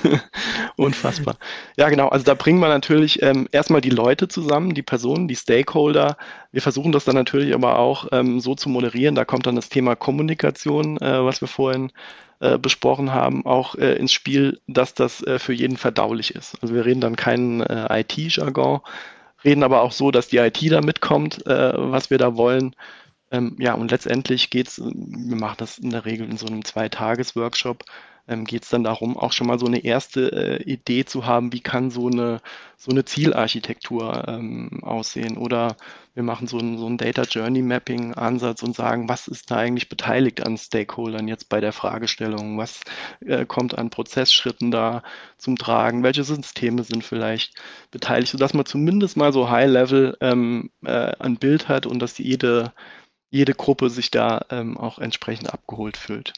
unfassbar. 0.76 1.36
Ja, 1.76 1.88
genau. 1.90 2.08
Also 2.08 2.24
da 2.24 2.34
bringen 2.34 2.58
wir 2.58 2.68
natürlich 2.68 3.22
ähm, 3.22 3.48
erstmal 3.52 3.80
die 3.80 3.90
Leute 3.90 4.26
zusammen, 4.26 4.74
die 4.74 4.82
Personen, 4.82 5.28
die 5.28 5.36
Stakeholder. 5.36 6.16
Wir 6.50 6.60
versuchen 6.60 6.90
das 6.90 7.04
dann 7.04 7.14
natürlich 7.14 7.54
aber 7.54 7.78
auch 7.78 8.08
ähm, 8.10 8.40
so 8.40 8.56
zu 8.56 8.68
moderieren. 8.68 9.14
Da 9.14 9.24
kommt 9.24 9.46
dann 9.46 9.54
das 9.54 9.68
Thema 9.68 9.94
Kommunikation, 9.94 10.98
äh, 11.00 11.24
was 11.24 11.40
wir 11.40 11.46
vorhin 11.46 11.92
äh, 12.40 12.58
besprochen 12.58 13.12
haben, 13.12 13.46
auch 13.46 13.76
äh, 13.76 13.94
ins 13.94 14.12
Spiel, 14.12 14.60
dass 14.66 14.94
das 14.94 15.22
äh, 15.22 15.38
für 15.38 15.52
jeden 15.52 15.76
verdaulich 15.76 16.34
ist. 16.34 16.56
Also 16.62 16.74
wir 16.74 16.84
reden 16.84 17.00
dann 17.00 17.14
keinen 17.14 17.60
äh, 17.60 18.00
IT-Jargon, 18.00 18.80
reden 19.44 19.62
aber 19.62 19.82
auch 19.82 19.92
so, 19.92 20.10
dass 20.10 20.28
die 20.28 20.38
IT 20.38 20.58
da 20.70 20.80
mitkommt, 20.80 21.46
äh, 21.46 21.72
was 21.76 22.10
wir 22.10 22.18
da 22.18 22.36
wollen. 22.36 22.74
Ähm, 23.30 23.56
ja, 23.58 23.74
und 23.74 23.90
letztendlich 23.90 24.50
geht 24.50 24.68
es, 24.68 24.78
wir 24.80 25.36
machen 25.36 25.56
das 25.58 25.78
in 25.78 25.90
der 25.90 26.04
Regel 26.04 26.28
in 26.28 26.36
so 26.38 26.46
einem 26.46 26.64
Zweitages-Workshop, 26.64 27.84
ähm, 28.28 28.44
geht 28.44 28.64
es 28.64 28.68
dann 28.68 28.84
darum, 28.84 29.16
auch 29.16 29.32
schon 29.32 29.46
mal 29.46 29.58
so 29.58 29.66
eine 29.66 29.84
erste 29.84 30.60
äh, 30.60 30.62
Idee 30.62 31.04
zu 31.04 31.26
haben, 31.26 31.52
wie 31.52 31.60
kann 31.60 31.90
so 31.90 32.08
eine, 32.08 32.40
so 32.76 32.90
eine 32.90 33.04
Zielarchitektur 33.04 34.28
ähm, 34.28 34.82
aussehen. 34.82 35.38
Oder 35.38 35.76
wir 36.14 36.22
machen 36.22 36.46
so 36.46 36.58
einen, 36.58 36.78
so 36.78 36.86
einen 36.86 36.98
Data 36.98 37.22
Journey 37.22 37.62
Mapping 37.62 38.14
Ansatz 38.14 38.62
und 38.62 38.76
sagen, 38.76 39.08
was 39.08 39.28
ist 39.28 39.50
da 39.50 39.56
eigentlich 39.56 39.88
beteiligt 39.88 40.44
an 40.44 40.58
Stakeholdern 40.58 41.28
jetzt 41.28 41.48
bei 41.48 41.60
der 41.60 41.72
Fragestellung? 41.72 42.58
Was 42.58 42.80
äh, 43.20 43.46
kommt 43.46 43.76
an 43.78 43.90
Prozessschritten 43.90 44.70
da 44.70 45.02
zum 45.38 45.56
Tragen? 45.56 46.02
Welche 46.02 46.24
Systeme 46.24 46.84
sind 46.84 47.04
vielleicht 47.04 47.54
beteiligt, 47.90 48.32
sodass 48.32 48.54
man 48.54 48.66
zumindest 48.66 49.16
mal 49.16 49.32
so 49.32 49.50
High 49.50 49.70
Level 49.70 50.16
ähm, 50.20 50.70
äh, 50.84 51.12
ein 51.18 51.36
Bild 51.36 51.68
hat 51.68 51.86
und 51.86 52.00
dass 52.00 52.18
jede, 52.18 52.72
jede 53.30 53.54
Gruppe 53.54 53.90
sich 53.90 54.10
da 54.10 54.44
ähm, 54.50 54.76
auch 54.76 54.98
entsprechend 54.98 55.52
abgeholt 55.52 55.96
fühlt. 55.96 56.34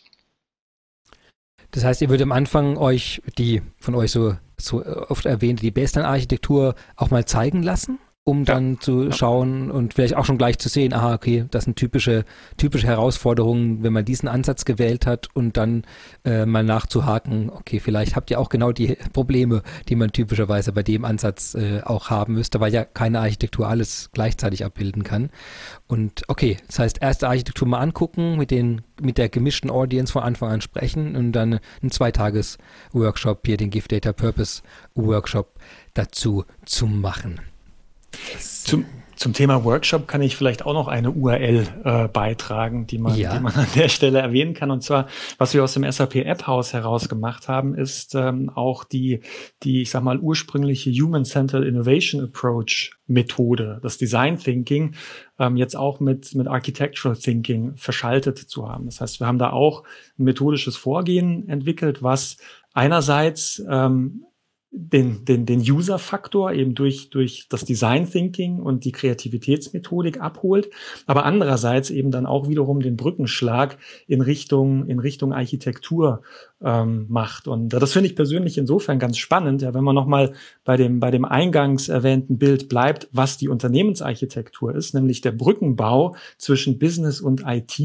Das 1.70 1.84
heißt, 1.84 2.02
ihr 2.02 2.08
würdet 2.08 2.24
am 2.24 2.32
Anfang 2.32 2.76
euch 2.76 3.22
die 3.38 3.62
von 3.78 3.94
euch 3.94 4.10
so, 4.10 4.36
so 4.56 4.84
oft 4.84 5.26
erwähnte, 5.26 5.62
die 5.62 5.70
Baseline-Architektur 5.70 6.74
auch 6.96 7.10
mal 7.10 7.24
zeigen 7.24 7.62
lassen? 7.62 7.98
Um 8.24 8.44
dann 8.44 8.74
ja. 8.74 8.80
zu 8.80 9.12
schauen 9.12 9.70
und 9.70 9.94
vielleicht 9.94 10.14
auch 10.14 10.26
schon 10.26 10.36
gleich 10.36 10.58
zu 10.58 10.68
sehen, 10.68 10.92
aha, 10.92 11.14
okay, 11.14 11.46
das 11.50 11.64
sind 11.64 11.76
typische, 11.76 12.24
typische 12.58 12.86
Herausforderungen, 12.86 13.82
wenn 13.82 13.94
man 13.94 14.04
diesen 14.04 14.28
Ansatz 14.28 14.66
gewählt 14.66 15.06
hat 15.06 15.28
und 15.34 15.56
dann 15.56 15.84
äh, 16.24 16.44
mal 16.44 16.62
nachzuhaken, 16.62 17.48
okay, 17.50 17.80
vielleicht 17.80 18.16
habt 18.16 18.30
ihr 18.30 18.38
auch 18.38 18.50
genau 18.50 18.72
die 18.72 18.96
Probleme, 19.14 19.62
die 19.88 19.96
man 19.96 20.12
typischerweise 20.12 20.72
bei 20.72 20.82
dem 20.82 21.04
Ansatz 21.06 21.54
äh, 21.54 21.80
auch 21.82 22.10
haben 22.10 22.34
müsste, 22.34 22.60
weil 22.60 22.74
ja 22.74 22.84
keine 22.84 23.20
Architektur 23.20 23.68
alles 23.68 24.10
gleichzeitig 24.12 24.64
abbilden 24.66 25.02
kann. 25.02 25.30
Und 25.86 26.22
okay, 26.28 26.58
das 26.66 26.78
heißt, 26.78 27.02
erste 27.02 27.26
Architektur 27.26 27.66
mal 27.66 27.80
angucken, 27.80 28.36
mit 28.36 28.50
den, 28.50 28.82
mit 29.00 29.16
der 29.16 29.30
gemischten 29.30 29.70
Audience 29.70 30.12
von 30.12 30.22
Anfang 30.22 30.50
an 30.50 30.60
sprechen 30.60 31.16
und 31.16 31.32
dann 31.32 31.58
einen 31.80 31.90
Zweitages-Workshop, 31.90 33.46
hier 33.46 33.56
den 33.56 33.70
Gift 33.70 33.92
Data 33.92 34.12
Purpose 34.12 34.62
Workshop 34.94 35.58
dazu 35.94 36.44
zu 36.66 36.86
machen. 36.86 37.40
Zum, 38.38 38.84
Zum 39.20 39.34
Thema 39.34 39.64
Workshop 39.64 40.08
kann 40.08 40.22
ich 40.22 40.34
vielleicht 40.34 40.64
auch 40.64 40.72
noch 40.72 40.88
eine 40.88 41.10
URL 41.10 41.66
äh, 41.84 42.08
beitragen, 42.08 42.86
die 42.86 42.96
man, 42.96 43.14
ja. 43.18 43.34
die 43.34 43.40
man 43.40 43.52
an 43.54 43.66
der 43.74 43.90
Stelle 43.90 44.18
erwähnen 44.18 44.54
kann. 44.54 44.70
Und 44.70 44.82
zwar, 44.82 45.08
was 45.36 45.52
wir 45.52 45.62
aus 45.62 45.74
dem 45.74 45.84
SAP 45.92 46.16
App 46.16 46.46
House 46.46 46.72
heraus 46.72 47.06
gemacht 47.06 47.46
haben, 47.46 47.74
ist 47.74 48.14
ähm, 48.14 48.48
auch 48.48 48.82
die, 48.82 49.20
die, 49.62 49.82
ich 49.82 49.90
sag 49.90 50.02
mal, 50.04 50.18
ursprüngliche 50.18 50.90
Human-Centered 50.90 51.66
Innovation 51.66 52.24
Approach 52.24 52.92
Methode, 53.08 53.78
das 53.82 53.98
Design 53.98 54.38
Thinking, 54.38 54.94
ähm, 55.38 55.58
jetzt 55.58 55.76
auch 55.76 56.00
mit, 56.00 56.34
mit 56.34 56.48
Architectural 56.48 57.14
Thinking 57.14 57.76
verschaltet 57.76 58.38
zu 58.38 58.70
haben. 58.70 58.86
Das 58.86 59.02
heißt, 59.02 59.20
wir 59.20 59.26
haben 59.26 59.38
da 59.38 59.50
auch 59.50 59.82
ein 60.18 60.24
methodisches 60.24 60.78
Vorgehen 60.78 61.46
entwickelt, 61.46 62.02
was 62.02 62.38
einerseits 62.72 63.62
ähm, 63.68 64.24
den, 64.72 65.24
den, 65.24 65.46
den 65.46 65.60
User-Faktor 65.60 66.52
eben 66.52 66.74
durch, 66.74 67.10
durch 67.10 67.46
das 67.48 67.64
Design 67.64 68.08
Thinking 68.08 68.60
und 68.60 68.84
die 68.84 68.92
Kreativitätsmethodik 68.92 70.20
abholt, 70.20 70.70
aber 71.06 71.24
andererseits 71.24 71.90
eben 71.90 72.12
dann 72.12 72.24
auch 72.24 72.48
wiederum 72.48 72.80
den 72.80 72.96
Brückenschlag 72.96 73.78
in 74.06 74.20
Richtung, 74.20 74.86
in 74.86 75.00
Richtung 75.00 75.32
Architektur 75.32 76.22
ähm, 76.62 77.06
macht. 77.08 77.48
Und 77.48 77.70
das 77.70 77.92
finde 77.92 78.08
ich 78.08 78.16
persönlich 78.16 78.58
insofern 78.58 78.98
ganz 78.98 79.18
spannend, 79.18 79.62
ja, 79.62 79.72
wenn 79.74 79.84
man 79.84 79.94
nochmal 79.94 80.32
bei 80.64 80.76
dem, 80.76 81.00
bei 81.00 81.10
dem 81.10 81.24
eingangs 81.24 81.88
erwähnten 81.88 82.38
Bild 82.38 82.68
bleibt, 82.68 83.08
was 83.12 83.38
die 83.38 83.48
Unternehmensarchitektur 83.48 84.74
ist, 84.74 84.94
nämlich 84.94 85.20
der 85.20 85.32
Brückenbau 85.32 86.16
zwischen 86.38 86.78
Business 86.78 87.20
und 87.20 87.44
IT, 87.46 87.80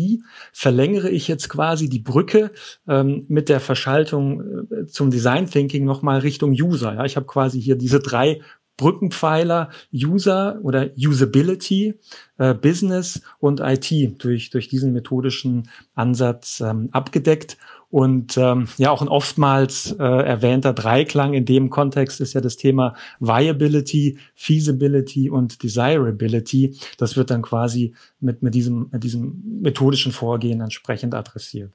verlängere 0.52 1.10
ich 1.10 1.28
jetzt 1.28 1.50
quasi 1.50 1.90
die 1.90 2.00
Brücke 2.00 2.52
ähm, 2.88 3.26
mit 3.28 3.50
der 3.50 3.60
Verschaltung 3.60 4.42
äh, 4.70 4.88
zum 4.88 5.10
Design 5.10 5.48
Thinking 5.48 5.86
nochmal 5.86 6.20
Richtung 6.20 6.52
User. 6.52 6.96
Ja. 6.96 7.06
Ich 7.06 7.16
habe 7.16 7.26
quasi 7.26 7.62
hier 7.62 7.76
diese 7.76 8.00
drei 8.00 8.42
Brückenpfeiler 8.78 9.70
User 9.94 10.60
oder 10.62 10.90
Usability, 10.98 11.96
äh, 12.38 12.54
Business 12.54 13.22
und 13.40 13.62
IT 13.62 14.22
durch, 14.24 14.50
durch 14.50 14.68
diesen 14.68 14.92
methodischen 14.92 15.70
Ansatz 15.94 16.60
ähm, 16.60 16.90
abgedeckt. 16.92 17.58
Und 17.90 18.38
ähm, 18.38 18.68
ja, 18.78 18.92
auch 18.92 19.02
ein 19.02 19.08
oftmals 19.08 19.92
äh, 20.00 20.04
erwähnter 20.04 20.74
Dreiklang 20.74 21.34
in 21.34 21.46
dem 21.46 21.70
Kontext 21.70 22.20
ist 22.20 22.34
ja 22.34 22.42
das 22.42 22.58
Thema 22.58 22.96
Viability, 23.20 24.18
Feasibility 24.34 25.30
und 25.30 25.64
Desirability. 25.64 26.78
Das 26.98 27.16
wird 27.16 27.30
dann 27.30 27.42
quasi 27.42 27.94
mit, 28.20 28.44
mit, 28.44 28.54
diesem, 28.56 28.90
mit 28.92 29.04
diesem 29.04 29.62
methodischen 29.62 30.12
Vorgehen 30.12 30.62
entsprechend 30.62 31.14
adressiert. 31.16 31.72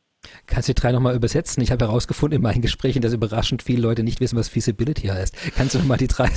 Kannst 0.46 0.68
du 0.68 0.74
die 0.74 0.80
drei 0.80 0.92
nochmal 0.92 1.14
übersetzen? 1.14 1.62
Ich 1.62 1.70
habe 1.70 1.86
herausgefunden 1.86 2.36
in 2.36 2.42
meinen 2.42 2.62
Gesprächen, 2.62 3.02
dass 3.02 3.12
überraschend 3.12 3.62
viele 3.62 3.82
Leute 3.82 4.02
nicht 4.02 4.20
wissen, 4.20 4.36
was 4.36 4.48
Feasibility 4.48 5.08
heißt. 5.08 5.34
Kannst 5.56 5.74
du 5.74 5.78
nochmal 5.78 5.98
die 5.98 6.08
drei? 6.08 6.28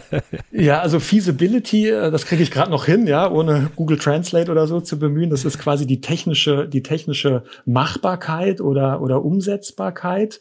ja, 0.52 0.80
also 0.80 1.00
Feasibility, 1.00 1.88
äh, 1.88 2.10
das 2.10 2.26
kriege 2.26 2.42
ich 2.42 2.50
gerade 2.50 2.70
noch 2.70 2.86
hin, 2.86 3.06
ja, 3.06 3.30
ohne 3.30 3.70
Google 3.76 3.98
Translate 3.98 4.50
oder 4.50 4.66
so 4.66 4.80
zu 4.80 4.98
bemühen. 4.98 5.30
Das 5.30 5.44
ist 5.44 5.58
quasi 5.58 5.86
die 5.86 6.00
technische, 6.00 6.68
die 6.68 6.82
technische 6.82 7.44
Machbarkeit 7.64 8.60
oder, 8.60 9.00
oder 9.00 9.24
Umsetzbarkeit. 9.24 10.40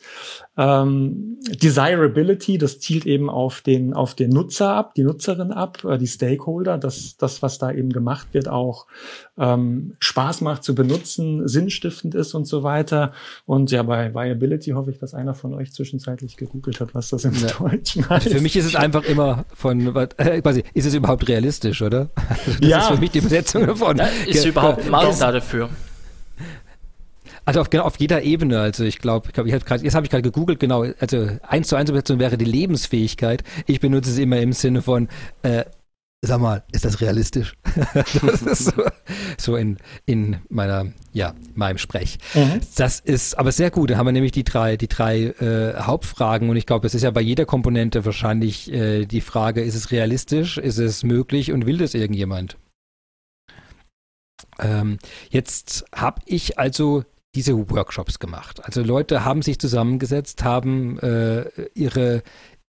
Ähm, 0.62 1.40
Desirability, 1.50 2.60
das 2.60 2.80
zielt 2.80 3.08
eben 3.08 3.28
auf 3.28 3.62
den, 3.62 3.96
auf 3.96 4.14
den 4.14 4.30
Nutzer 4.30 4.76
ab, 4.76 4.94
die 4.94 5.04
Nutzerin 5.04 5.52
ab, 5.52 5.84
äh, 5.84 5.98
die 5.98 6.06
Stakeholder, 6.06 6.78
dass 6.78 7.18
das, 7.18 7.42
was 7.42 7.58
da 7.58 7.72
eben 7.72 7.90
gemacht 7.90 8.28
wird, 8.34 8.48
auch 8.48 8.86
ähm, 9.40 9.94
Spaß 9.98 10.42
macht 10.42 10.64
zu 10.64 10.76
benutzen, 10.76 11.48
sinnstiftend 11.48 12.14
ist 12.14 12.36
und 12.36 12.46
so 12.46 12.62
weiter. 12.62 13.12
Und 13.48 13.72
ja, 13.72 13.82
bei 13.82 14.14
Viability 14.14 14.72
hoffe 14.72 14.92
ich, 14.92 15.00
dass 15.00 15.16
einer 15.16 15.34
von 15.34 15.56
euch 15.56 15.74
zwischenzeitlich 15.74 16.38
gegoogelt 16.38 16.80
hat, 16.80 16.94
was 16.94 17.10
das 17.10 17.26
im 17.26 17.34
ja. 17.34 17.48
Deutschen 17.48 18.08
heißt. 18.08 18.30
Für 18.30 18.42
mich 18.42 18.56
ist 18.56 18.66
es 18.66 18.76
einfach 18.76 19.04
immer 19.06 19.46
von, 19.56 19.96
äh, 19.96 20.42
quasi, 20.42 20.64
ist 20.76 20.86
es 20.86 20.94
überhaupt 20.94 21.28
realistisch, 21.28 21.82
oder? 21.82 22.10
Das 22.62 22.70
ja. 22.70 22.80
ist 22.80 22.88
für 22.88 22.98
mich 22.98 23.12
die 23.12 23.20
Übersetzung 23.20 23.66
davon. 23.66 23.98
Ja, 23.98 24.08
ist 24.28 24.46
überhaupt 24.46 24.84
ein 24.84 24.92
Maß 24.92 25.20
dafür? 25.20 25.70
Also 27.46 27.62
auf, 27.62 27.70
genau, 27.70 27.84
auf 27.84 28.00
jeder 28.00 28.22
Ebene. 28.22 28.60
Also 28.60 28.84
ich 28.84 29.00
glaube, 29.00 29.28
ich 29.28 29.34
glaub, 29.34 29.48
ich 29.48 29.54
hab 29.54 29.66
grad, 29.66 29.82
jetzt 29.82 29.96
habe 29.96 30.06
ich 30.06 30.12
gerade 30.12 30.24
gegoogelt, 30.24 30.60
genau, 30.60 30.86
also 31.00 31.28
eins 31.42 31.68
zu 31.68 31.76
eins 31.76 31.90
Übersetzung 31.90 32.20
wäre 32.20 32.38
die 32.38 32.46
Lebensfähigkeit. 32.46 33.44
Ich 33.66 33.80
benutze 33.80 34.12
es 34.12 34.18
immer 34.18 34.40
im 34.40 34.54
Sinne 34.54 34.82
von, 34.82 35.08
äh, 35.42 35.66
sag 36.24 36.40
mal, 36.40 36.64
ist 36.72 36.86
das 36.86 37.02
realistisch? 37.02 37.56
das 37.94 38.42
ist 38.44 38.66
so, 38.66 38.84
so, 39.38 39.56
in, 39.56 39.78
in 40.06 40.38
meiner, 40.50 40.92
ja, 41.14 41.34
meinem 41.56 41.80
Sprech. 41.80 42.20
Mhm. 42.36 42.62
Das 42.76 43.00
ist 43.00 43.40
aber 43.40 43.52
sehr 43.52 43.72
gut. 43.72 43.90
Da 43.90 43.98
haben 43.98 44.06
wir 44.06 44.12
nämlich 44.12 44.32
die 44.32 44.44
drei, 44.44 44.78
die 44.78 44.88
drei 44.88 45.24
äh, 45.40 45.82
Hauptfragen 45.82 46.50
und 46.50 46.58
ich 46.58 46.68
glaube, 46.68 46.84
das 46.84 46.94
ist 46.94 47.02
ja 47.02 47.12
bei 47.12 47.22
jeder 47.22 47.46
Komponente 47.46 48.06
wahrscheinlich 48.06 48.72
äh, 48.72 49.06
die 49.06 49.22
Frage, 49.22 49.62
ist 49.62 49.76
es 49.76 49.92
realistisch, 49.92 50.58
ist 50.60 50.78
es 50.78 51.04
möglich 51.04 51.52
und 51.52 51.66
will 51.66 51.80
das 51.80 51.96
irgendjemand? 51.96 52.58
Ähm, 54.60 55.00
jetzt 55.32 55.86
habe 55.94 56.22
ich 56.26 56.60
also 56.60 57.04
diese 57.36 57.70
Workshops 57.70 58.20
gemacht. 58.20 58.64
Also 58.64 58.84
Leute 58.84 59.24
haben 59.24 59.42
sich 59.42 59.60
zusammengesetzt, 59.60 60.44
haben 60.44 61.00
äh, 61.00 61.46
ihre 61.74 62.24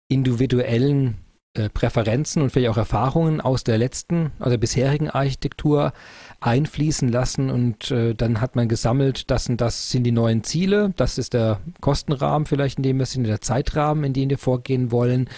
individuellen 0.08 1.18
äh, 1.54 1.68
Präferenzen 1.68 2.40
und 2.40 2.50
vielleicht 2.50 2.70
auch 2.70 2.78
Erfahrungen 2.78 3.42
aus 3.42 3.62
der 3.62 3.76
letzten, 3.76 4.32
aus 4.38 4.48
der 4.48 4.56
bisherigen 4.56 5.10
Architektur 5.10 5.92
einfließen 6.40 7.10
lassen 7.10 7.50
und 7.50 7.90
äh, 7.90 8.14
dann 8.14 8.40
hat 8.40 8.56
man 8.56 8.68
gesammelt, 8.68 9.30
das 9.30 9.50
und 9.50 9.60
das 9.60 9.90
sind 9.90 10.04
die 10.04 10.12
neuen 10.12 10.44
Ziele, 10.44 10.94
das 10.96 11.18
ist 11.18 11.34
der 11.34 11.60
Kostenrahmen 11.82 12.46
vielleicht, 12.46 12.78
in 12.78 12.84
dem 12.84 12.98
wir 12.98 13.04
sind, 13.04 13.24
der 13.24 13.42
Zeitrahmen, 13.42 14.04
in 14.04 14.14
dem 14.14 14.30
wir 14.30 14.38
vorgehen 14.38 14.90
wollen. 14.92 15.28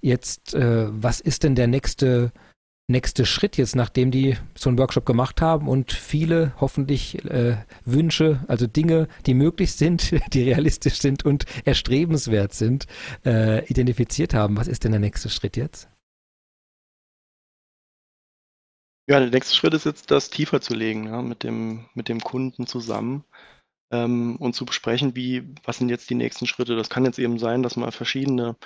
Jetzt, 0.00 0.54
äh, 0.54 0.88
was 0.90 1.20
ist 1.20 1.44
denn 1.44 1.54
der 1.54 1.68
nächste 1.68 2.32
nächste 2.92 3.26
Schritt 3.26 3.56
jetzt, 3.56 3.74
nachdem 3.74 4.12
die 4.12 4.36
so 4.54 4.70
einen 4.70 4.78
Workshop 4.78 5.04
gemacht 5.04 5.40
haben 5.40 5.66
und 5.66 5.92
viele 5.92 6.54
hoffentlich 6.60 7.24
äh, 7.24 7.56
Wünsche, 7.84 8.44
also 8.46 8.68
Dinge, 8.68 9.08
die 9.26 9.34
möglich 9.34 9.72
sind, 9.72 10.12
die 10.32 10.44
realistisch 10.44 11.00
sind 11.00 11.24
und 11.24 11.44
erstrebenswert 11.64 12.54
sind, 12.54 12.86
äh, 13.24 13.66
identifiziert 13.66 14.34
haben. 14.34 14.56
Was 14.56 14.68
ist 14.68 14.84
denn 14.84 14.92
der 14.92 15.00
nächste 15.00 15.28
Schritt 15.28 15.56
jetzt? 15.56 15.88
Ja, 19.08 19.18
der 19.18 19.30
nächste 19.30 19.56
Schritt 19.56 19.74
ist 19.74 19.84
jetzt, 19.84 20.12
das 20.12 20.30
tiefer 20.30 20.60
zu 20.60 20.74
legen, 20.74 21.06
ja, 21.06 21.22
mit, 21.22 21.42
dem, 21.42 21.86
mit 21.94 22.08
dem 22.08 22.20
Kunden 22.20 22.68
zusammen 22.68 23.24
ähm, 23.90 24.36
und 24.36 24.54
zu 24.54 24.64
besprechen, 24.64 25.16
wie, 25.16 25.42
was 25.64 25.78
sind 25.78 25.88
jetzt 25.88 26.08
die 26.08 26.14
nächsten 26.14 26.46
Schritte. 26.46 26.76
Das 26.76 26.88
kann 26.88 27.04
jetzt 27.04 27.18
eben 27.18 27.38
sein, 27.38 27.64
dass 27.64 27.76
man 27.76 27.90
verschiedene 27.90 28.56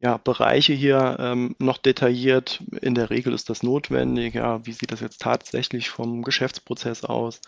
ja, 0.00 0.18
Bereiche 0.18 0.72
hier 0.74 1.16
ähm, 1.20 1.56
noch 1.58 1.78
detailliert. 1.78 2.62
In 2.82 2.94
der 2.94 3.10
Regel 3.10 3.32
ist 3.32 3.48
das 3.50 3.62
notwendig. 3.62 4.34
Ja, 4.34 4.64
wie 4.66 4.72
sieht 4.72 4.92
das 4.92 5.00
jetzt 5.00 5.20
tatsächlich 5.22 5.88
vom 5.88 6.22
Geschäftsprozess 6.22 7.04
aus? 7.04 7.40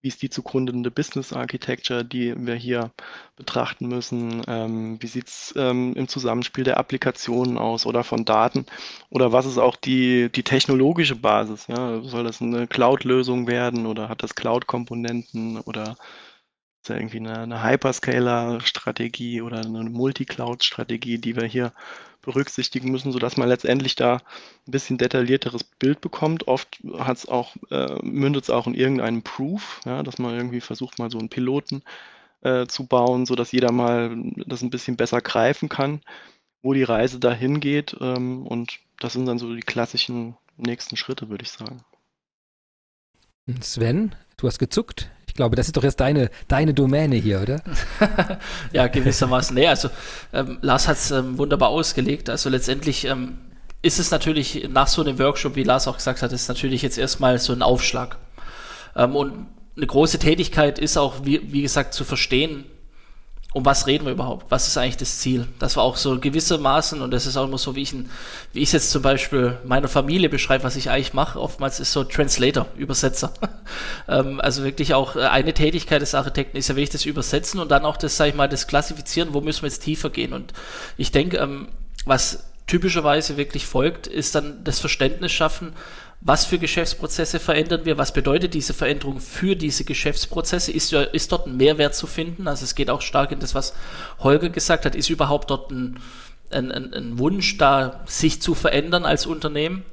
Wie 0.00 0.08
ist 0.08 0.22
die 0.22 0.30
zugrunde 0.30 0.90
Business 0.90 1.32
Architecture, 1.32 2.04
die 2.04 2.34
wir 2.36 2.56
hier 2.56 2.90
betrachten 3.36 3.86
müssen? 3.86 4.42
Ähm, 4.48 5.00
wie 5.00 5.06
sieht 5.06 5.28
es 5.28 5.54
ähm, 5.56 5.94
im 5.94 6.08
Zusammenspiel 6.08 6.64
der 6.64 6.78
Applikationen 6.78 7.56
aus 7.56 7.86
oder 7.86 8.02
von 8.02 8.24
Daten? 8.24 8.66
Oder 9.10 9.30
was 9.32 9.46
ist 9.46 9.58
auch 9.58 9.76
die, 9.76 10.28
die 10.32 10.42
technologische 10.42 11.14
Basis? 11.14 11.68
Ja? 11.68 12.02
Soll 12.02 12.24
das 12.24 12.42
eine 12.42 12.66
Cloud-Lösung 12.66 13.46
werden 13.46 13.86
oder 13.86 14.08
hat 14.08 14.24
das 14.24 14.34
Cloud-Komponenten 14.34 15.60
oder 15.60 15.96
ist 16.82 16.88
ja 16.88 16.96
irgendwie 16.96 17.18
eine, 17.18 17.38
eine 17.38 17.62
Hyperscaler-Strategie 17.62 19.40
oder 19.40 19.58
eine 19.58 19.84
Multi-Cloud-Strategie, 19.84 21.18
die 21.18 21.36
wir 21.36 21.44
hier 21.44 21.72
berücksichtigen 22.22 22.90
müssen, 22.90 23.12
sodass 23.12 23.36
man 23.36 23.48
letztendlich 23.48 23.94
da 23.94 24.16
ein 24.66 24.70
bisschen 24.70 24.98
detaillierteres 24.98 25.62
Bild 25.64 26.00
bekommt. 26.00 26.48
Oft 26.48 26.80
hat's 26.98 27.26
auch, 27.26 27.54
äh, 27.70 27.98
mündet 28.02 28.44
es 28.44 28.50
auch 28.50 28.66
in 28.66 28.74
irgendeinem 28.74 29.22
Proof, 29.22 29.80
ja, 29.84 30.02
dass 30.02 30.18
man 30.18 30.34
irgendwie 30.34 30.60
versucht, 30.60 30.98
mal 30.98 31.10
so 31.10 31.18
einen 31.18 31.28
Piloten 31.28 31.82
äh, 32.42 32.66
zu 32.66 32.86
bauen, 32.86 33.26
sodass 33.26 33.52
jeder 33.52 33.70
mal 33.70 34.16
das 34.46 34.62
ein 34.62 34.70
bisschen 34.70 34.96
besser 34.96 35.20
greifen 35.20 35.68
kann, 35.68 36.00
wo 36.62 36.74
die 36.74 36.84
Reise 36.84 37.20
dahin 37.20 37.60
geht. 37.60 37.96
Ähm, 38.00 38.44
und 38.44 38.80
das 38.98 39.12
sind 39.12 39.26
dann 39.26 39.38
so 39.38 39.54
die 39.54 39.60
klassischen 39.60 40.36
nächsten 40.56 40.96
Schritte, 40.96 41.28
würde 41.28 41.44
ich 41.44 41.50
sagen. 41.50 41.84
Sven, 43.60 44.16
du 44.36 44.48
hast 44.48 44.58
gezuckt. 44.58 45.10
Ich 45.32 45.36
glaube, 45.36 45.56
das 45.56 45.64
ist 45.64 45.78
doch 45.78 45.82
jetzt 45.82 45.98
deine, 45.98 46.28
deine 46.46 46.74
Domäne 46.74 47.16
hier, 47.16 47.40
oder? 47.40 47.62
ja, 48.74 48.86
gewissermaßen. 48.86 49.54
Nee, 49.54 49.66
also 49.66 49.88
ähm, 50.34 50.58
Lars 50.60 50.88
hat 50.88 50.98
es 50.98 51.10
ähm, 51.10 51.38
wunderbar 51.38 51.70
ausgelegt. 51.70 52.28
Also 52.28 52.50
letztendlich 52.50 53.06
ähm, 53.06 53.38
ist 53.80 53.98
es 53.98 54.10
natürlich 54.10 54.68
nach 54.68 54.88
so 54.88 55.00
einem 55.00 55.18
Workshop, 55.18 55.56
wie 55.56 55.62
Lars 55.62 55.88
auch 55.88 55.96
gesagt 55.96 56.20
hat, 56.20 56.32
ist 56.32 56.48
natürlich 56.48 56.82
jetzt 56.82 56.98
erstmal 56.98 57.38
so 57.38 57.54
ein 57.54 57.62
Aufschlag. 57.62 58.18
Ähm, 58.94 59.16
und 59.16 59.46
eine 59.74 59.86
große 59.86 60.18
Tätigkeit 60.18 60.78
ist 60.78 60.98
auch, 60.98 61.24
wie, 61.24 61.50
wie 61.50 61.62
gesagt, 61.62 61.94
zu 61.94 62.04
verstehen, 62.04 62.66
um 63.54 63.66
was 63.66 63.86
reden 63.86 64.06
wir 64.06 64.12
überhaupt? 64.12 64.46
Was 64.50 64.66
ist 64.66 64.78
eigentlich 64.78 64.96
das 64.96 65.18
Ziel? 65.18 65.46
Das 65.58 65.76
war 65.76 65.84
auch 65.84 65.96
so 65.96 66.18
gewissermaßen, 66.18 67.02
und 67.02 67.10
das 67.10 67.26
ist 67.26 67.36
auch 67.36 67.44
immer 67.46 67.58
so, 67.58 67.76
wie 67.76 67.82
ich, 67.82 67.94
wie 68.52 68.60
ich 68.60 68.72
jetzt 68.72 68.90
zum 68.90 69.02
Beispiel 69.02 69.58
meiner 69.64 69.88
Familie 69.88 70.30
beschreibe, 70.30 70.64
was 70.64 70.76
ich 70.76 70.88
eigentlich 70.88 71.12
mache. 71.12 71.38
Oftmals 71.38 71.78
ist 71.78 71.92
so 71.92 72.02
Translator, 72.04 72.66
Übersetzer. 72.76 73.32
ähm, 74.08 74.40
also 74.40 74.64
wirklich 74.64 74.94
auch 74.94 75.16
äh, 75.16 75.20
eine 75.20 75.52
Tätigkeit 75.52 76.00
des 76.00 76.14
Architekten 76.14 76.56
ist 76.56 76.68
ja 76.68 76.76
wirklich 76.76 76.90
das 76.90 77.04
Übersetzen 77.04 77.60
und 77.60 77.70
dann 77.70 77.84
auch 77.84 77.98
das, 77.98 78.16
sag 78.16 78.28
ich 78.28 78.34
mal, 78.34 78.48
das 78.48 78.66
Klassifizieren, 78.66 79.34
wo 79.34 79.42
müssen 79.42 79.62
wir 79.62 79.68
jetzt 79.68 79.82
tiefer 79.82 80.08
gehen. 80.08 80.32
Und 80.32 80.54
ich 80.96 81.12
denke, 81.12 81.36
ähm, 81.36 81.68
was 82.06 82.44
typischerweise 82.66 83.36
wirklich 83.36 83.66
folgt, 83.66 84.06
ist 84.06 84.34
dann 84.34 84.64
das 84.64 84.80
Verständnis 84.80 85.32
schaffen, 85.32 85.74
was 86.24 86.44
für 86.44 86.58
Geschäftsprozesse 86.58 87.40
verändern 87.40 87.84
wir, 87.84 87.98
was 87.98 88.12
bedeutet 88.12 88.54
diese 88.54 88.74
Veränderung 88.74 89.18
für 89.18 89.56
diese 89.56 89.84
Geschäftsprozesse, 89.84 90.70
ist, 90.70 90.92
ist 90.92 91.32
dort 91.32 91.46
ein 91.46 91.56
Mehrwert 91.56 91.96
zu 91.96 92.06
finden, 92.06 92.46
also 92.46 92.64
es 92.64 92.76
geht 92.76 92.90
auch 92.90 93.02
stark 93.02 93.32
in 93.32 93.40
das, 93.40 93.56
was 93.56 93.74
Holger 94.20 94.48
gesagt 94.48 94.84
hat, 94.84 94.94
ist 94.94 95.10
überhaupt 95.10 95.50
dort 95.50 95.72
ein, 95.72 95.98
ein, 96.50 96.70
ein, 96.70 96.94
ein 96.94 97.18
Wunsch 97.18 97.58
da, 97.58 98.04
sich 98.06 98.40
zu 98.40 98.54
verändern 98.54 99.04
als 99.04 99.26
Unternehmen 99.26 99.84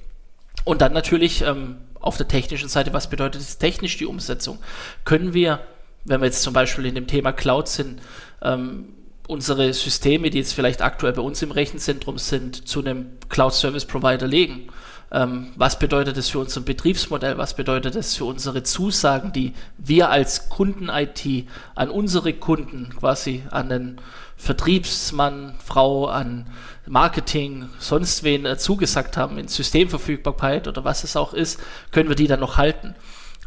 und 0.66 0.82
dann 0.82 0.94
natürlich 0.94 1.42
ähm, 1.42 1.78
auf 2.00 2.18
der 2.18 2.28
technischen 2.28 2.70
Seite, 2.70 2.94
was 2.94 3.10
bedeutet 3.10 3.42
es 3.42 3.58
technisch 3.58 3.98
die 3.98 4.06
Umsetzung? 4.06 4.60
Können 5.06 5.34
wir, 5.34 5.62
wenn 6.06 6.22
wir 6.22 6.28
jetzt 6.28 6.44
zum 6.44 6.54
Beispiel 6.54 6.86
in 6.86 6.96
dem 6.96 7.08
Thema 7.08 7.32
Cloud 7.32 7.68
sind, 7.68 8.02
ähm, 8.44 8.90
unsere 9.28 9.74
Systeme, 9.74 10.30
die 10.30 10.38
jetzt 10.38 10.54
vielleicht 10.54 10.82
aktuell 10.84 11.14
bei 11.14 11.22
uns 11.22 11.42
im 11.42 11.52
Rechenzentrum 11.52 12.20
sind, 12.20 12.68
zu 12.68 12.82
einem 12.82 13.08
Cloud 13.30 13.54
Service 13.54 13.86
Provider 13.86 14.28
legen? 14.28 14.70
Ähm, 15.12 15.51
was 15.55 15.80
bedeutet 15.80 16.18
das 16.18 16.30
für 16.30 16.39
unser 16.39 16.62
Betriebsmodell? 16.62 17.38
Was 17.38 17.55
bedeutet 17.55 17.95
das 17.95 18.16
für 18.16 18.26
unsere 18.26 18.64
Zusagen, 18.64 19.32
die 19.32 19.53
wir 19.78 20.10
als 20.10 20.49
Kunden-IT 20.49 21.47
an 21.76 21.89
unsere 21.89 22.34
Kunden, 22.34 22.95
quasi 22.97 23.43
an 23.49 23.70
den 23.70 24.01
Vertriebsmann, 24.38 25.55
Frau, 25.64 26.07
an 26.07 26.47
Marketing, 26.88 27.70
sonst 27.80 28.24
wen 28.24 28.45
äh, 28.45 28.57
zugesagt 28.57 29.18
haben 29.18 29.38
in 29.38 29.47
Systemverfügbarkeit 29.47 30.68
oder 30.68 30.84
was 30.84 31.03
es 31.03 31.16
auch 31.16 31.34
ist, 31.34 31.60
können 31.91 32.10
wir 32.10 32.16
die 32.16 32.28
dann 32.28 32.39
noch 32.39 32.57
halten? 32.57 32.95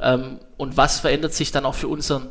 Ähm, 0.00 0.38
und 0.56 0.76
was 0.76 1.00
verändert 1.00 1.32
sich 1.32 1.50
dann 1.52 1.64
auch 1.64 1.74
für 1.74 1.88
unseren 1.88 2.28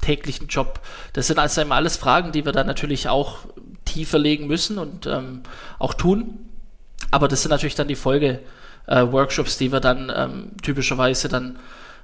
täglichen 0.00 0.46
Job? 0.46 0.80
Das 1.12 1.26
sind 1.26 1.38
also 1.38 1.60
immer 1.60 1.74
alles 1.74 1.96
Fragen, 1.96 2.32
die 2.32 2.44
wir 2.44 2.52
dann 2.52 2.66
natürlich 2.66 3.08
auch 3.08 3.40
tiefer 3.84 4.18
legen 4.18 4.46
müssen 4.46 4.78
und 4.78 5.06
ähm, 5.06 5.42
auch 5.78 5.94
tun. 5.94 6.48
Aber 7.10 7.28
das 7.28 7.42
sind 7.42 7.50
natürlich 7.50 7.74
dann 7.74 7.88
die 7.88 7.94
Folge-Workshops, 7.94 8.48
äh, 8.88 9.06
die 9.60 9.72
wir 9.72 9.80
dann 9.80 10.12
ähm, 10.14 10.50
typischerweise 10.62 11.28
dann 11.28 11.58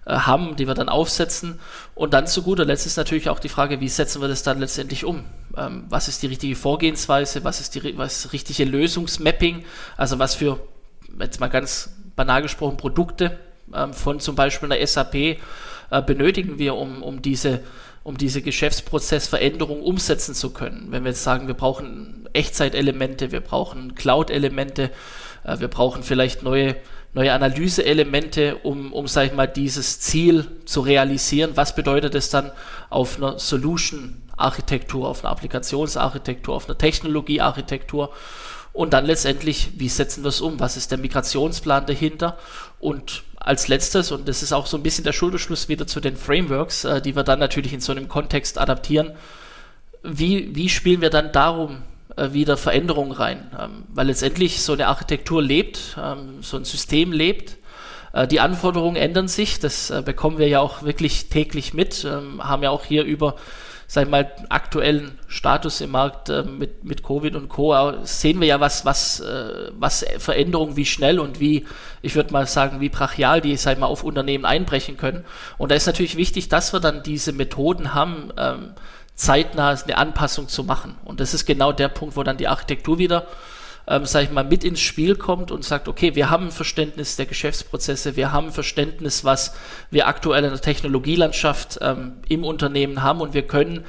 äh, 0.07 0.14
haben, 0.14 0.57
die 0.57 0.66
wir 0.66 0.74
dann 0.74 0.89
aufsetzen. 0.89 1.59
Und 1.95 2.12
dann 2.12 2.26
zu 2.26 2.43
guter 2.43 2.64
Letzt 2.64 2.87
ist 2.87 2.97
natürlich 2.97 3.28
auch 3.30 3.39
die 3.39 3.49
Frage, 3.49 3.80
wie 3.80 3.89
setzen 3.89 4.20
wir 4.20 4.28
das 4.28 4.43
dann 4.43 4.61
letztendlich 4.61 5.05
um? 5.05 5.24
Ähm, 5.57 5.85
was 5.89 6.09
ist 6.09 6.22
die 6.22 6.26
richtige 6.26 6.57
Vorgehensweise? 6.57 7.43
Was 7.45 7.61
ist 7.61 7.74
die 7.74 7.97
was 7.97 8.32
richtige 8.32 8.64
Lösungsmapping? 8.64 9.64
Also 9.97 10.18
was 10.18 10.35
für, 10.35 10.61
jetzt 11.18 11.41
mal 11.41 11.49
ganz 11.49 11.95
banal 12.16 12.43
gesprochen, 12.43 12.76
Produkte 12.76 13.39
ähm, 13.74 13.95
von 13.95 14.20
zum 14.20 14.37
Beispiel 14.37 14.70
einer 14.70 14.87
SAP 14.87 15.14
äh, 15.14 15.39
benötigen 16.07 16.59
wir, 16.59 16.74
um, 16.74 17.03
um 17.03 17.22
diese 17.22 17.61
um 18.05 18.18
diese 18.18 18.43
Geschäftsprozessveränderung 18.43 19.80
umsetzen 19.82 20.35
zu 20.35 20.51
können. 20.51 20.89
Wenn 20.91 21.05
wir 21.05 21.12
jetzt 21.12 21.24
sagen, 21.24 21.47
wir 21.47 21.55
brauchen 21.55 22.28
Echtzeitelemente, 22.35 23.32
wir 23.32 23.41
brauchen 23.41 23.95
Cloud-Elemente, 23.95 24.91
wir 25.45 25.68
brauchen 25.68 26.03
vielleicht 26.03 26.42
neue 26.42 26.76
neue 27.14 27.32
Analyseelemente, 27.32 28.57
um, 28.57 28.92
um 28.92 29.07
sag 29.07 29.26
ich 29.26 29.32
mal, 29.32 29.47
dieses 29.47 30.01
Ziel 30.01 30.47
zu 30.64 30.80
realisieren. 30.80 31.53
Was 31.55 31.74
bedeutet 31.74 32.14
es 32.14 32.28
dann 32.28 32.51
auf 32.90 33.16
einer 33.16 33.38
Solution-Architektur, 33.38 35.09
auf 35.09 35.24
einer 35.24 35.30
Applikationsarchitektur, 35.30 36.55
auf 36.55 36.68
einer 36.68 36.76
Technologiearchitektur? 36.76 38.12
Und 38.72 38.92
dann 38.92 39.07
letztendlich, 39.07 39.70
wie 39.76 39.88
setzen 39.88 40.24
wir 40.24 40.28
es 40.28 40.40
um? 40.40 40.59
Was 40.59 40.76
ist 40.76 40.90
der 40.90 40.99
Migrationsplan 40.99 41.86
dahinter? 41.86 42.36
Und 42.80 43.22
als 43.36 43.68
letztes, 43.68 44.11
und 44.11 44.26
das 44.26 44.42
ist 44.42 44.53
auch 44.53 44.66
so 44.66 44.76
ein 44.76 44.82
bisschen 44.82 45.05
der 45.05 45.12
Schulterschluss 45.12 45.68
wieder 45.68 45.86
zu 45.86 46.01
den 46.01 46.16
Frameworks, 46.16 46.84
äh, 46.84 47.01
die 47.01 47.14
wir 47.14 47.22
dann 47.22 47.38
natürlich 47.38 47.72
in 47.72 47.80
so 47.80 47.92
einem 47.92 48.09
Kontext 48.09 48.59
adaptieren, 48.59 49.12
wie, 50.03 50.55
wie 50.57 50.68
spielen 50.68 51.01
wir 51.01 51.11
dann 51.11 51.30
darum 51.30 51.76
äh, 51.76 51.93
wieder 52.16 52.56
Veränderungen 52.56 53.12
rein. 53.12 53.50
Ähm, 53.58 53.84
weil 53.88 54.06
letztendlich 54.06 54.62
so 54.62 54.72
eine 54.72 54.88
Architektur 54.88 55.42
lebt, 55.42 55.96
ähm, 56.02 56.42
so 56.42 56.56
ein 56.56 56.64
System 56.64 57.12
lebt. 57.12 57.56
Äh, 58.12 58.26
die 58.26 58.40
Anforderungen 58.40 58.96
ändern 58.96 59.28
sich, 59.28 59.58
das 59.58 59.90
äh, 59.90 60.02
bekommen 60.04 60.38
wir 60.38 60.48
ja 60.48 60.60
auch 60.60 60.82
wirklich 60.82 61.28
täglich 61.28 61.74
mit, 61.74 62.04
ähm, 62.04 62.42
haben 62.42 62.62
ja 62.62 62.70
auch 62.70 62.84
hier 62.84 63.04
über 63.04 63.36
sag 63.86 64.04
ich 64.04 64.10
mal, 64.10 64.32
aktuellen 64.48 65.18
Status 65.28 65.80
im 65.80 65.90
Markt 65.90 66.28
äh, 66.28 66.42
mit, 66.42 66.84
mit 66.84 67.02
Covid 67.02 67.36
und 67.36 67.48
Co. 67.48 67.92
sehen 68.02 68.40
wir 68.40 68.48
ja, 68.48 68.60
was, 68.60 68.84
was, 68.84 69.20
äh, 69.20 69.70
was 69.78 70.04
Veränderungen, 70.18 70.76
wie 70.76 70.86
schnell 70.86 71.20
und 71.20 71.38
wie, 71.38 71.66
ich 72.02 72.14
würde 72.14 72.32
mal 72.32 72.46
sagen, 72.46 72.80
wie 72.80 72.88
brachial 72.88 73.40
die, 73.40 73.56
sag 73.56 73.74
ich 73.74 73.78
mal, 73.78 73.86
auf 73.86 74.02
Unternehmen 74.02 74.44
einbrechen 74.44 74.96
können. 74.96 75.24
Und 75.58 75.70
da 75.70 75.74
ist 75.74 75.86
natürlich 75.86 76.16
wichtig, 76.16 76.48
dass 76.48 76.72
wir 76.72 76.80
dann 76.80 77.02
diese 77.02 77.32
Methoden 77.32 77.94
haben, 77.94 78.32
zeitnah 79.14 79.70
eine 79.70 79.96
Anpassung 79.96 80.48
zu 80.48 80.64
machen. 80.64 80.96
Und 81.04 81.20
das 81.20 81.34
ist 81.34 81.46
genau 81.46 81.72
der 81.72 81.88
Punkt, 81.88 82.16
wo 82.16 82.22
dann 82.22 82.36
die 82.36 82.48
Architektur 82.48 82.98
wieder, 82.98 83.26
ähm, 83.86 84.06
sage 84.06 84.26
ich 84.26 84.30
mal, 84.32 84.44
mit 84.44 84.64
ins 84.64 84.80
Spiel 84.80 85.14
kommt 85.14 85.50
und 85.50 85.64
sagt, 85.64 85.88
okay, 85.88 86.14
wir 86.14 86.30
haben 86.30 86.46
ein 86.46 86.52
Verständnis 86.52 87.16
der 87.16 87.26
Geschäftsprozesse, 87.26 88.16
wir 88.16 88.32
haben 88.32 88.48
ein 88.48 88.52
Verständnis, 88.52 89.24
was 89.24 89.54
wir 89.90 90.08
aktuell 90.08 90.44
in 90.44 90.50
der 90.50 90.60
Technologielandschaft 90.60 91.78
ähm, 91.80 92.14
im 92.28 92.44
Unternehmen 92.44 93.02
haben 93.02 93.20
und 93.20 93.34
wir 93.34 93.46
können 93.46 93.84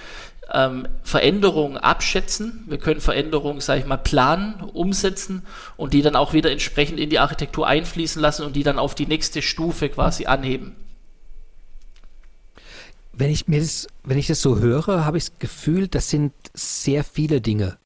ähm, 0.54 0.88
Veränderungen 1.02 1.78
abschätzen, 1.78 2.64
wir 2.68 2.78
können 2.78 3.02
Veränderungen, 3.02 3.62
sage 3.62 3.80
ich 3.80 3.86
mal, 3.88 3.98
planen, 3.98 4.62
umsetzen 4.74 5.44
und 5.76 5.94
die 5.94 6.04
dann 6.04 6.16
auch 6.16 6.34
wieder 6.34 6.52
entsprechend 6.52 7.00
in 7.00 7.10
die 7.10 7.20
Architektur 7.20 7.66
einfließen 7.66 8.22
lassen 8.22 8.46
und 8.46 8.56
die 8.56 8.64
dann 8.64 8.78
auf 8.78 8.94
die 8.94 9.08
nächste 9.08 9.42
Stufe 9.42 9.90
quasi 9.90 10.28
anheben. 10.28 10.76
Wenn 13.18 13.30
ich 13.30 13.48
mir 13.48 13.60
das, 13.60 13.88
wenn 14.04 14.18
ich 14.18 14.28
das 14.28 14.42
so 14.42 14.60
höre, 14.60 15.06
habe 15.06 15.18
ich 15.18 15.30
das 15.30 15.40
Gefühl, 15.40 15.88
das 15.88 16.10
sind 16.10 16.34
sehr 16.54 17.06
viele 17.06 17.40
Dinge, 17.40 17.78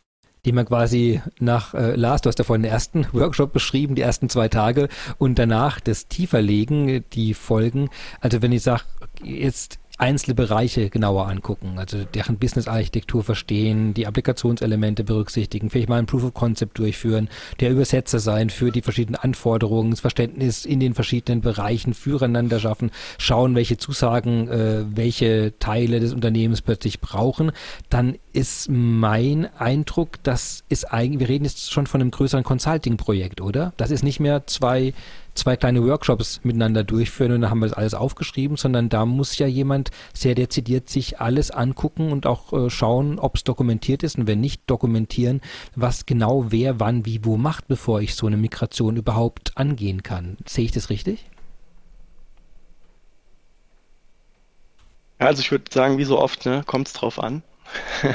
die 0.43 0.51
man 0.51 0.65
quasi 0.65 1.21
nach 1.39 1.75
äh, 1.75 1.95
Lars, 1.95 2.21
du 2.21 2.29
hast 2.29 2.39
ja 2.39 2.45
vorhin 2.45 2.63
den 2.63 2.71
ersten 2.71 3.05
Workshop 3.13 3.53
beschrieben, 3.53 3.93
die 3.93 4.01
ersten 4.01 4.29
zwei 4.29 4.47
Tage 4.47 4.89
und 5.19 5.37
danach 5.37 5.79
das 5.79 6.07
Tieferlegen, 6.07 7.05
die 7.13 7.35
Folgen. 7.35 7.89
Also 8.19 8.41
wenn 8.41 8.51
ich 8.51 8.63
sage, 8.63 8.83
jetzt 9.23 9.77
einzelne 9.99 10.33
Bereiche 10.33 10.89
genauer 10.89 11.27
angucken, 11.27 11.77
also 11.77 12.05
deren 12.05 12.37
Business-Architektur 12.37 13.21
verstehen, 13.23 13.93
die 13.93 14.07
Applikationselemente 14.07 15.03
berücksichtigen, 15.03 15.69
vielleicht 15.69 15.89
mal 15.89 15.99
ein 15.99 16.05
Proof 16.05 16.23
of 16.23 16.33
Concept 16.33 16.79
durchführen, 16.79 17.29
der 17.59 17.69
Übersetzer 17.69 18.19
sein 18.19 18.49
für 18.49 18.71
die 18.71 18.81
verschiedenen 18.81 19.17
Anforderungen, 19.17 19.91
das 19.91 19.99
Verständnis 19.99 20.63
in 20.63 20.79
den 20.79 20.93
verschiedenen 20.93 21.41
Bereichen 21.41 21.93
füreinander 21.93 22.59
schaffen, 22.59 22.91
schauen, 23.17 23.55
welche 23.55 23.77
Zusagen, 23.77 24.47
äh, 24.47 24.85
welche 24.89 25.53
Teile 25.59 25.99
des 25.99 26.13
Unternehmens 26.13 26.61
plötzlich 26.61 27.01
brauchen, 27.01 27.51
dann 27.89 28.17
ist 28.31 28.69
mein 28.69 29.49
Eindruck, 29.57 30.23
das 30.23 30.63
ist 30.69 30.85
eigentlich, 30.85 31.19
wir 31.19 31.29
reden 31.29 31.43
jetzt 31.43 31.73
schon 31.73 31.87
von 31.87 31.99
einem 31.99 32.11
größeren 32.11 32.45
Consulting-Projekt, 32.45 33.41
oder? 33.41 33.73
Das 33.75 33.91
ist 33.91 34.03
nicht 34.03 34.21
mehr 34.21 34.47
zwei 34.47 34.93
zwei 35.39 35.55
kleine 35.55 35.83
Workshops 35.85 36.41
miteinander 36.43 36.83
durchführen 36.83 37.31
und 37.33 37.41
dann 37.41 37.49
haben 37.49 37.59
wir 37.59 37.67
das 37.67 37.77
alles 37.77 37.93
aufgeschrieben, 37.93 38.57
sondern 38.57 38.89
da 38.89 39.05
muss 39.05 39.37
ja 39.37 39.47
jemand 39.47 39.91
sehr 40.13 40.35
dezidiert 40.35 40.89
sich 40.89 41.19
alles 41.19 41.51
angucken 41.51 42.11
und 42.11 42.25
auch 42.27 42.53
äh, 42.53 42.69
schauen, 42.69 43.19
ob 43.19 43.35
es 43.35 43.43
dokumentiert 43.43 44.03
ist 44.03 44.17
und 44.17 44.27
wenn 44.27 44.39
nicht 44.39 44.61
dokumentieren, 44.67 45.41
was 45.75 46.05
genau 46.05 46.51
wer 46.51 46.79
wann 46.79 47.05
wie 47.05 47.23
wo 47.25 47.37
macht, 47.37 47.67
bevor 47.67 48.01
ich 48.01 48.15
so 48.15 48.27
eine 48.27 48.37
Migration 48.37 48.97
überhaupt 48.97 49.57
angehen 49.57 50.03
kann. 50.03 50.37
Sehe 50.45 50.65
ich 50.65 50.71
das 50.71 50.89
richtig? 50.89 51.25
Also 55.17 55.41
ich 55.41 55.51
würde 55.51 55.65
sagen, 55.69 55.97
wie 55.97 56.05
so 56.05 56.17
oft, 56.17 56.45
ne, 56.45 56.63
kommt 56.65 56.87
es 56.87 56.93
drauf 56.93 57.21
an. 57.21 57.43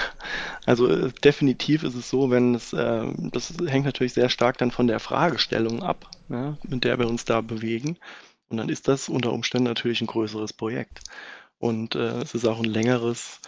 Also 0.66 0.89
äh, 0.89 1.12
definitiv 1.22 1.83
ist 1.83 1.95
es 1.95 2.09
so, 2.09 2.31
wenn 2.31 2.55
es, 2.55 2.72
äh, 2.72 3.05
das 3.18 3.53
hängt 3.66 3.85
natürlich 3.85 4.14
sehr 4.14 4.31
stark 4.31 4.57
dann 4.57 4.70
von 4.70 4.87
der 4.87 4.99
Fragestellung 4.99 5.83
ab, 5.83 6.09
ja, 6.29 6.57
mit 6.62 6.85
der 6.85 6.99
wir 6.99 7.09
uns 7.09 7.25
da 7.25 7.41
bewegen. 7.41 7.99
Und 8.49 8.59
dann 8.59 8.68
ist 8.68 8.89
das 8.89 9.09
unter 9.09 9.33
Umständen 9.33 9.64
natürlich 9.64 10.01
ein 10.01 10.07
größeres 10.07 10.53
Projekt. 10.53 11.01
Und 11.59 11.95
äh, 11.95 12.20
es 12.20 12.35
ist 12.35 12.47
auch 12.47 12.59
ein 12.59 12.64
längeres 12.64 13.41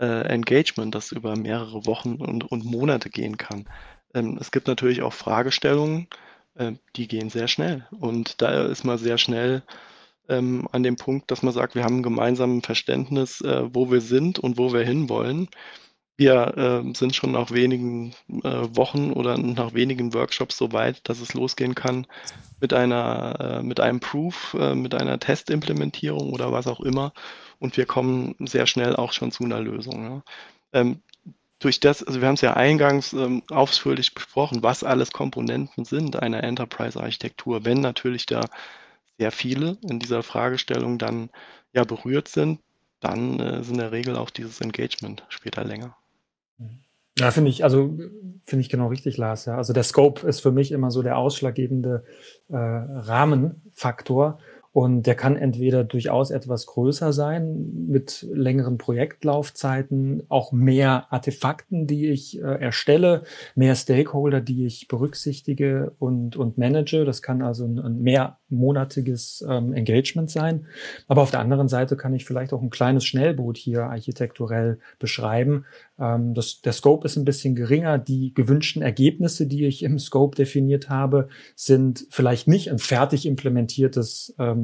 äh, 0.00 0.26
Engagement, 0.26 0.94
das 0.94 1.12
über 1.12 1.36
mehrere 1.36 1.86
Wochen 1.86 2.16
und, 2.16 2.50
und 2.50 2.64
Monate 2.64 3.10
gehen 3.10 3.36
kann. 3.36 3.66
Ähm, 4.14 4.38
es 4.40 4.50
gibt 4.50 4.68
natürlich 4.68 5.02
auch 5.02 5.12
Fragestellungen, 5.12 6.08
äh, 6.54 6.72
die 6.96 7.08
gehen 7.08 7.30
sehr 7.30 7.48
schnell. 7.48 7.86
Und 7.90 8.40
da 8.42 8.64
ist 8.66 8.84
man 8.84 8.98
sehr 8.98 9.18
schnell 9.18 9.62
ähm, 10.28 10.68
an 10.72 10.82
dem 10.82 10.96
Punkt, 10.96 11.30
dass 11.30 11.42
man 11.42 11.52
sagt, 11.52 11.74
wir 11.74 11.84
haben 11.84 11.98
ein 11.98 12.02
gemeinsames 12.02 12.64
Verständnis, 12.64 13.40
äh, 13.40 13.74
wo 13.74 13.90
wir 13.90 14.00
sind 14.00 14.38
und 14.38 14.56
wo 14.58 14.72
wir 14.72 14.84
hinwollen. 14.84 15.48
Wir 16.16 16.56
äh, 16.56 16.94
sind 16.94 17.16
schon 17.16 17.32
nach 17.32 17.50
wenigen 17.50 18.14
äh, 18.28 18.76
Wochen 18.76 19.12
oder 19.12 19.36
nach 19.36 19.74
wenigen 19.74 20.14
Workshops 20.14 20.56
so 20.56 20.72
weit, 20.72 21.08
dass 21.08 21.20
es 21.20 21.34
losgehen 21.34 21.74
kann 21.74 22.06
mit 22.60 22.72
einer, 22.72 23.36
äh, 23.40 23.62
mit 23.62 23.80
einem 23.80 23.98
Proof, 23.98 24.54
äh, 24.58 24.74
mit 24.74 24.94
einer 24.94 25.18
Testimplementierung 25.18 26.32
oder 26.32 26.52
was 26.52 26.68
auch 26.68 26.80
immer. 26.80 27.12
Und 27.58 27.76
wir 27.76 27.86
kommen 27.86 28.36
sehr 28.40 28.66
schnell 28.66 28.94
auch 28.94 29.12
schon 29.12 29.32
zu 29.32 29.44
einer 29.44 29.60
Lösung. 29.60 30.04
Ja. 30.04 30.22
Ähm, 30.72 31.02
durch 31.58 31.80
das, 31.80 32.02
also 32.02 32.20
wir 32.20 32.28
haben 32.28 32.34
es 32.34 32.42
ja 32.42 32.54
eingangs 32.54 33.12
ähm, 33.12 33.42
ausführlich 33.50 34.14
besprochen, 34.14 34.62
was 34.62 34.84
alles 34.84 35.12
Komponenten 35.12 35.84
sind 35.84 36.16
einer 36.22 36.44
Enterprise-Architektur. 36.44 37.64
Wenn 37.64 37.80
natürlich 37.80 38.26
da 38.26 38.42
sehr 39.18 39.32
viele 39.32 39.78
in 39.82 39.98
dieser 39.98 40.22
Fragestellung 40.22 40.98
dann 40.98 41.30
ja 41.72 41.84
berührt 41.84 42.28
sind, 42.28 42.60
dann 43.00 43.40
äh, 43.40 43.60
ist 43.60 43.70
in 43.70 43.78
der 43.78 43.92
Regel 43.92 44.16
auch 44.16 44.30
dieses 44.30 44.60
Engagement 44.60 45.24
später 45.28 45.64
länger. 45.64 45.96
Ja, 47.18 47.30
finde 47.30 47.50
ich, 47.50 47.62
also 47.62 47.96
finde 48.42 48.60
ich 48.60 48.68
genau 48.68 48.88
richtig, 48.88 49.16
Lars. 49.16 49.44
Ja. 49.44 49.56
Also 49.56 49.72
der 49.72 49.84
Scope 49.84 50.26
ist 50.26 50.40
für 50.40 50.52
mich 50.52 50.72
immer 50.72 50.90
so 50.90 51.02
der 51.02 51.16
ausschlaggebende 51.16 52.04
äh, 52.48 52.56
Rahmenfaktor. 52.56 54.38
Und 54.74 55.06
der 55.06 55.14
kann 55.14 55.36
entweder 55.36 55.84
durchaus 55.84 56.32
etwas 56.32 56.66
größer 56.66 57.12
sein, 57.12 57.86
mit 57.86 58.26
längeren 58.32 58.76
Projektlaufzeiten, 58.76 60.24
auch 60.28 60.50
mehr 60.50 61.06
Artefakten, 61.12 61.86
die 61.86 62.08
ich 62.08 62.42
äh, 62.42 62.60
erstelle, 62.60 63.22
mehr 63.54 63.76
Stakeholder, 63.76 64.40
die 64.40 64.66
ich 64.66 64.88
berücksichtige 64.88 65.92
und, 66.00 66.34
und 66.34 66.58
manage. 66.58 67.04
Das 67.04 67.22
kann 67.22 67.40
also 67.40 67.64
ein, 67.64 67.78
ein 67.78 68.02
mehrmonatiges 68.02 69.46
ähm, 69.48 69.74
Engagement 69.74 70.28
sein. 70.28 70.66
Aber 71.06 71.22
auf 71.22 71.30
der 71.30 71.38
anderen 71.38 71.68
Seite 71.68 71.96
kann 71.96 72.12
ich 72.12 72.24
vielleicht 72.24 72.52
auch 72.52 72.60
ein 72.60 72.70
kleines 72.70 73.04
Schnellboot 73.04 73.56
hier 73.56 73.84
architekturell 73.84 74.80
beschreiben. 74.98 75.66
Ähm, 76.00 76.34
das, 76.34 76.62
der 76.62 76.72
Scope 76.72 77.06
ist 77.06 77.14
ein 77.14 77.24
bisschen 77.24 77.54
geringer. 77.54 77.98
Die 77.98 78.34
gewünschten 78.34 78.82
Ergebnisse, 78.82 79.46
die 79.46 79.66
ich 79.66 79.84
im 79.84 80.00
Scope 80.00 80.34
definiert 80.34 80.90
habe, 80.90 81.28
sind 81.54 82.08
vielleicht 82.10 82.48
nicht 82.48 82.72
ein 82.72 82.80
fertig 82.80 83.24
implementiertes 83.24 84.34
ähm, 84.40 84.63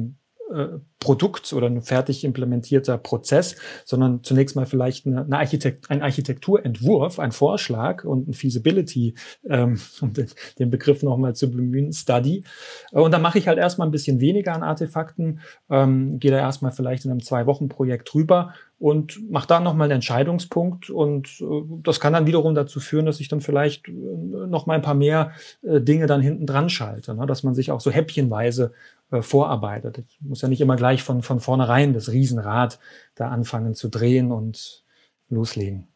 Produkt 1.01 1.51
oder 1.53 1.67
ein 1.67 1.81
fertig 1.81 2.23
implementierter 2.23 2.97
Prozess, 2.97 3.55
sondern 3.85 4.23
zunächst 4.23 4.55
mal 4.55 4.65
vielleicht 4.65 5.07
eine, 5.07 5.23
eine 5.23 5.39
Architekt, 5.39 5.89
ein 5.89 6.01
Architekturentwurf, 6.01 7.19
ein 7.19 7.31
Vorschlag 7.31 8.03
und 8.03 8.29
ein 8.29 8.33
Feasibility, 8.33 9.15
ähm, 9.49 9.79
um 10.01 10.13
den, 10.13 10.27
den 10.59 10.69
Begriff 10.69 11.03
nochmal 11.03 11.35
zu 11.35 11.49
bemühen, 11.49 11.91
Study. 11.91 12.43
Und 12.91 13.11
dann 13.11 13.21
mache 13.21 13.39
ich 13.39 13.47
halt 13.47 13.57
erstmal 13.57 13.87
ein 13.87 13.91
bisschen 13.91 14.19
weniger 14.19 14.53
an 14.53 14.63
Artefakten, 14.63 15.39
ähm, 15.69 16.19
gehe 16.19 16.31
da 16.31 16.37
erstmal 16.37 16.71
vielleicht 16.71 17.05
in 17.05 17.11
einem 17.11 17.23
Zwei-Wochen-Projekt 17.23 18.13
drüber 18.13 18.53
und 18.81 19.29
mache 19.29 19.47
da 19.47 19.59
nochmal 19.59 19.85
einen 19.85 19.97
Entscheidungspunkt 19.97 20.89
und 20.89 21.39
äh, 21.39 21.61
das 21.83 21.99
kann 21.99 22.13
dann 22.13 22.25
wiederum 22.25 22.55
dazu 22.55 22.79
führen, 22.79 23.05
dass 23.05 23.19
ich 23.19 23.27
dann 23.27 23.39
vielleicht 23.39 23.87
äh, 23.87 23.91
noch 23.91 24.65
mal 24.65 24.73
ein 24.73 24.81
paar 24.81 24.95
mehr 24.95 25.33
äh, 25.61 25.79
Dinge 25.81 26.07
dann 26.07 26.19
hinten 26.19 26.47
dran 26.47 26.67
schalte, 26.67 27.13
ne? 27.13 27.27
dass 27.27 27.43
man 27.43 27.53
sich 27.53 27.69
auch 27.71 27.79
so 27.79 27.91
häppchenweise 27.91 28.73
äh, 29.11 29.21
vorarbeitet. 29.21 29.99
Ich 29.99 30.19
muss 30.21 30.41
ja 30.41 30.47
nicht 30.47 30.61
immer 30.61 30.75
gleich 30.75 31.03
von, 31.03 31.21
von 31.21 31.39
vornherein 31.39 31.93
das 31.93 32.11
Riesenrad 32.11 32.79
da 33.15 33.29
anfangen 33.29 33.75
zu 33.75 33.89
drehen 33.89 34.31
und 34.31 34.83
loslegen. 35.29 35.87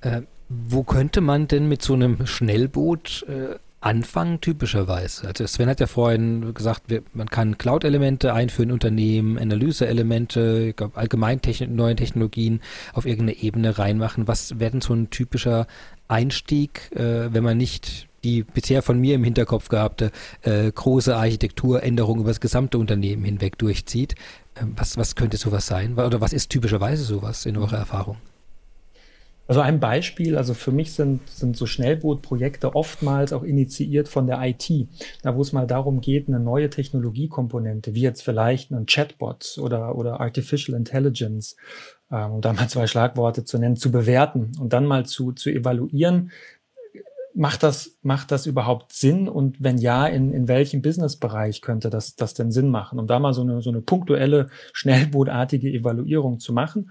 Äh, 0.00 0.22
wo 0.48 0.82
könnte 0.82 1.20
man 1.20 1.48
denn 1.48 1.68
mit 1.68 1.82
so 1.82 1.94
einem 1.94 2.26
Schnellboot 2.26 3.26
äh, 3.28 3.56
anfangen, 3.80 4.40
typischerweise? 4.40 5.28
Also 5.28 5.46
Sven 5.46 5.68
hat 5.68 5.80
ja 5.80 5.86
vorhin 5.86 6.54
gesagt, 6.54 6.84
wir, 6.88 7.02
man 7.12 7.28
kann 7.28 7.58
Cloud-Elemente 7.58 8.32
einführen, 8.32 8.72
Unternehmen, 8.72 9.38
Analyse-Elemente, 9.38 10.74
allgemein 10.94 11.40
neue 11.68 11.96
Technologien 11.96 12.60
auf 12.92 13.06
irgendeine 13.06 13.38
Ebene 13.42 13.78
reinmachen. 13.78 14.26
Was 14.28 14.58
wäre 14.58 14.72
denn 14.72 14.80
so 14.80 14.94
ein 14.94 15.10
typischer 15.10 15.66
Einstieg, 16.06 16.90
äh, 16.92 17.32
wenn 17.32 17.44
man 17.44 17.58
nicht 17.58 18.08
die 18.24 18.42
bisher 18.42 18.82
von 18.82 18.98
mir 18.98 19.14
im 19.14 19.24
Hinterkopf 19.24 19.68
gehabte 19.68 20.10
äh, 20.42 20.70
große 20.70 21.16
Architekturänderung 21.16 22.20
über 22.20 22.28
das 22.28 22.40
gesamte 22.40 22.78
Unternehmen 22.78 23.24
hinweg 23.24 23.58
durchzieht. 23.58 24.14
Ähm, 24.60 24.74
was, 24.76 24.96
was 24.96 25.14
könnte 25.14 25.36
sowas 25.36 25.66
sein? 25.66 25.94
Oder 25.98 26.20
was 26.20 26.32
ist 26.32 26.50
typischerweise 26.50 27.04
sowas 27.04 27.46
in 27.46 27.56
eurer 27.56 27.76
Erfahrung? 27.76 28.16
Also 29.48 29.62
ein 29.62 29.80
Beispiel, 29.80 30.36
also 30.36 30.52
für 30.52 30.72
mich 30.72 30.92
sind, 30.92 31.26
sind 31.26 31.56
so 31.56 31.64
Schnellbootprojekte 31.64 32.76
oftmals 32.76 33.32
auch 33.32 33.42
initiiert 33.42 34.06
von 34.06 34.26
der 34.26 34.38
IT, 34.42 34.70
da 35.22 35.36
wo 35.36 35.40
es 35.40 35.54
mal 35.54 35.66
darum 35.66 36.02
geht, 36.02 36.28
eine 36.28 36.38
neue 36.38 36.68
Technologiekomponente, 36.68 37.94
wie 37.94 38.02
jetzt 38.02 38.22
vielleicht 38.22 38.70
ein 38.70 38.84
Chatbot 38.84 39.56
oder, 39.58 39.96
oder 39.96 40.20
Artificial 40.20 40.76
Intelligence, 40.76 41.56
ähm, 42.12 42.32
um 42.32 42.40
da 42.42 42.52
mal 42.52 42.68
zwei 42.68 42.86
Schlagworte 42.86 43.42
zu 43.46 43.56
nennen, 43.56 43.76
zu 43.76 43.90
bewerten 43.90 44.52
und 44.60 44.74
dann 44.74 44.84
mal 44.84 45.06
zu, 45.06 45.32
zu 45.32 45.48
evaluieren, 45.48 46.30
macht 47.34 47.62
das, 47.62 47.98
macht 48.02 48.30
das 48.30 48.46
überhaupt 48.46 48.92
Sinn? 48.92 49.28
Und 49.28 49.62
wenn 49.62 49.78
ja, 49.78 50.06
in, 50.06 50.32
in 50.32 50.48
welchem 50.48 50.82
Businessbereich 50.82 51.60
könnte 51.60 51.90
das, 51.90 52.16
das 52.16 52.34
denn 52.34 52.50
Sinn 52.50 52.70
machen? 52.70 52.98
Um 52.98 53.06
da 53.06 53.18
mal 53.18 53.34
so 53.34 53.42
eine, 53.42 53.60
so 53.60 53.70
eine 53.70 53.80
punktuelle, 53.80 54.48
schnellbootartige 54.72 55.70
Evaluierung 55.70 56.38
zu 56.38 56.52
machen 56.52 56.90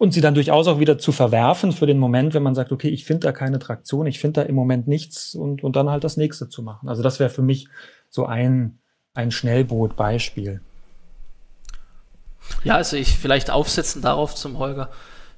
und 0.00 0.14
sie 0.14 0.22
dann 0.22 0.34
durchaus 0.34 0.66
auch 0.66 0.80
wieder 0.80 0.96
zu 0.96 1.12
verwerfen 1.12 1.72
für 1.72 1.86
den 1.86 1.98
Moment, 1.98 2.32
wenn 2.32 2.42
man 2.42 2.54
sagt, 2.54 2.72
okay, 2.72 2.88
ich 2.88 3.04
finde 3.04 3.26
da 3.26 3.32
keine 3.32 3.58
Traktion, 3.58 4.06
ich 4.06 4.18
finde 4.18 4.40
da 4.40 4.46
im 4.48 4.54
Moment 4.54 4.88
nichts 4.88 5.34
und, 5.34 5.62
und 5.62 5.76
dann 5.76 5.90
halt 5.90 6.04
das 6.04 6.16
nächste 6.16 6.48
zu 6.48 6.62
machen. 6.62 6.88
Also 6.88 7.02
das 7.02 7.20
wäre 7.20 7.28
für 7.28 7.42
mich 7.42 7.68
so 8.08 8.24
ein, 8.24 8.78
ein 9.12 9.30
Schnellboot-Beispiel. 9.30 10.62
Ja, 12.64 12.76
also 12.76 12.96
ich 12.96 13.18
vielleicht 13.18 13.50
aufsetzen 13.50 14.00
darauf 14.00 14.34
zum 14.34 14.58
Holger. 14.58 14.88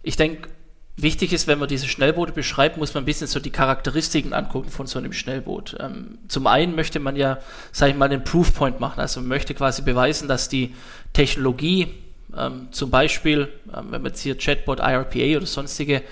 Ich 0.05 0.17
denke, 0.17 0.49
Wichtig 0.97 1.33
ist, 1.33 1.47
wenn 1.47 1.59
man 1.59 1.69
diese 1.69 1.89
Schnellboote 1.89 2.33
beschreibt, 2.33 2.77
muss 2.77 2.93
man 2.93 3.03
ein 3.03 3.07
bisschen 3.07 3.27
so 3.27 3.41
die 3.41 3.51
Charakteristiken 3.51 4.35
angucken 4.35 4.69
von 4.69 4.87
so 4.87 4.99
einem 4.99 5.15
Schnellboot. 5.15 5.77
Ähm, 5.81 6.19
zum 6.29 6.47
einen 6.47 6.75
möchte 6.75 7.01
man 7.01 7.17
ja, 7.17 7.39
sage 7.73 7.93
ich 7.93 7.99
mal, 7.99 8.07
einen 8.07 8.25
Proofpoint 8.25 8.79
machen. 8.79 9.01
Also 9.01 9.21
man 9.21 9.31
möchte 9.31 9.55
quasi 9.55 9.81
beweisen, 9.83 10.29
dass 10.29 10.51
die 10.51 10.75
Technologie, 11.15 11.89
ähm, 12.37 12.69
zum 12.73 12.91
Beispiel, 12.91 13.49
ähm, 13.75 13.87
wenn 13.91 14.03
man 14.03 14.13
jetzt 14.13 14.21
hier 14.21 14.37
Chatbot, 14.37 14.81
IRPA 14.81 15.39
oder 15.39 15.47
sonstige, 15.47 16.03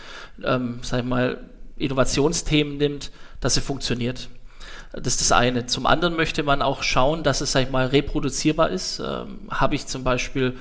ähm, 0.42 0.78
sage 0.82 1.02
ich 1.02 1.08
mal, 1.08 1.38
Innovationsthemen 1.76 2.78
nimmt, 2.78 3.10
dass 3.40 3.54
sie 3.54 3.60
funktioniert. 3.60 4.28
Das 4.92 5.14
ist 5.14 5.20
das 5.20 5.32
eine. 5.32 5.66
Zum 5.66 5.86
anderen 5.86 6.16
möchte 6.16 6.42
man 6.42 6.62
auch 6.62 6.82
schauen, 6.82 7.22
dass 7.22 7.40
es, 7.40 7.52
sag 7.52 7.64
ich 7.64 7.70
mal, 7.70 7.86
reproduzierbar 7.86 8.70
ist. 8.70 8.98
Ähm, 8.98 9.40
Habe 9.50 9.74
ich 9.74 9.86
zum 9.86 10.04
Beispiel, 10.04 10.56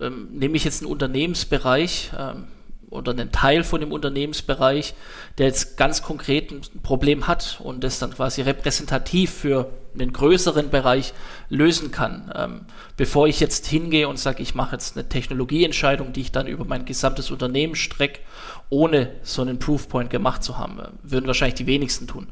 ähm, 0.00 0.28
nehme 0.30 0.56
ich 0.56 0.64
jetzt 0.64 0.82
einen 0.82 0.90
Unternehmensbereich, 0.90 2.12
ähm, 2.16 2.44
oder 2.92 3.12
einen 3.12 3.32
Teil 3.32 3.64
von 3.64 3.80
dem 3.80 3.92
Unternehmensbereich, 3.92 4.94
der 5.38 5.46
jetzt 5.46 5.76
ganz 5.76 6.02
konkret 6.02 6.50
ein 6.50 6.60
Problem 6.82 7.26
hat 7.26 7.60
und 7.62 7.82
das 7.82 7.98
dann 7.98 8.12
quasi 8.12 8.42
repräsentativ 8.42 9.32
für 9.32 9.70
einen 9.94 10.12
größeren 10.12 10.70
Bereich 10.70 11.12
lösen 11.48 11.90
kann. 11.90 12.32
Ähm, 12.34 12.60
bevor 12.96 13.26
ich 13.26 13.40
jetzt 13.40 13.66
hingehe 13.66 14.08
und 14.08 14.18
sage, 14.18 14.42
ich 14.42 14.54
mache 14.54 14.72
jetzt 14.72 14.96
eine 14.96 15.08
Technologieentscheidung, 15.08 16.12
die 16.12 16.22
ich 16.22 16.32
dann 16.32 16.46
über 16.46 16.64
mein 16.64 16.84
gesamtes 16.84 17.30
Unternehmen 17.30 17.74
strecke, 17.74 18.20
ohne 18.72 19.10
so 19.22 19.42
einen 19.42 19.58
Proofpoint 19.58 20.08
gemacht 20.08 20.42
zu 20.42 20.56
haben, 20.56 20.80
würden 21.02 21.26
wahrscheinlich 21.26 21.56
die 21.56 21.66
wenigsten 21.66 22.06
tun. 22.06 22.28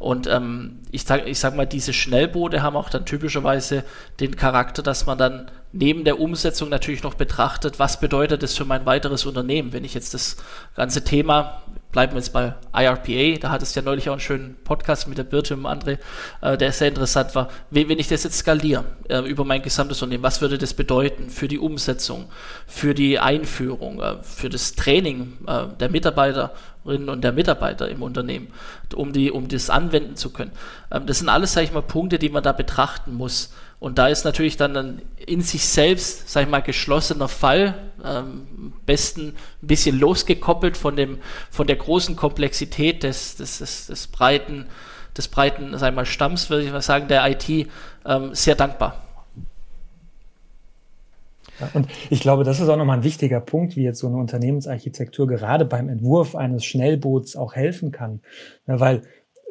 Und 0.00 0.26
ähm, 0.26 0.80
ich, 0.90 1.04
sag, 1.04 1.26
ich 1.28 1.38
sag 1.38 1.54
mal, 1.54 1.64
diese 1.64 1.92
Schnellboote 1.92 2.60
haben 2.60 2.74
auch 2.74 2.90
dann 2.90 3.06
typischerweise 3.06 3.84
den 4.18 4.34
Charakter, 4.34 4.82
dass 4.82 5.06
man 5.06 5.16
dann 5.16 5.48
neben 5.72 6.02
der 6.02 6.18
Umsetzung 6.18 6.70
natürlich 6.70 7.04
noch 7.04 7.14
betrachtet, 7.14 7.78
was 7.78 8.00
bedeutet 8.00 8.42
das 8.42 8.56
für 8.56 8.64
mein 8.64 8.84
weiteres 8.84 9.26
Unternehmen, 9.26 9.72
wenn 9.72 9.84
ich 9.84 9.94
jetzt 9.94 10.12
das 10.12 10.38
ganze 10.74 11.04
Thema, 11.04 11.62
bleiben 11.96 12.12
wir 12.12 12.18
jetzt 12.18 12.34
bei 12.34 12.52
IRPA, 12.74 13.38
da 13.40 13.50
hat 13.50 13.62
es 13.62 13.74
ja 13.74 13.80
neulich 13.80 14.10
auch 14.10 14.12
einen 14.12 14.20
schönen 14.20 14.56
Podcast 14.64 15.08
mit 15.08 15.16
der 15.16 15.24
Birte 15.24 15.54
und 15.54 15.64
André, 15.64 15.96
äh, 16.42 16.58
der 16.58 16.70
sehr 16.70 16.88
interessant 16.88 17.34
war, 17.34 17.48
wenn, 17.70 17.88
wenn 17.88 17.98
ich 17.98 18.06
das 18.06 18.22
jetzt 18.22 18.36
skaliere 18.36 18.84
äh, 19.08 19.20
über 19.20 19.46
mein 19.46 19.62
gesamtes 19.62 20.02
Unternehmen, 20.02 20.22
was 20.22 20.42
würde 20.42 20.58
das 20.58 20.74
bedeuten 20.74 21.30
für 21.30 21.48
die 21.48 21.58
Umsetzung, 21.58 22.26
für 22.66 22.92
die 22.92 23.18
Einführung, 23.18 24.02
äh, 24.02 24.22
für 24.22 24.50
das 24.50 24.74
Training 24.74 25.38
äh, 25.46 25.68
der 25.80 25.88
Mitarbeiterinnen 25.88 27.08
und 27.08 27.24
der 27.24 27.32
Mitarbeiter 27.32 27.88
im 27.88 28.02
Unternehmen, 28.02 28.48
um, 28.94 29.14
die, 29.14 29.30
um 29.30 29.48
das 29.48 29.70
anwenden 29.70 30.16
zu 30.16 30.34
können. 30.34 30.52
Ähm, 30.90 31.06
das 31.06 31.20
sind 31.20 31.30
alles, 31.30 31.54
sage 31.54 31.64
ich 31.64 31.72
mal, 31.72 31.80
Punkte, 31.80 32.18
die 32.18 32.28
man 32.28 32.42
da 32.42 32.52
betrachten 32.52 33.14
muss. 33.14 33.54
Und 33.78 33.98
da 33.98 34.08
ist 34.08 34.24
natürlich 34.24 34.56
dann 34.56 34.76
ein 34.76 35.02
in 35.26 35.42
sich 35.42 35.66
selbst, 35.66 36.30
sag 36.30 36.44
ich 36.44 36.48
mal, 36.48 36.60
geschlossener 36.60 37.28
Fall, 37.28 37.74
ähm, 38.04 38.72
besten 38.86 39.34
ein 39.62 39.66
bisschen 39.66 39.98
losgekoppelt 39.98 40.76
von, 40.76 40.96
dem, 40.96 41.18
von 41.50 41.66
der 41.66 41.76
großen 41.76 42.16
Komplexität 42.16 43.02
des, 43.02 43.36
des, 43.36 43.58
des, 43.58 43.86
des 43.88 44.06
breiten, 44.06 44.66
des 45.16 45.28
breiten, 45.28 45.76
sag 45.76 45.90
ich 45.90 45.96
mal, 45.96 46.06
Stamms, 46.06 46.48
würde 46.48 46.64
ich 46.64 46.70
mal 46.70 46.80
sagen, 46.80 47.08
der 47.08 47.28
IT, 47.28 47.68
ähm, 48.06 48.34
sehr 48.34 48.54
dankbar. 48.54 49.02
Ja, 51.58 51.70
und 51.72 51.88
ich 52.10 52.20
glaube, 52.20 52.44
das 52.44 52.60
ist 52.60 52.68
auch 52.68 52.76
nochmal 52.76 52.98
ein 52.98 53.04
wichtiger 53.04 53.40
Punkt, 53.40 53.76
wie 53.76 53.82
jetzt 53.82 54.00
so 54.00 54.06
eine 54.06 54.16
Unternehmensarchitektur 54.16 55.26
gerade 55.26 55.64
beim 55.64 55.88
Entwurf 55.88 56.36
eines 56.36 56.64
Schnellboots 56.64 57.34
auch 57.34 57.54
helfen 57.54 57.92
kann. 57.92 58.20
Ja, 58.66 58.78
weil 58.78 59.02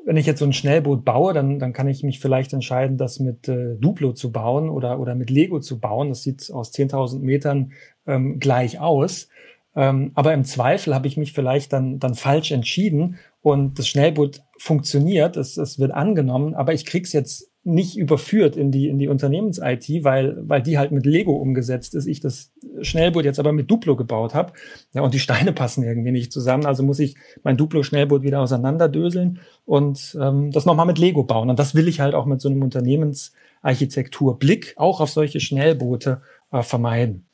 wenn 0.05 0.17
ich 0.17 0.27
jetzt 0.27 0.39
so 0.39 0.45
ein 0.45 0.53
Schnellboot 0.53 1.03
baue, 1.03 1.33
dann, 1.33 1.57
dann 1.57 1.73
kann 1.73 1.87
ich 1.87 2.03
mich 2.03 2.19
vielleicht 2.19 2.53
entscheiden, 2.53 2.97
das 2.97 3.19
mit 3.19 3.47
äh, 3.47 3.75
Duplo 3.75 4.13
zu 4.13 4.31
bauen 4.31 4.69
oder, 4.69 4.99
oder 4.99 5.15
mit 5.15 5.31
Lego 5.31 5.59
zu 5.59 5.79
bauen. 5.79 6.09
Das 6.09 6.21
sieht 6.21 6.51
aus 6.51 6.71
10.000 6.73 7.19
Metern 7.19 7.71
ähm, 8.05 8.39
gleich 8.39 8.79
aus. 8.79 9.29
Ähm, 9.75 10.11
aber 10.13 10.33
im 10.33 10.45
Zweifel 10.45 10.93
habe 10.93 11.07
ich 11.07 11.17
mich 11.17 11.33
vielleicht 11.33 11.73
dann, 11.73 11.99
dann 11.99 12.13
falsch 12.13 12.51
entschieden 12.51 13.17
und 13.41 13.79
das 13.79 13.87
Schnellboot 13.87 14.43
funktioniert, 14.57 15.37
es, 15.37 15.57
es 15.57 15.79
wird 15.79 15.91
angenommen, 15.91 16.53
aber 16.53 16.73
ich 16.73 16.85
krieg's 16.85 17.11
jetzt 17.11 17.51
nicht 17.65 17.97
überführt 17.97 18.55
in 18.55 18.71
die, 18.71 18.87
in 18.87 18.97
die 18.99 19.07
Unternehmens-IT, 19.07 20.03
weil, 20.03 20.37
weil 20.47 20.61
die 20.61 20.77
halt 20.77 20.91
mit 20.91 21.07
Lego 21.07 21.33
umgesetzt 21.33 21.95
ist. 21.95 22.05
Ich 22.05 22.19
das 22.19 22.51
Schnellboot 22.81 23.25
jetzt 23.25 23.39
aber 23.39 23.53
mit 23.53 23.71
Duplo 23.71 23.95
gebaut 23.95 24.35
habe. 24.35 24.53
Ja, 24.93 25.01
und 25.01 25.15
die 25.15 25.19
Steine 25.19 25.51
passen 25.51 25.83
irgendwie 25.83 26.11
nicht 26.11 26.31
zusammen. 26.31 26.67
Also 26.67 26.83
muss 26.83 26.99
ich 26.99 27.15
mein 27.43 27.57
Duplo-Schnellboot 27.57 28.21
wieder 28.21 28.41
auseinanderdöseln 28.41 29.39
und 29.65 30.15
ähm, 30.21 30.51
das 30.51 30.65
nochmal 30.65 30.85
mit 30.85 30.99
Lego 30.99 31.23
bauen. 31.23 31.49
Und 31.49 31.57
das 31.57 31.73
will 31.73 31.87
ich 31.87 31.99
halt 31.99 32.13
auch 32.13 32.27
mit 32.27 32.39
so 32.39 32.49
einem 32.49 32.61
Unternehmensarchitektur-Blick 32.61 34.75
auch 34.77 35.01
auf 35.01 35.09
solche 35.09 35.39
Schnellboote 35.39 36.21
äh, 36.51 36.61
vermeiden. 36.61 37.25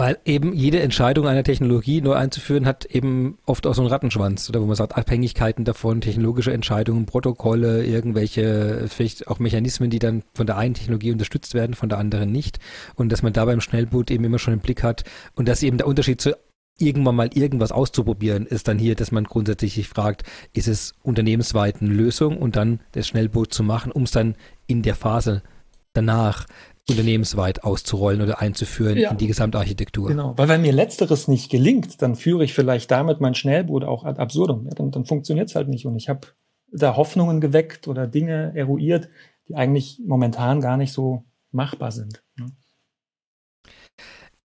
Weil 0.00 0.16
eben 0.24 0.54
jede 0.54 0.80
Entscheidung 0.80 1.26
einer 1.26 1.44
Technologie 1.44 2.00
neu 2.00 2.14
einzuführen 2.14 2.64
hat 2.64 2.86
eben 2.86 3.36
oft 3.44 3.66
auch 3.66 3.74
so 3.74 3.82
einen 3.82 3.90
Rattenschwanz, 3.90 4.48
oder 4.48 4.62
wo 4.62 4.64
man 4.64 4.74
sagt, 4.74 4.96
Abhängigkeiten 4.96 5.66
davon, 5.66 6.00
technologische 6.00 6.54
Entscheidungen, 6.54 7.04
Protokolle, 7.04 7.84
irgendwelche, 7.84 8.86
vielleicht 8.88 9.28
auch 9.28 9.40
Mechanismen, 9.40 9.90
die 9.90 9.98
dann 9.98 10.22
von 10.32 10.46
der 10.46 10.56
einen 10.56 10.72
Technologie 10.72 11.12
unterstützt 11.12 11.52
werden, 11.52 11.74
von 11.74 11.90
der 11.90 11.98
anderen 11.98 12.32
nicht. 12.32 12.60
Und 12.94 13.12
dass 13.12 13.22
man 13.22 13.34
da 13.34 13.44
beim 13.44 13.60
Schnellboot 13.60 14.10
eben 14.10 14.24
immer 14.24 14.38
schon 14.38 14.54
im 14.54 14.60
Blick 14.60 14.82
hat 14.82 15.04
und 15.34 15.46
dass 15.46 15.62
eben 15.62 15.76
der 15.76 15.86
Unterschied 15.86 16.18
zu 16.18 16.34
irgendwann 16.78 17.16
mal 17.16 17.28
irgendwas 17.34 17.70
auszuprobieren, 17.70 18.46
ist 18.46 18.68
dann 18.68 18.78
hier, 18.78 18.94
dass 18.94 19.12
man 19.12 19.24
grundsätzlich 19.24 19.74
sich 19.74 19.86
fragt, 19.86 20.22
ist 20.54 20.66
es 20.66 20.94
unternehmensweit 21.02 21.82
eine 21.82 21.92
Lösung 21.92 22.38
und 22.38 22.56
dann 22.56 22.80
das 22.92 23.06
Schnellboot 23.06 23.52
zu 23.52 23.62
machen, 23.62 23.92
um 23.92 24.04
es 24.04 24.12
dann 24.12 24.34
in 24.66 24.80
der 24.80 24.94
Phase 24.94 25.42
danach 25.92 26.46
unternehmensweit 26.90 27.64
auszurollen 27.64 28.22
oder 28.22 28.40
einzuführen 28.40 28.98
ja. 28.98 29.10
in 29.10 29.16
die 29.16 29.26
Gesamtarchitektur. 29.26 30.08
Genau, 30.08 30.34
weil 30.36 30.48
wenn 30.48 30.62
mir 30.62 30.72
letzteres 30.72 31.28
nicht 31.28 31.50
gelingt, 31.50 32.02
dann 32.02 32.16
führe 32.16 32.44
ich 32.44 32.54
vielleicht 32.54 32.90
damit 32.90 33.20
mein 33.20 33.34
Schnellboot 33.34 33.84
auch 33.84 34.04
ad 34.04 34.20
absurdum. 34.20 34.66
Ja, 34.66 34.74
dann 34.74 34.90
dann 34.90 35.04
funktioniert 35.04 35.48
es 35.48 35.54
halt 35.54 35.68
nicht 35.68 35.86
und 35.86 35.96
ich 35.96 36.08
habe 36.08 36.28
da 36.72 36.96
Hoffnungen 36.96 37.40
geweckt 37.40 37.88
oder 37.88 38.06
Dinge 38.06 38.52
eruiert, 38.54 39.08
die 39.48 39.56
eigentlich 39.56 40.00
momentan 40.04 40.60
gar 40.60 40.76
nicht 40.76 40.92
so 40.92 41.24
machbar 41.50 41.92
sind. 41.92 42.22
Ne? 42.36 42.52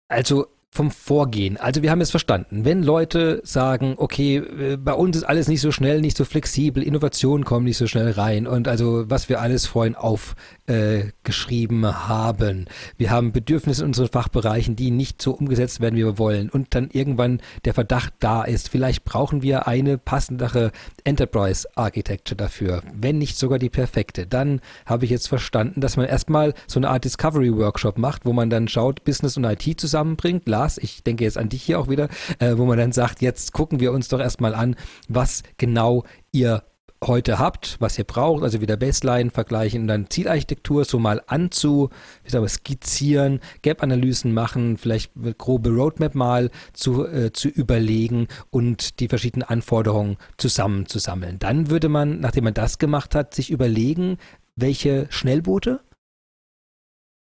Also 0.07 0.47
vom 0.77 0.91
Vorgehen. 0.91 1.57
Also 1.57 1.81
wir 1.81 1.89
haben 1.89 2.01
es 2.01 2.11
verstanden. 2.11 2.63
Wenn 2.63 2.83
Leute 2.83 3.41
sagen, 3.43 3.95
okay, 3.97 4.37
äh, 4.37 4.77
bei 4.77 4.93
uns 4.93 5.17
ist 5.17 5.23
alles 5.23 5.47
nicht 5.47 5.59
so 5.59 5.71
schnell, 5.71 6.01
nicht 6.01 6.15
so 6.15 6.23
flexibel, 6.23 6.83
Innovationen 6.83 7.45
kommen 7.45 7.65
nicht 7.65 7.77
so 7.77 7.87
schnell 7.87 8.11
rein 8.11 8.45
und 8.45 8.67
also 8.67 9.05
was 9.09 9.27
wir 9.27 9.41
alles 9.41 9.65
vorhin 9.65 9.95
aufgeschrieben 9.95 11.83
äh, 11.83 11.87
haben. 11.87 12.65
Wir 12.95 13.09
haben 13.09 13.31
Bedürfnisse 13.31 13.81
in 13.81 13.87
unseren 13.87 14.09
Fachbereichen, 14.09 14.75
die 14.75 14.91
nicht 14.91 15.19
so 15.19 15.31
umgesetzt 15.31 15.81
werden, 15.81 15.95
wie 15.95 16.05
wir 16.05 16.19
wollen 16.19 16.49
und 16.51 16.75
dann 16.75 16.89
irgendwann 16.91 17.41
der 17.65 17.73
Verdacht 17.73 18.13
da 18.19 18.43
ist, 18.43 18.69
vielleicht 18.69 19.03
brauchen 19.03 19.41
wir 19.41 19.67
eine 19.67 19.97
passendere 19.97 20.71
Enterprise 21.03 21.67
Architecture 21.75 22.37
dafür, 22.37 22.83
wenn 22.93 23.17
nicht 23.17 23.39
sogar 23.39 23.57
die 23.57 23.71
perfekte. 23.71 24.27
Dann 24.27 24.61
habe 24.85 25.05
ich 25.05 25.11
jetzt 25.11 25.27
verstanden, 25.27 25.81
dass 25.81 25.97
man 25.97 26.05
erstmal 26.05 26.53
so 26.67 26.79
eine 26.79 26.89
Art 26.89 27.03
Discovery 27.03 27.55
Workshop 27.57 27.97
macht, 27.97 28.27
wo 28.27 28.33
man 28.33 28.51
dann 28.51 28.67
schaut, 28.67 29.03
Business 29.05 29.37
und 29.37 29.43
IT 29.45 29.79
zusammenbringt, 29.79 30.47
Lars, 30.47 30.66
ich 30.75 31.03
denke 31.03 31.23
jetzt 31.23 31.37
an 31.37 31.47
dich 31.47 31.63
hier 31.63 31.79
auch 31.79 31.87
wieder, 31.87 32.09
äh, 32.39 32.57
wo 32.57 32.65
man 32.65 32.77
dann 32.77 32.91
sagt, 32.91 33.21
jetzt 33.21 33.53
gucken 33.53 33.79
wir 33.79 33.93
uns 33.93 34.09
doch 34.09 34.19
erstmal 34.19 34.53
an, 34.53 34.75
was 35.07 35.43
genau 35.57 36.03
ihr 36.33 36.63
heute 37.03 37.37
habt, 37.37 37.77
was 37.79 37.97
ihr 37.97 38.03
braucht, 38.03 38.43
also 38.43 38.61
wieder 38.61 38.75
Baseline 38.75 39.29
vergleichen 39.29 39.81
und 39.81 39.87
dann 39.87 40.09
Zielarchitektur 40.09 40.83
so 40.83 40.99
mal 40.99 41.21
anzu, 41.27 41.89
wie 42.23 42.31
sagen 42.31 42.43
wir, 42.43 42.49
skizzieren, 42.49 43.39
Gap-Analysen 43.61 44.33
machen, 44.33 44.77
vielleicht 44.77 45.11
eine 45.15 45.33
grobe 45.33 45.69
Roadmap 45.69 46.15
mal 46.15 46.49
zu, 46.73 47.05
äh, 47.05 47.31
zu 47.33 47.49
überlegen 47.49 48.27
und 48.49 48.99
die 48.99 49.07
verschiedenen 49.07 49.47
Anforderungen 49.47 50.17
zusammenzusammeln. 50.37 51.37
Dann 51.39 51.69
würde 51.69 51.89
man, 51.89 52.19
nachdem 52.19 52.45
man 52.45 52.53
das 52.53 52.79
gemacht 52.79 53.13
hat, 53.13 53.33
sich 53.33 53.51
überlegen, 53.51 54.17
welche 54.55 55.05
Schnellboote 55.09 55.81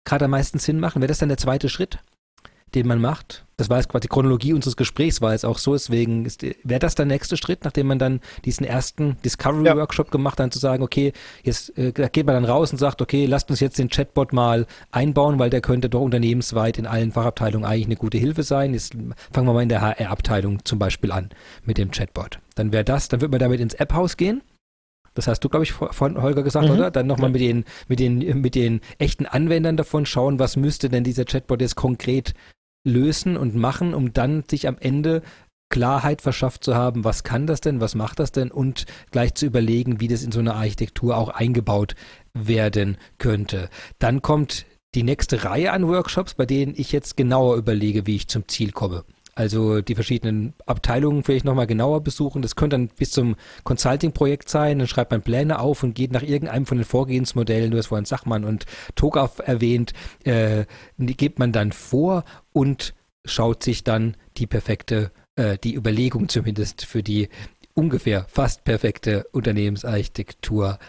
gerade 0.05 0.25
am 0.25 0.32
meisten 0.32 0.59
Sinn 0.59 0.80
machen. 0.80 1.01
Wäre 1.01 1.09
das 1.09 1.19
dann 1.19 1.30
der 1.30 1.38
zweite 1.38 1.69
Schritt? 1.69 1.99
Den 2.76 2.88
man 2.88 3.01
macht. 3.01 3.45
Das 3.57 3.70
war 3.70 3.78
jetzt 3.78 3.89
quasi 3.89 4.03
die 4.03 4.07
Chronologie 4.07 4.53
unseres 4.53 4.78
Gesprächs, 4.78 5.22
war 5.22 5.34
es 5.34 5.43
auch 5.43 5.57
so. 5.57 5.74
Deswegen 5.74 6.26
wäre 6.63 6.80
das 6.80 6.95
der 6.95 7.05
nächste 7.05 7.36
Schritt, 7.36 7.65
nachdem 7.65 7.88
man 7.88 7.99
dann 7.99 8.22
diesen 8.45 8.65
ersten 8.65 9.17
Discovery-Workshop 9.26 10.07
ja. 10.07 10.11
gemacht 10.11 10.34
hat, 10.34 10.39
dann 10.39 10.51
zu 10.51 10.59
sagen, 10.59 10.82
okay, 10.82 11.11
jetzt 11.43 11.78
äh, 11.78 11.91
geht 11.91 12.26
man 12.26 12.36
dann 12.36 12.45
raus 12.45 12.72
und 12.72 12.78
sagt, 12.78 13.01
okay, 13.01 13.26
lasst 13.26 13.49
uns 13.49 13.59
jetzt 13.59 13.78
den 13.78 13.89
Chatbot 13.89 14.32
mal 14.32 14.65
einbauen, 14.91 15.39
weil 15.39 15.49
der 15.49 15.59
könnte 15.59 15.89
doch 15.89 16.01
unternehmensweit 16.01 16.78
in 16.78 16.88
allen 16.88 17.11
Fachabteilungen 17.11 17.67
eigentlich 17.67 17.88
eine 17.88 17.97
gute 17.97 18.17
Hilfe 18.17 18.43
sein. 18.43 18.74
Jetzt 18.74 18.93
fangen 19.32 19.47
wir 19.47 19.53
mal 19.53 19.63
in 19.63 19.70
der 19.70 19.82
HR-Abteilung 19.82 20.63
zum 20.63 20.80
Beispiel 20.80 21.11
an 21.11 21.30
mit 21.65 21.78
dem 21.78 21.91
Chatbot. 21.91 22.39
Dann 22.55 22.72
wäre 22.72 22.86
das, 22.86 23.09
dann 23.09 23.20
wird 23.20 23.32
man 23.32 23.39
damit 23.39 23.59
ins 23.59 23.74
App-Haus 23.74 24.15
gehen. 24.15 24.41
Das 25.15 25.28
hast 25.28 25.41
du, 25.41 25.49
glaube 25.49 25.65
ich, 25.65 25.74
von 25.74 26.22
Holger 26.22 26.43
gesagt, 26.43 26.67
mhm. 26.67 26.76
oder? 26.76 26.91
Dann 26.91 27.07
nochmal 27.07 27.30
ja. 27.30 27.34
mit 27.34 27.41
den, 27.41 27.65
mit 27.89 27.99
den, 27.99 28.41
mit 28.41 28.55
den 28.55 28.80
echten 28.99 29.26
Anwendern 29.26 29.76
davon 29.76 30.05
schauen, 30.05 30.39
was 30.39 30.55
müsste 30.55 30.88
denn 30.88 31.03
dieser 31.03 31.26
Chatbot 31.26 31.59
jetzt 31.59 31.76
konkret 31.76 32.34
lösen 32.84 33.38
und 33.38 33.55
machen, 33.55 33.93
um 33.93 34.13
dann 34.13 34.43
sich 34.49 34.67
am 34.67 34.77
Ende 34.80 35.21
Klarheit 35.69 36.21
verschafft 36.21 36.63
zu 36.63 36.75
haben, 36.75 37.03
was 37.03 37.23
kann 37.23 37.45
das 37.45 37.61
denn, 37.61 37.80
was 37.80 37.93
macht 37.93 38.19
das 38.19 38.32
denn 38.32 38.51
und 38.51 38.86
gleich 39.11 39.36
zu 39.36 39.45
überlegen, 39.45 39.99
wie 39.99 40.07
das 40.07 40.23
in 40.23 40.32
so 40.32 40.39
eine 40.39 40.55
Architektur 40.55 41.15
auch 41.15 41.30
eingebaut 41.30 41.95
werden 42.34 42.97
könnte. 43.19 43.69
Dann 43.99 44.21
kommt 44.21 44.65
die 44.95 45.03
nächste 45.03 45.43
Reihe 45.43 45.71
an 45.71 45.88
Workshops, 45.88 46.34
bei 46.34 46.47
denen 46.47 46.73
ich 46.75 46.91
jetzt 46.91 47.15
genauer 47.15 47.57
überlege, 47.57 48.07
wie 48.07 48.15
ich 48.15 48.27
zum 48.27 48.47
Ziel 48.47 48.71
komme. 48.71 49.03
Also 49.39 49.79
die 49.79 49.95
verschiedenen 49.95 50.53
Abteilungen 50.65 51.23
vielleicht 51.23 51.45
nochmal 51.45 51.65
genauer 51.65 52.03
besuchen. 52.03 52.41
Das 52.41 52.57
könnte 52.57 52.75
dann 52.75 52.89
bis 52.89 53.11
zum 53.11 53.37
Consulting-Projekt 53.63 54.49
sein. 54.49 54.79
Dann 54.79 54.87
schreibt 54.89 55.11
man 55.11 55.21
Pläne 55.21 55.59
auf 55.59 55.81
und 55.81 55.95
geht 55.95 56.11
nach 56.11 56.23
irgendeinem 56.23 56.65
von 56.65 56.77
den 56.77 56.83
Vorgehensmodellen, 56.83 57.71
du 57.71 57.77
hast 57.77 57.87
vorhin 57.87 58.03
Sachmann 58.03 58.43
und 58.43 58.65
Togaf 58.95 59.39
erwähnt, 59.39 59.93
äh, 60.25 60.65
gibt 60.97 61.39
man 61.39 61.53
dann 61.53 61.71
vor 61.71 62.25
und 62.51 62.93
schaut 63.23 63.63
sich 63.63 63.85
dann 63.85 64.17
die 64.35 64.45
perfekte, 64.45 65.09
äh, 65.37 65.57
die 65.57 65.73
Überlegung 65.73 66.27
zumindest 66.27 66.83
für 66.83 67.01
die 67.01 67.29
ungefähr 67.73 68.25
fast 68.27 68.65
perfekte 68.65 69.25
Unternehmensarchitektur 69.31 70.79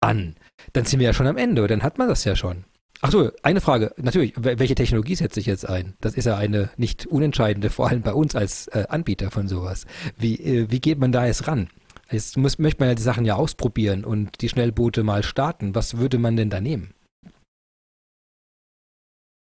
an. 0.00 0.34
Dann 0.72 0.84
sind 0.84 0.98
wir 0.98 1.06
ja 1.06 1.12
schon 1.12 1.28
am 1.28 1.36
Ende, 1.36 1.64
dann 1.68 1.84
hat 1.84 1.98
man 1.98 2.08
das 2.08 2.24
ja 2.24 2.34
schon. 2.34 2.64
Ach 3.02 3.10
so, 3.10 3.30
eine 3.42 3.62
Frage. 3.62 3.94
Natürlich, 3.96 4.34
welche 4.36 4.74
Technologie 4.74 5.14
setze 5.14 5.40
ich 5.40 5.46
jetzt 5.46 5.66
ein? 5.66 5.94
Das 6.00 6.14
ist 6.14 6.26
ja 6.26 6.36
eine 6.36 6.70
nicht 6.76 7.06
unentscheidende, 7.06 7.70
vor 7.70 7.88
allem 7.88 8.02
bei 8.02 8.12
uns 8.12 8.36
als 8.36 8.68
äh, 8.68 8.84
Anbieter 8.88 9.30
von 9.30 9.48
sowas. 9.48 9.86
Wie, 10.18 10.34
äh, 10.36 10.70
wie 10.70 10.80
geht 10.80 10.98
man 10.98 11.10
da 11.10 11.24
jetzt 11.24 11.46
ran? 11.46 11.68
Jetzt 12.10 12.36
muss, 12.36 12.58
möchte 12.58 12.80
man 12.80 12.90
ja 12.90 12.94
die 12.94 13.02
Sachen 13.02 13.24
ja 13.24 13.36
ausprobieren 13.36 14.04
und 14.04 14.42
die 14.42 14.48
Schnellboote 14.50 15.02
mal 15.02 15.22
starten. 15.22 15.74
Was 15.74 15.96
würde 15.96 16.18
man 16.18 16.36
denn 16.36 16.50
da 16.50 16.60
nehmen? 16.60 16.92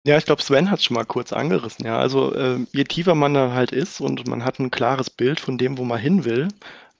Ja, 0.05 0.17
ich 0.17 0.25
glaube, 0.25 0.41
Sven 0.41 0.69
hat 0.69 0.79
es 0.79 0.85
schon 0.85 0.95
mal 0.95 1.05
kurz 1.05 1.33
angerissen. 1.33 1.85
Ja, 1.85 1.97
also 1.97 2.33
äh, 2.35 2.59
je 2.71 2.83
tiefer 2.83 3.15
man 3.15 3.33
da 3.33 3.53
halt 3.53 3.71
ist 3.71 3.99
und 4.01 4.27
man 4.27 4.45
hat 4.45 4.59
ein 4.59 4.71
klares 4.71 5.09
Bild 5.09 5.39
von 5.39 5.57
dem, 5.57 5.77
wo 5.77 5.83
man 5.83 5.99
hin 5.99 6.23
will, 6.25 6.47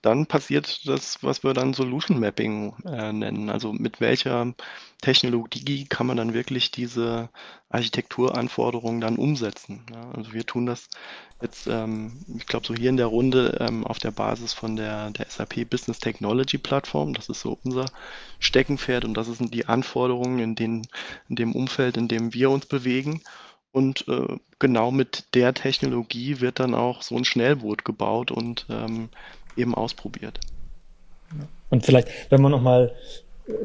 dann 0.02 0.28
passiert 0.28 0.88
das, 0.88 1.24
was 1.24 1.44
wir 1.44 1.54
dann 1.54 1.74
Solution 1.74 2.20
Mapping 2.20 2.76
äh, 2.86 3.12
nennen. 3.12 3.50
Also 3.50 3.74
mit 3.74 4.00
welcher 4.00 4.54
Technologie 5.02 5.86
kann 5.86 6.08
man 6.08 6.18
dann 6.18 6.34
wirklich 6.34 6.72
diese 6.72 7.30
Architekturanforderungen 7.70 9.02
dann 9.02 9.18
umsetzen. 9.18 9.86
Ja, 9.92 10.12
also 10.12 10.34
wir 10.34 10.46
tun 10.46 10.68
das 10.68 10.90
jetzt, 11.42 11.68
ähm, 11.68 12.24
ich 12.38 12.46
glaube, 12.46 12.66
so 12.66 12.76
hier 12.76 12.90
in 12.90 12.98
der 12.98 13.08
Runde 13.08 13.58
ähm, 13.60 13.86
auf 13.86 13.98
der 13.98 14.12
Basis 14.12 14.54
von 14.54 14.76
der, 14.76 15.10
der 15.12 15.26
SAP 15.30 15.70
Business 15.70 16.00
Technology 16.00 16.58
Plattform. 16.58 17.14
Das 17.14 17.28
ist 17.30 17.42
so 17.42 17.58
unser 17.64 17.86
Steckenpferd 18.40 19.04
und 19.04 19.16
das 19.16 19.28
sind 19.28 19.54
die 19.54 19.66
Anforderungen 19.66 20.40
in, 20.40 20.56
den, 20.56 20.88
in 21.28 21.36
dem 21.36 21.54
Umfeld, 21.56 21.98
in 21.98 22.08
dem 22.08 22.34
wir 22.34 22.52
uns 22.52 22.68
bewegen. 22.68 23.22
Und 23.72 24.08
äh, 24.08 24.38
genau 24.60 24.92
mit 24.92 25.36
der 25.36 25.54
Technologie 25.54 26.40
wird 26.40 26.60
dann 26.60 26.74
auch 26.74 27.02
so 27.02 27.16
ein 27.16 27.26
Schnellboot 27.26 27.86
gebaut 27.86 28.32
und 28.32 28.66
ähm, 28.70 29.10
eben 29.58 29.76
ausprobiert. 29.76 30.40
Und 31.70 31.86
vielleicht, 31.86 32.10
wenn 32.30 32.42
wir 32.42 32.50
nochmal 32.50 32.94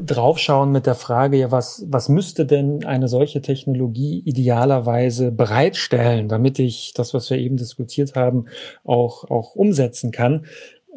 draufschauen 0.01 0.71
mit 0.71 0.85
der 0.85 0.95
Frage, 0.95 1.37
ja, 1.37 1.51
was, 1.51 1.85
was 1.89 2.07
müsste 2.09 2.45
denn 2.45 2.85
eine 2.85 3.07
solche 3.07 3.41
Technologie 3.41 4.21
idealerweise 4.25 5.31
bereitstellen, 5.31 6.29
damit 6.29 6.59
ich 6.59 6.93
das, 6.95 7.13
was 7.13 7.29
wir 7.29 7.37
eben 7.37 7.57
diskutiert 7.57 8.15
haben, 8.15 8.45
auch, 8.83 9.29
auch 9.29 9.55
umsetzen 9.55 10.11
kann? 10.11 10.45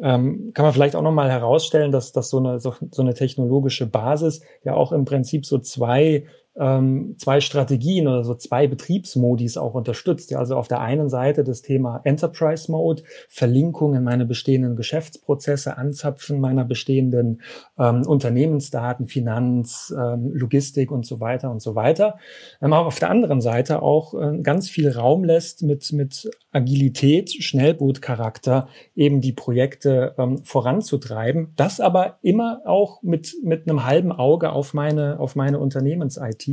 Ähm, 0.01 0.51
kann 0.53 0.63
man 0.63 0.73
vielleicht 0.73 0.95
auch 0.95 1.01
nochmal 1.01 1.29
herausstellen, 1.29 1.91
dass, 1.91 2.11
dass 2.11 2.29
so, 2.29 2.37
eine, 2.37 2.59
so, 2.59 2.75
so 2.91 3.01
eine 3.01 3.13
technologische 3.13 3.87
Basis 3.87 4.41
ja 4.63 4.73
auch 4.73 4.91
im 4.91 5.05
Prinzip 5.05 5.45
so 5.45 5.57
zwei 5.57 6.25
ähm, 6.59 7.15
zwei 7.17 7.39
Strategien 7.39 8.07
oder 8.07 8.23
so 8.23 8.33
zwei 8.33 8.67
Betriebsmodis 8.67 9.57
auch 9.57 9.73
unterstützt. 9.73 10.31
Ja, 10.31 10.39
also 10.39 10.55
auf 10.55 10.67
der 10.67 10.81
einen 10.81 11.09
Seite 11.09 11.43
das 11.43 11.61
Thema 11.61 12.01
Enterprise 12.03 12.71
Mode, 12.71 13.03
Verlinkung 13.29 13.95
in 13.95 14.03
meine 14.03 14.25
bestehenden 14.25 14.75
Geschäftsprozesse, 14.75 15.77
Anzapfen 15.77 16.39
meiner 16.39 16.65
bestehenden 16.65 17.41
ähm, 17.77 18.01
Unternehmensdaten, 18.07 19.07
Finanz, 19.07 19.93
ähm, 19.95 20.31
Logistik 20.33 20.91
und 20.91 21.05
so 21.05 21.19
weiter 21.19 21.51
und 21.51 21.61
so 21.61 21.75
weiter. 21.75 22.17
Ähm, 22.61 22.73
aber 22.73 22.87
auf 22.87 22.99
der 22.99 23.09
anderen 23.09 23.41
Seite 23.41 23.81
auch 23.81 24.13
äh, 24.13 24.39
ganz 24.41 24.69
viel 24.69 24.89
Raum 24.89 25.23
lässt 25.23 25.61
mit, 25.63 25.91
mit 25.93 26.29
Agilität, 26.51 27.31
Schnellbootcharakter 27.31 28.67
eben 28.95 29.21
die 29.21 29.33
Projekte 29.33 30.15
ähm, 30.17 30.43
voranzutreiben. 30.43 31.53
Das 31.55 31.79
aber 31.79 32.17
immer 32.23 32.61
auch 32.65 33.03
mit, 33.03 33.35
mit 33.43 33.69
einem 33.69 33.85
halben 33.85 34.11
Auge 34.11 34.51
auf 34.51 34.73
meine, 34.73 35.19
auf 35.19 35.35
meine 35.35 35.59
Unternehmens-IT 35.59 36.46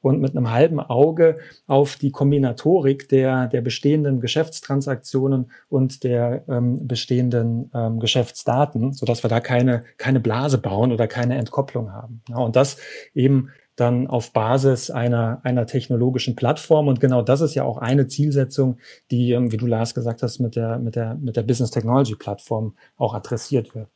und 0.00 0.20
mit 0.20 0.36
einem 0.36 0.50
halben 0.50 0.80
Auge 0.80 1.38
auf 1.66 1.96
die 1.96 2.10
Kombinatorik 2.10 3.08
der, 3.08 3.48
der 3.48 3.60
bestehenden 3.60 4.20
Geschäftstransaktionen 4.20 5.50
und 5.68 6.04
der 6.04 6.44
ähm, 6.48 6.86
bestehenden 6.86 7.70
ähm, 7.74 8.00
Geschäftsdaten, 8.00 8.92
sodass 8.92 9.22
wir 9.24 9.30
da 9.30 9.40
keine, 9.40 9.84
keine 9.98 10.20
Blase 10.20 10.58
bauen 10.58 10.92
oder 10.92 11.06
keine 11.06 11.36
Entkopplung 11.36 11.92
haben. 11.92 12.22
Ja, 12.28 12.36
und 12.36 12.56
das 12.56 12.76
eben 13.14 13.50
dann 13.76 14.06
auf 14.06 14.32
Basis 14.32 14.90
einer, 14.90 15.40
einer 15.44 15.66
technologischen 15.66 16.36
Plattform. 16.36 16.88
Und 16.88 17.00
genau 17.00 17.22
das 17.22 17.40
ist 17.40 17.54
ja 17.54 17.64
auch 17.64 17.78
eine 17.78 18.06
Zielsetzung, 18.06 18.78
die, 19.10 19.32
ähm, 19.32 19.50
wie 19.50 19.56
du 19.56 19.66
Lars 19.66 19.94
gesagt 19.94 20.22
hast, 20.22 20.40
mit 20.40 20.56
der, 20.56 20.78
mit 20.78 20.96
der, 20.96 21.14
mit 21.14 21.36
der 21.36 21.42
Business 21.42 21.70
Technology 21.70 22.14
Plattform 22.14 22.76
auch 22.96 23.14
adressiert 23.14 23.74
wird. 23.74 23.88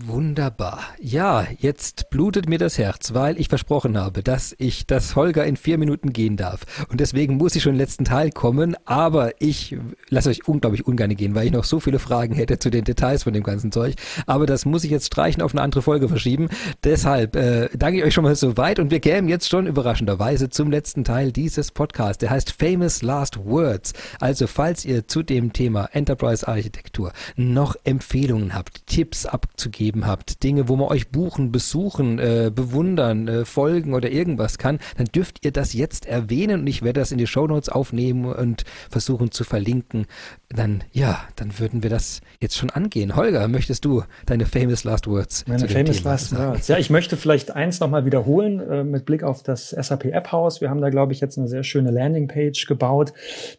Wunderbar. 0.00 0.84
Ja, 1.00 1.44
jetzt 1.58 2.08
blutet 2.08 2.48
mir 2.48 2.58
das 2.58 2.78
Herz, 2.78 3.14
weil 3.14 3.36
ich 3.40 3.48
versprochen 3.48 3.98
habe, 3.98 4.22
dass 4.22 4.54
ich 4.56 4.86
das 4.86 5.16
Holger 5.16 5.44
in 5.44 5.56
vier 5.56 5.76
Minuten 5.76 6.12
gehen 6.12 6.36
darf. 6.36 6.60
Und 6.88 7.00
deswegen 7.00 7.36
muss 7.36 7.56
ich 7.56 7.64
schon 7.64 7.72
im 7.72 7.80
letzten 7.80 8.04
Teil 8.04 8.30
kommen, 8.30 8.76
aber 8.84 9.32
ich 9.40 9.76
lasse 10.08 10.30
euch 10.30 10.46
unglaublich 10.46 10.86
ungern 10.86 11.16
gehen, 11.16 11.34
weil 11.34 11.46
ich 11.46 11.52
noch 11.52 11.64
so 11.64 11.80
viele 11.80 11.98
Fragen 11.98 12.36
hätte 12.36 12.60
zu 12.60 12.70
den 12.70 12.84
Details 12.84 13.24
von 13.24 13.32
dem 13.32 13.42
ganzen 13.42 13.72
Zeug. 13.72 13.96
Aber 14.26 14.46
das 14.46 14.64
muss 14.64 14.84
ich 14.84 14.92
jetzt 14.92 15.06
streichen 15.06 15.42
auf 15.42 15.52
eine 15.52 15.62
andere 15.62 15.82
Folge 15.82 16.08
verschieben. 16.08 16.48
Deshalb 16.84 17.34
äh, 17.34 17.68
danke 17.76 17.98
ich 17.98 18.04
euch 18.04 18.14
schon 18.14 18.22
mal 18.22 18.36
so 18.36 18.56
weit 18.56 18.78
und 18.78 18.92
wir 18.92 19.00
kämen 19.00 19.28
jetzt 19.28 19.48
schon 19.48 19.66
überraschenderweise 19.66 20.48
zum 20.48 20.70
letzten 20.70 21.02
Teil 21.02 21.32
dieses 21.32 21.72
Podcasts. 21.72 22.18
Der 22.18 22.30
heißt 22.30 22.52
Famous 22.52 23.02
Last 23.02 23.44
Words. 23.44 23.94
Also 24.20 24.46
falls 24.46 24.84
ihr 24.84 25.08
zu 25.08 25.24
dem 25.24 25.52
Thema 25.52 25.88
Enterprise 25.92 26.46
Architektur 26.46 27.12
noch 27.34 27.74
Empfehlungen 27.82 28.54
habt, 28.54 28.86
Tipps 28.86 29.26
abzugeben, 29.26 29.87
gegeben 29.88 30.06
habt, 30.06 30.42
Dinge, 30.42 30.68
wo 30.68 30.76
man 30.76 30.88
euch 30.88 31.08
buchen, 31.08 31.50
besuchen, 31.50 32.18
äh, 32.18 32.50
bewundern, 32.54 33.26
äh, 33.26 33.44
folgen 33.44 33.94
oder 33.94 34.10
irgendwas 34.10 34.58
kann, 34.58 34.78
dann 34.98 35.06
dürft 35.06 35.44
ihr 35.44 35.50
das 35.50 35.72
jetzt 35.72 36.06
erwähnen 36.06 36.60
und 36.60 36.66
ich 36.66 36.82
werde 36.82 37.00
das 37.00 37.10
in 37.10 37.18
die 37.18 37.26
Shownotes 37.26 37.70
aufnehmen 37.70 38.26
und 38.26 38.64
versuchen 38.90 39.30
zu 39.30 39.44
verlinken. 39.44 40.06
Dann, 40.50 40.84
ja, 40.92 41.20
dann 41.36 41.58
würden 41.58 41.82
wir 41.82 41.90
das 41.90 42.20
jetzt 42.40 42.56
schon 42.56 42.70
angehen. 42.70 43.16
Holger, 43.16 43.48
möchtest 43.48 43.84
du 43.84 44.02
deine 44.26 44.44
famous 44.44 44.84
last 44.84 45.06
words? 45.06 45.44
Meine 45.46 45.68
famous 45.68 45.98
Thema 45.98 46.10
last 46.10 46.30
sagen? 46.30 46.52
words. 46.52 46.68
Ja, 46.68 46.78
ich 46.78 46.90
möchte 46.90 47.16
vielleicht 47.16 47.50
eins 47.52 47.80
nochmal 47.80 48.04
wiederholen 48.04 48.60
äh, 48.60 48.84
mit 48.84 49.06
Blick 49.06 49.22
auf 49.22 49.42
das 49.42 49.70
SAP 49.70 50.06
App 50.06 50.32
House. 50.32 50.60
Wir 50.60 50.68
haben 50.68 50.80
da, 50.80 50.90
glaube 50.90 51.12
ich, 51.12 51.20
jetzt 51.20 51.38
eine 51.38 51.48
sehr 51.48 51.62
schöne 51.62 51.90
Landingpage 51.90 52.66
gebaut, 52.66 53.12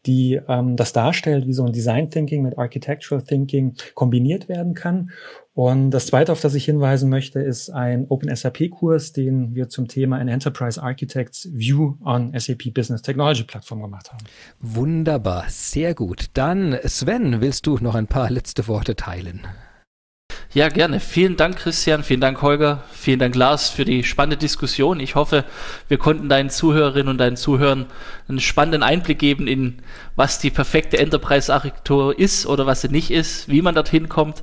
die 0.06 0.40
ähm, 0.48 0.76
das 0.76 0.94
darstellt, 0.94 1.48
wie 1.48 1.54
so 1.54 1.66
ein 1.66 1.74
Design 1.74 2.12
Thinking 2.12 2.44
mit 2.44 2.58
Architectural 2.58 3.24
Thinking 3.24 3.74
kombiniert 3.96 4.48
werden 4.48 4.76
kann. 4.76 5.10
Und 5.60 5.92
das 5.92 6.08
zweite, 6.08 6.32
auf 6.32 6.40
das 6.40 6.56
ich 6.56 6.64
hinweisen 6.64 7.10
möchte, 7.10 7.42
ist 7.42 7.70
ein 7.70 8.06
Open 8.08 8.34
SAP 8.34 8.70
Kurs, 8.70 9.12
den 9.12 9.56
wir 9.56 9.68
zum 9.68 9.90
Thema 9.90 10.16
ein 10.16 10.30
Enterprise 10.30 10.82
Architects 10.82 11.50
View 11.52 11.96
on 12.02 12.32
SAP 12.34 12.74
Business 12.74 13.02
Technology 13.02 13.44
Plattform 13.44 13.82
gemacht 13.82 14.10
haben. 14.10 14.24
Wunderbar, 14.62 15.44
sehr 15.50 15.96
gut. 15.96 16.28
Dann 16.36 16.80
Sven, 16.86 17.42
willst 17.42 17.68
du 17.68 17.78
noch 17.82 17.96
ein 17.96 18.08
paar 18.08 18.30
letzte 18.30 18.70
Worte 18.70 18.96
teilen? 18.96 19.42
Ja, 20.52 20.70
gerne. 20.70 21.00
Vielen 21.00 21.36
Dank, 21.36 21.58
Christian. 21.58 22.02
Vielen 22.04 22.22
Dank, 22.22 22.42
Holger. 22.42 22.84
Vielen 22.92 23.20
Dank, 23.20 23.36
Lars, 23.36 23.70
für 23.70 23.86
die 23.86 24.04
spannende 24.04 24.38
Diskussion. 24.38 25.00
Ich 25.00 25.14
hoffe, 25.14 25.46
wir 25.90 26.00
konnten 26.00 26.28
deinen 26.28 26.50
Zuhörerinnen 26.50 27.08
und 27.08 27.20
deinen 27.20 27.38
Zuhörern 27.38 27.86
einen 28.28 28.40
spannenden 28.40 28.82
Einblick 28.82 29.20
geben 29.20 29.46
in, 29.46 29.84
was 30.16 30.40
die 30.40 30.50
perfekte 30.50 30.98
Enterprise-Architektur 30.98 32.18
ist 32.18 32.48
oder 32.48 32.66
was 32.66 32.82
sie 32.82 32.88
nicht 32.88 33.12
ist, 33.12 33.48
wie 33.48 33.62
man 33.62 33.76
dorthin 33.76 34.10
kommt 34.10 34.42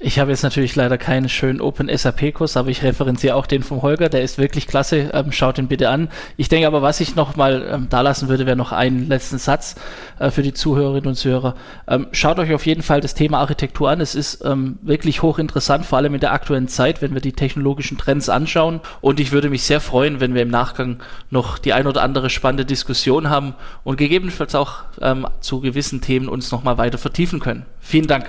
ich 0.00 0.18
habe 0.18 0.32
jetzt 0.32 0.42
natürlich 0.42 0.74
leider 0.74 0.98
keinen 0.98 1.28
schönen 1.28 1.60
Open 1.60 1.88
SAP-Kurs, 1.88 2.56
aber 2.56 2.70
ich 2.70 2.82
referenziere 2.82 3.36
auch 3.36 3.46
den 3.46 3.62
vom 3.62 3.82
Holger, 3.82 4.08
der 4.08 4.22
ist 4.22 4.36
wirklich 4.36 4.66
klasse. 4.66 5.10
Ähm, 5.12 5.30
schaut 5.30 5.58
ihn 5.58 5.68
bitte 5.68 5.90
an. 5.90 6.08
Ich 6.36 6.48
denke 6.48 6.66
aber, 6.66 6.82
was 6.82 6.98
ich 7.00 7.14
noch 7.14 7.36
mal 7.36 7.64
ähm, 7.70 7.86
da 7.88 8.00
lassen 8.00 8.28
würde, 8.28 8.44
wäre 8.44 8.56
noch 8.56 8.72
einen 8.72 9.06
letzten 9.06 9.38
Satz 9.38 9.76
äh, 10.18 10.30
für 10.30 10.42
die 10.42 10.54
Zuhörerinnen 10.54 11.06
und 11.06 11.14
Zuhörer. 11.14 11.54
Ähm, 11.86 12.08
schaut 12.10 12.40
euch 12.40 12.52
auf 12.52 12.66
jeden 12.66 12.82
Fall 12.82 13.00
das 13.00 13.14
Thema 13.14 13.38
Architektur 13.38 13.90
an. 13.90 14.00
Es 14.00 14.16
ist 14.16 14.44
ähm, 14.44 14.78
wirklich 14.82 15.22
hochinteressant, 15.22 15.86
vor 15.86 15.98
allem 15.98 16.14
in 16.14 16.20
der 16.20 16.32
aktuellen 16.32 16.68
Zeit, 16.68 17.00
wenn 17.00 17.14
wir 17.14 17.20
die 17.20 17.32
technologischen 17.32 17.96
Trends 17.96 18.28
anschauen. 18.28 18.80
Und 19.00 19.20
ich 19.20 19.30
würde 19.30 19.50
mich 19.50 19.62
sehr 19.62 19.80
freuen, 19.80 20.18
wenn 20.18 20.34
wir 20.34 20.42
im 20.42 20.50
Nachgang 20.50 20.98
noch 21.30 21.58
die 21.58 21.74
ein 21.74 21.86
oder 21.86 22.02
andere 22.02 22.28
spannende 22.28 22.64
Diskussion 22.64 23.30
haben 23.30 23.54
und 23.84 23.98
gegebenenfalls 23.98 24.54
auch 24.56 24.78
ähm, 25.00 25.28
zu 25.40 25.60
gewissen 25.60 26.00
Themen 26.00 26.28
uns 26.28 26.50
noch 26.50 26.64
mal 26.64 26.76
weiter 26.76 26.98
vertiefen 26.98 27.38
können. 27.38 27.66
Vielen 27.78 28.08
Dank. 28.08 28.28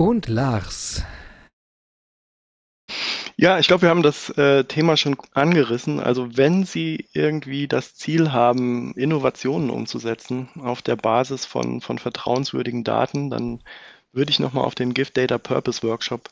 Und 0.00 0.28
Lars. 0.28 1.04
Ja, 3.36 3.58
ich 3.58 3.66
glaube, 3.66 3.82
wir 3.82 3.90
haben 3.90 4.02
das 4.02 4.30
äh, 4.30 4.64
Thema 4.64 4.96
schon 4.96 5.14
angerissen. 5.34 6.00
Also 6.00 6.38
wenn 6.38 6.64
Sie 6.64 7.06
irgendwie 7.12 7.68
das 7.68 7.96
Ziel 7.96 8.32
haben, 8.32 8.94
Innovationen 8.94 9.68
umzusetzen 9.68 10.48
auf 10.58 10.80
der 10.80 10.96
Basis 10.96 11.44
von, 11.44 11.82
von 11.82 11.98
vertrauenswürdigen 11.98 12.82
Daten, 12.82 13.28
dann 13.28 13.62
würde 14.10 14.30
ich 14.30 14.40
nochmal 14.40 14.64
auf 14.64 14.74
den 14.74 14.94
Gift 14.94 15.18
Data 15.18 15.36
Purpose 15.36 15.82
Workshop 15.82 16.30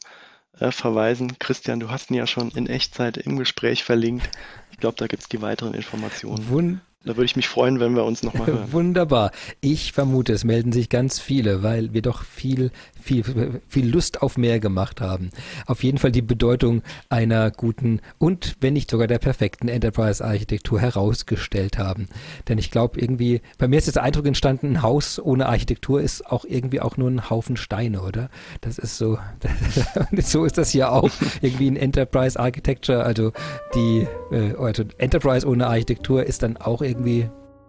äh, 0.59 0.71
verweisen. 0.71 1.39
Christian, 1.39 1.79
du 1.79 1.91
hast 1.91 2.11
ihn 2.11 2.17
ja 2.17 2.27
schon 2.27 2.51
in 2.53 2.69
Echtzeit 2.69 3.19
im 3.19 3.37
Gespräch 3.37 3.85
verlinkt. 3.85 4.31
Ich 4.71 4.79
glaube, 4.79 4.97
da 4.97 5.07
gibt 5.09 5.25
es 5.25 5.29
die 5.29 5.43
weiteren 5.43 5.75
Informationen. 5.75 6.81
Da 7.09 7.17
würde 7.17 7.25
ich 7.25 7.37
mich 7.37 7.49
freuen, 7.49 7.81
wenn 7.81 7.97
wir 7.97 8.05
uns 8.05 8.23
nochmal 8.23 8.49
hören. 8.49 8.69
Wunderbar. 8.73 9.31
Ich 9.63 9.93
vermute, 9.93 10.35
es 10.35 10.45
melden 10.45 10.73
sich 10.73 10.91
ganz 10.91 11.19
viele, 11.19 11.63
weil 11.63 11.95
wir 11.95 12.03
doch 12.03 12.23
viel, 12.23 12.71
viel, 13.01 13.63
viel 13.67 13.89
Lust 13.89 14.21
auf 14.21 14.37
mehr 14.37 14.61
gemacht 14.61 15.01
haben. 15.01 15.31
Auf 15.65 15.83
jeden 15.83 15.97
Fall 15.97 16.13
die 16.13 16.21
Bedeutung 16.21 16.83
einer 17.09 17.51
guten 17.51 18.03
und, 18.19 18.57
wenn 18.61 18.75
nicht 18.75 18.91
sogar 18.91 19.07
der 19.07 19.21
perfekten 19.21 19.69
Enterprise-Architektur 19.69 20.81
herausgestellt 20.81 21.79
haben. 21.79 22.09
Denn 22.47 22.59
ich 22.59 22.71
glaube 22.71 23.01
irgendwie, 23.01 23.41
bei 23.57 23.69
mir 23.69 23.79
ist 23.79 23.87
jetzt 23.87 23.95
der 23.95 24.03
Eindruck 24.03 24.27
entstanden, 24.27 24.73
ein 24.73 24.83
Haus 24.83 25.19
ohne 25.19 25.49
Architektur 25.49 26.03
ist 26.03 26.27
auch 26.27 26.45
irgendwie 26.45 26.83
auch 26.83 26.99
nur 26.99 27.11
ein 27.11 27.31
Haufen 27.31 27.57
Steine, 27.57 28.03
oder? 28.03 28.29
Das 28.61 28.77
ist 28.77 28.99
so, 28.99 29.19
so 30.19 30.45
ist 30.45 30.59
das 30.59 30.69
hier 30.69 30.93
auch. 30.93 31.09
Irgendwie 31.41 31.71
ein 31.71 31.77
Enterprise 31.77 32.39
Architecture, 32.39 33.03
also 33.03 33.33
die, 33.75 34.07
äh, 34.31 34.55
also 34.59 34.85
Enterprise 34.99 35.47
ohne 35.47 35.69
Architektur 35.69 36.25
ist 36.25 36.43
dann 36.43 36.59
auch 36.59 36.83
irgendwie, 36.83 36.98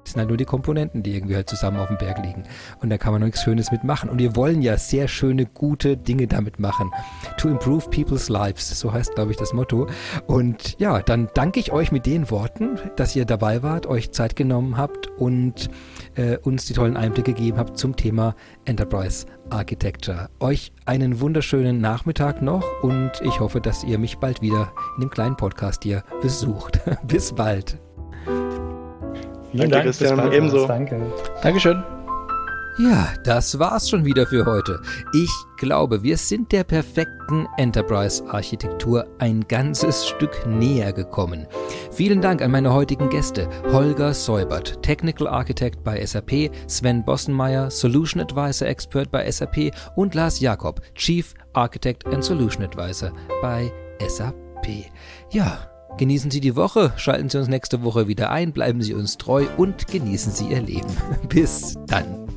das 0.09 0.13
sind 0.13 0.21
halt 0.21 0.30
nur 0.30 0.38
die 0.38 0.45
Komponenten, 0.45 1.03
die 1.03 1.15
irgendwie 1.15 1.36
halt 1.36 1.47
zusammen 1.47 1.77
auf 1.77 1.88
dem 1.88 1.97
Berg 1.99 2.17
liegen. 2.25 2.43
Und 2.82 2.89
da 2.89 2.97
kann 2.97 3.13
man 3.13 3.21
nichts 3.21 3.43
Schönes 3.43 3.71
mitmachen. 3.71 4.09
Und 4.09 4.17
wir 4.17 4.36
wollen 4.36 4.63
ja 4.63 4.75
sehr 4.75 5.07
schöne, 5.07 5.45
gute 5.45 5.97
Dinge 5.97 6.25
damit 6.25 6.59
machen. 6.59 6.89
To 7.38 7.47
improve 7.47 7.88
people's 7.91 8.27
lives, 8.27 8.80
so 8.80 8.91
heißt, 8.91 9.13
glaube 9.13 9.30
ich, 9.30 9.38
das 9.38 9.53
Motto. 9.53 9.88
Und 10.25 10.80
ja, 10.80 11.01
dann 11.01 11.30
danke 11.36 11.59
ich 11.59 11.71
euch 11.71 11.91
mit 11.91 12.07
den 12.07 12.32
Worten, 12.32 12.80
dass 12.95 13.15
ihr 13.15 13.25
dabei 13.25 13.61
wart, 13.61 13.86
euch 13.86 14.11
Zeit 14.11 14.36
genommen 14.36 14.77
habt 14.77 15.07
und 15.19 15.69
äh, 16.15 16.38
uns 16.38 16.65
die 16.65 16.73
tollen 16.73 16.97
Einblicke 16.97 17.34
gegeben 17.34 17.57
habt 17.57 17.77
zum 17.77 17.95
Thema 17.95 18.36
Enterprise 18.65 19.27
Architecture. 19.51 20.30
Euch 20.39 20.71
einen 20.86 21.19
wunderschönen 21.19 21.82
Nachmittag 21.82 22.41
noch 22.41 22.65
und 22.82 23.11
ich 23.23 23.39
hoffe, 23.39 23.61
dass 23.61 23.84
ihr 23.84 23.99
mich 23.99 24.17
bald 24.17 24.41
wieder 24.41 24.71
in 24.95 25.01
dem 25.01 25.11
kleinen 25.11 25.38
Podcast 25.38 25.84
hier 25.84 26.03
besucht. 26.21 26.80
Bis 27.07 27.34
bald. 27.34 27.80
Vielen 29.52 29.70
Danke, 29.70 29.72
Dank, 29.72 29.84
Christian. 29.86 30.32
Ebenso. 30.32 30.68
Danke. 30.68 31.02
Dankeschön. 31.41 31.84
Ja, 32.82 33.10
das 33.26 33.60
war's 33.60 33.89
schon 33.89 34.06
wieder 34.06 34.26
für 34.26 34.45
heute. 34.45 34.80
Ich 35.14 35.30
glaube, 35.58 36.02
wir 36.02 36.16
sind 36.16 36.54
der 36.54 36.64
perfekten 36.64 37.45
Enterprise-Architektur 37.58 39.06
ein 39.20 39.45
ganzes 39.50 40.08
Stück 40.08 40.47
näher 40.47 40.93
gekommen. 40.93 41.45
Vielen 41.91 42.22
Dank 42.22 42.41
an 42.41 42.52
meine 42.52 42.72
heutigen 42.72 43.10
Gäste. 43.10 43.50
Holger 43.74 44.14
Säubert, 44.14 44.82
Technical 44.82 45.28
Architect 45.28 45.84
bei 45.84 46.06
SAP, 46.06 46.52
Sven 46.68 47.04
Bossenmeier, 47.04 47.70
Solution 47.70 48.22
Advisor 48.22 48.70
Expert 48.70 49.12
bei 49.12 49.30
SAP 49.30 49.74
und 49.97 50.16
Lars 50.16 50.39
Jakob, 50.39 50.80
Chief 50.95 51.34
Architect 51.52 52.06
and 52.06 52.24
Solution 52.24 52.64
Advisor 52.64 53.12
bei 53.41 53.74
SAP. 54.08 54.86
Ja, 55.32 55.70
Genießen 55.98 56.32
Sie 56.32 56.40
die 56.40 56.56
Woche, 56.56 56.94
schalten 56.96 57.30
Sie 57.30 57.38
uns 57.38 57.48
nächste 57.48 57.84
Woche 57.84 58.08
wieder 58.08 58.30
ein, 58.30 58.54
bleiben 58.54 58.82
Sie 58.82 58.94
uns 58.94 59.18
treu 59.18 59.46
und 59.58 59.88
genießen 59.88 60.32
Sie 60.32 60.48
Ihr 60.48 60.62
Leben. 60.62 60.96
Bis 61.30 61.78
dann. 61.88 62.28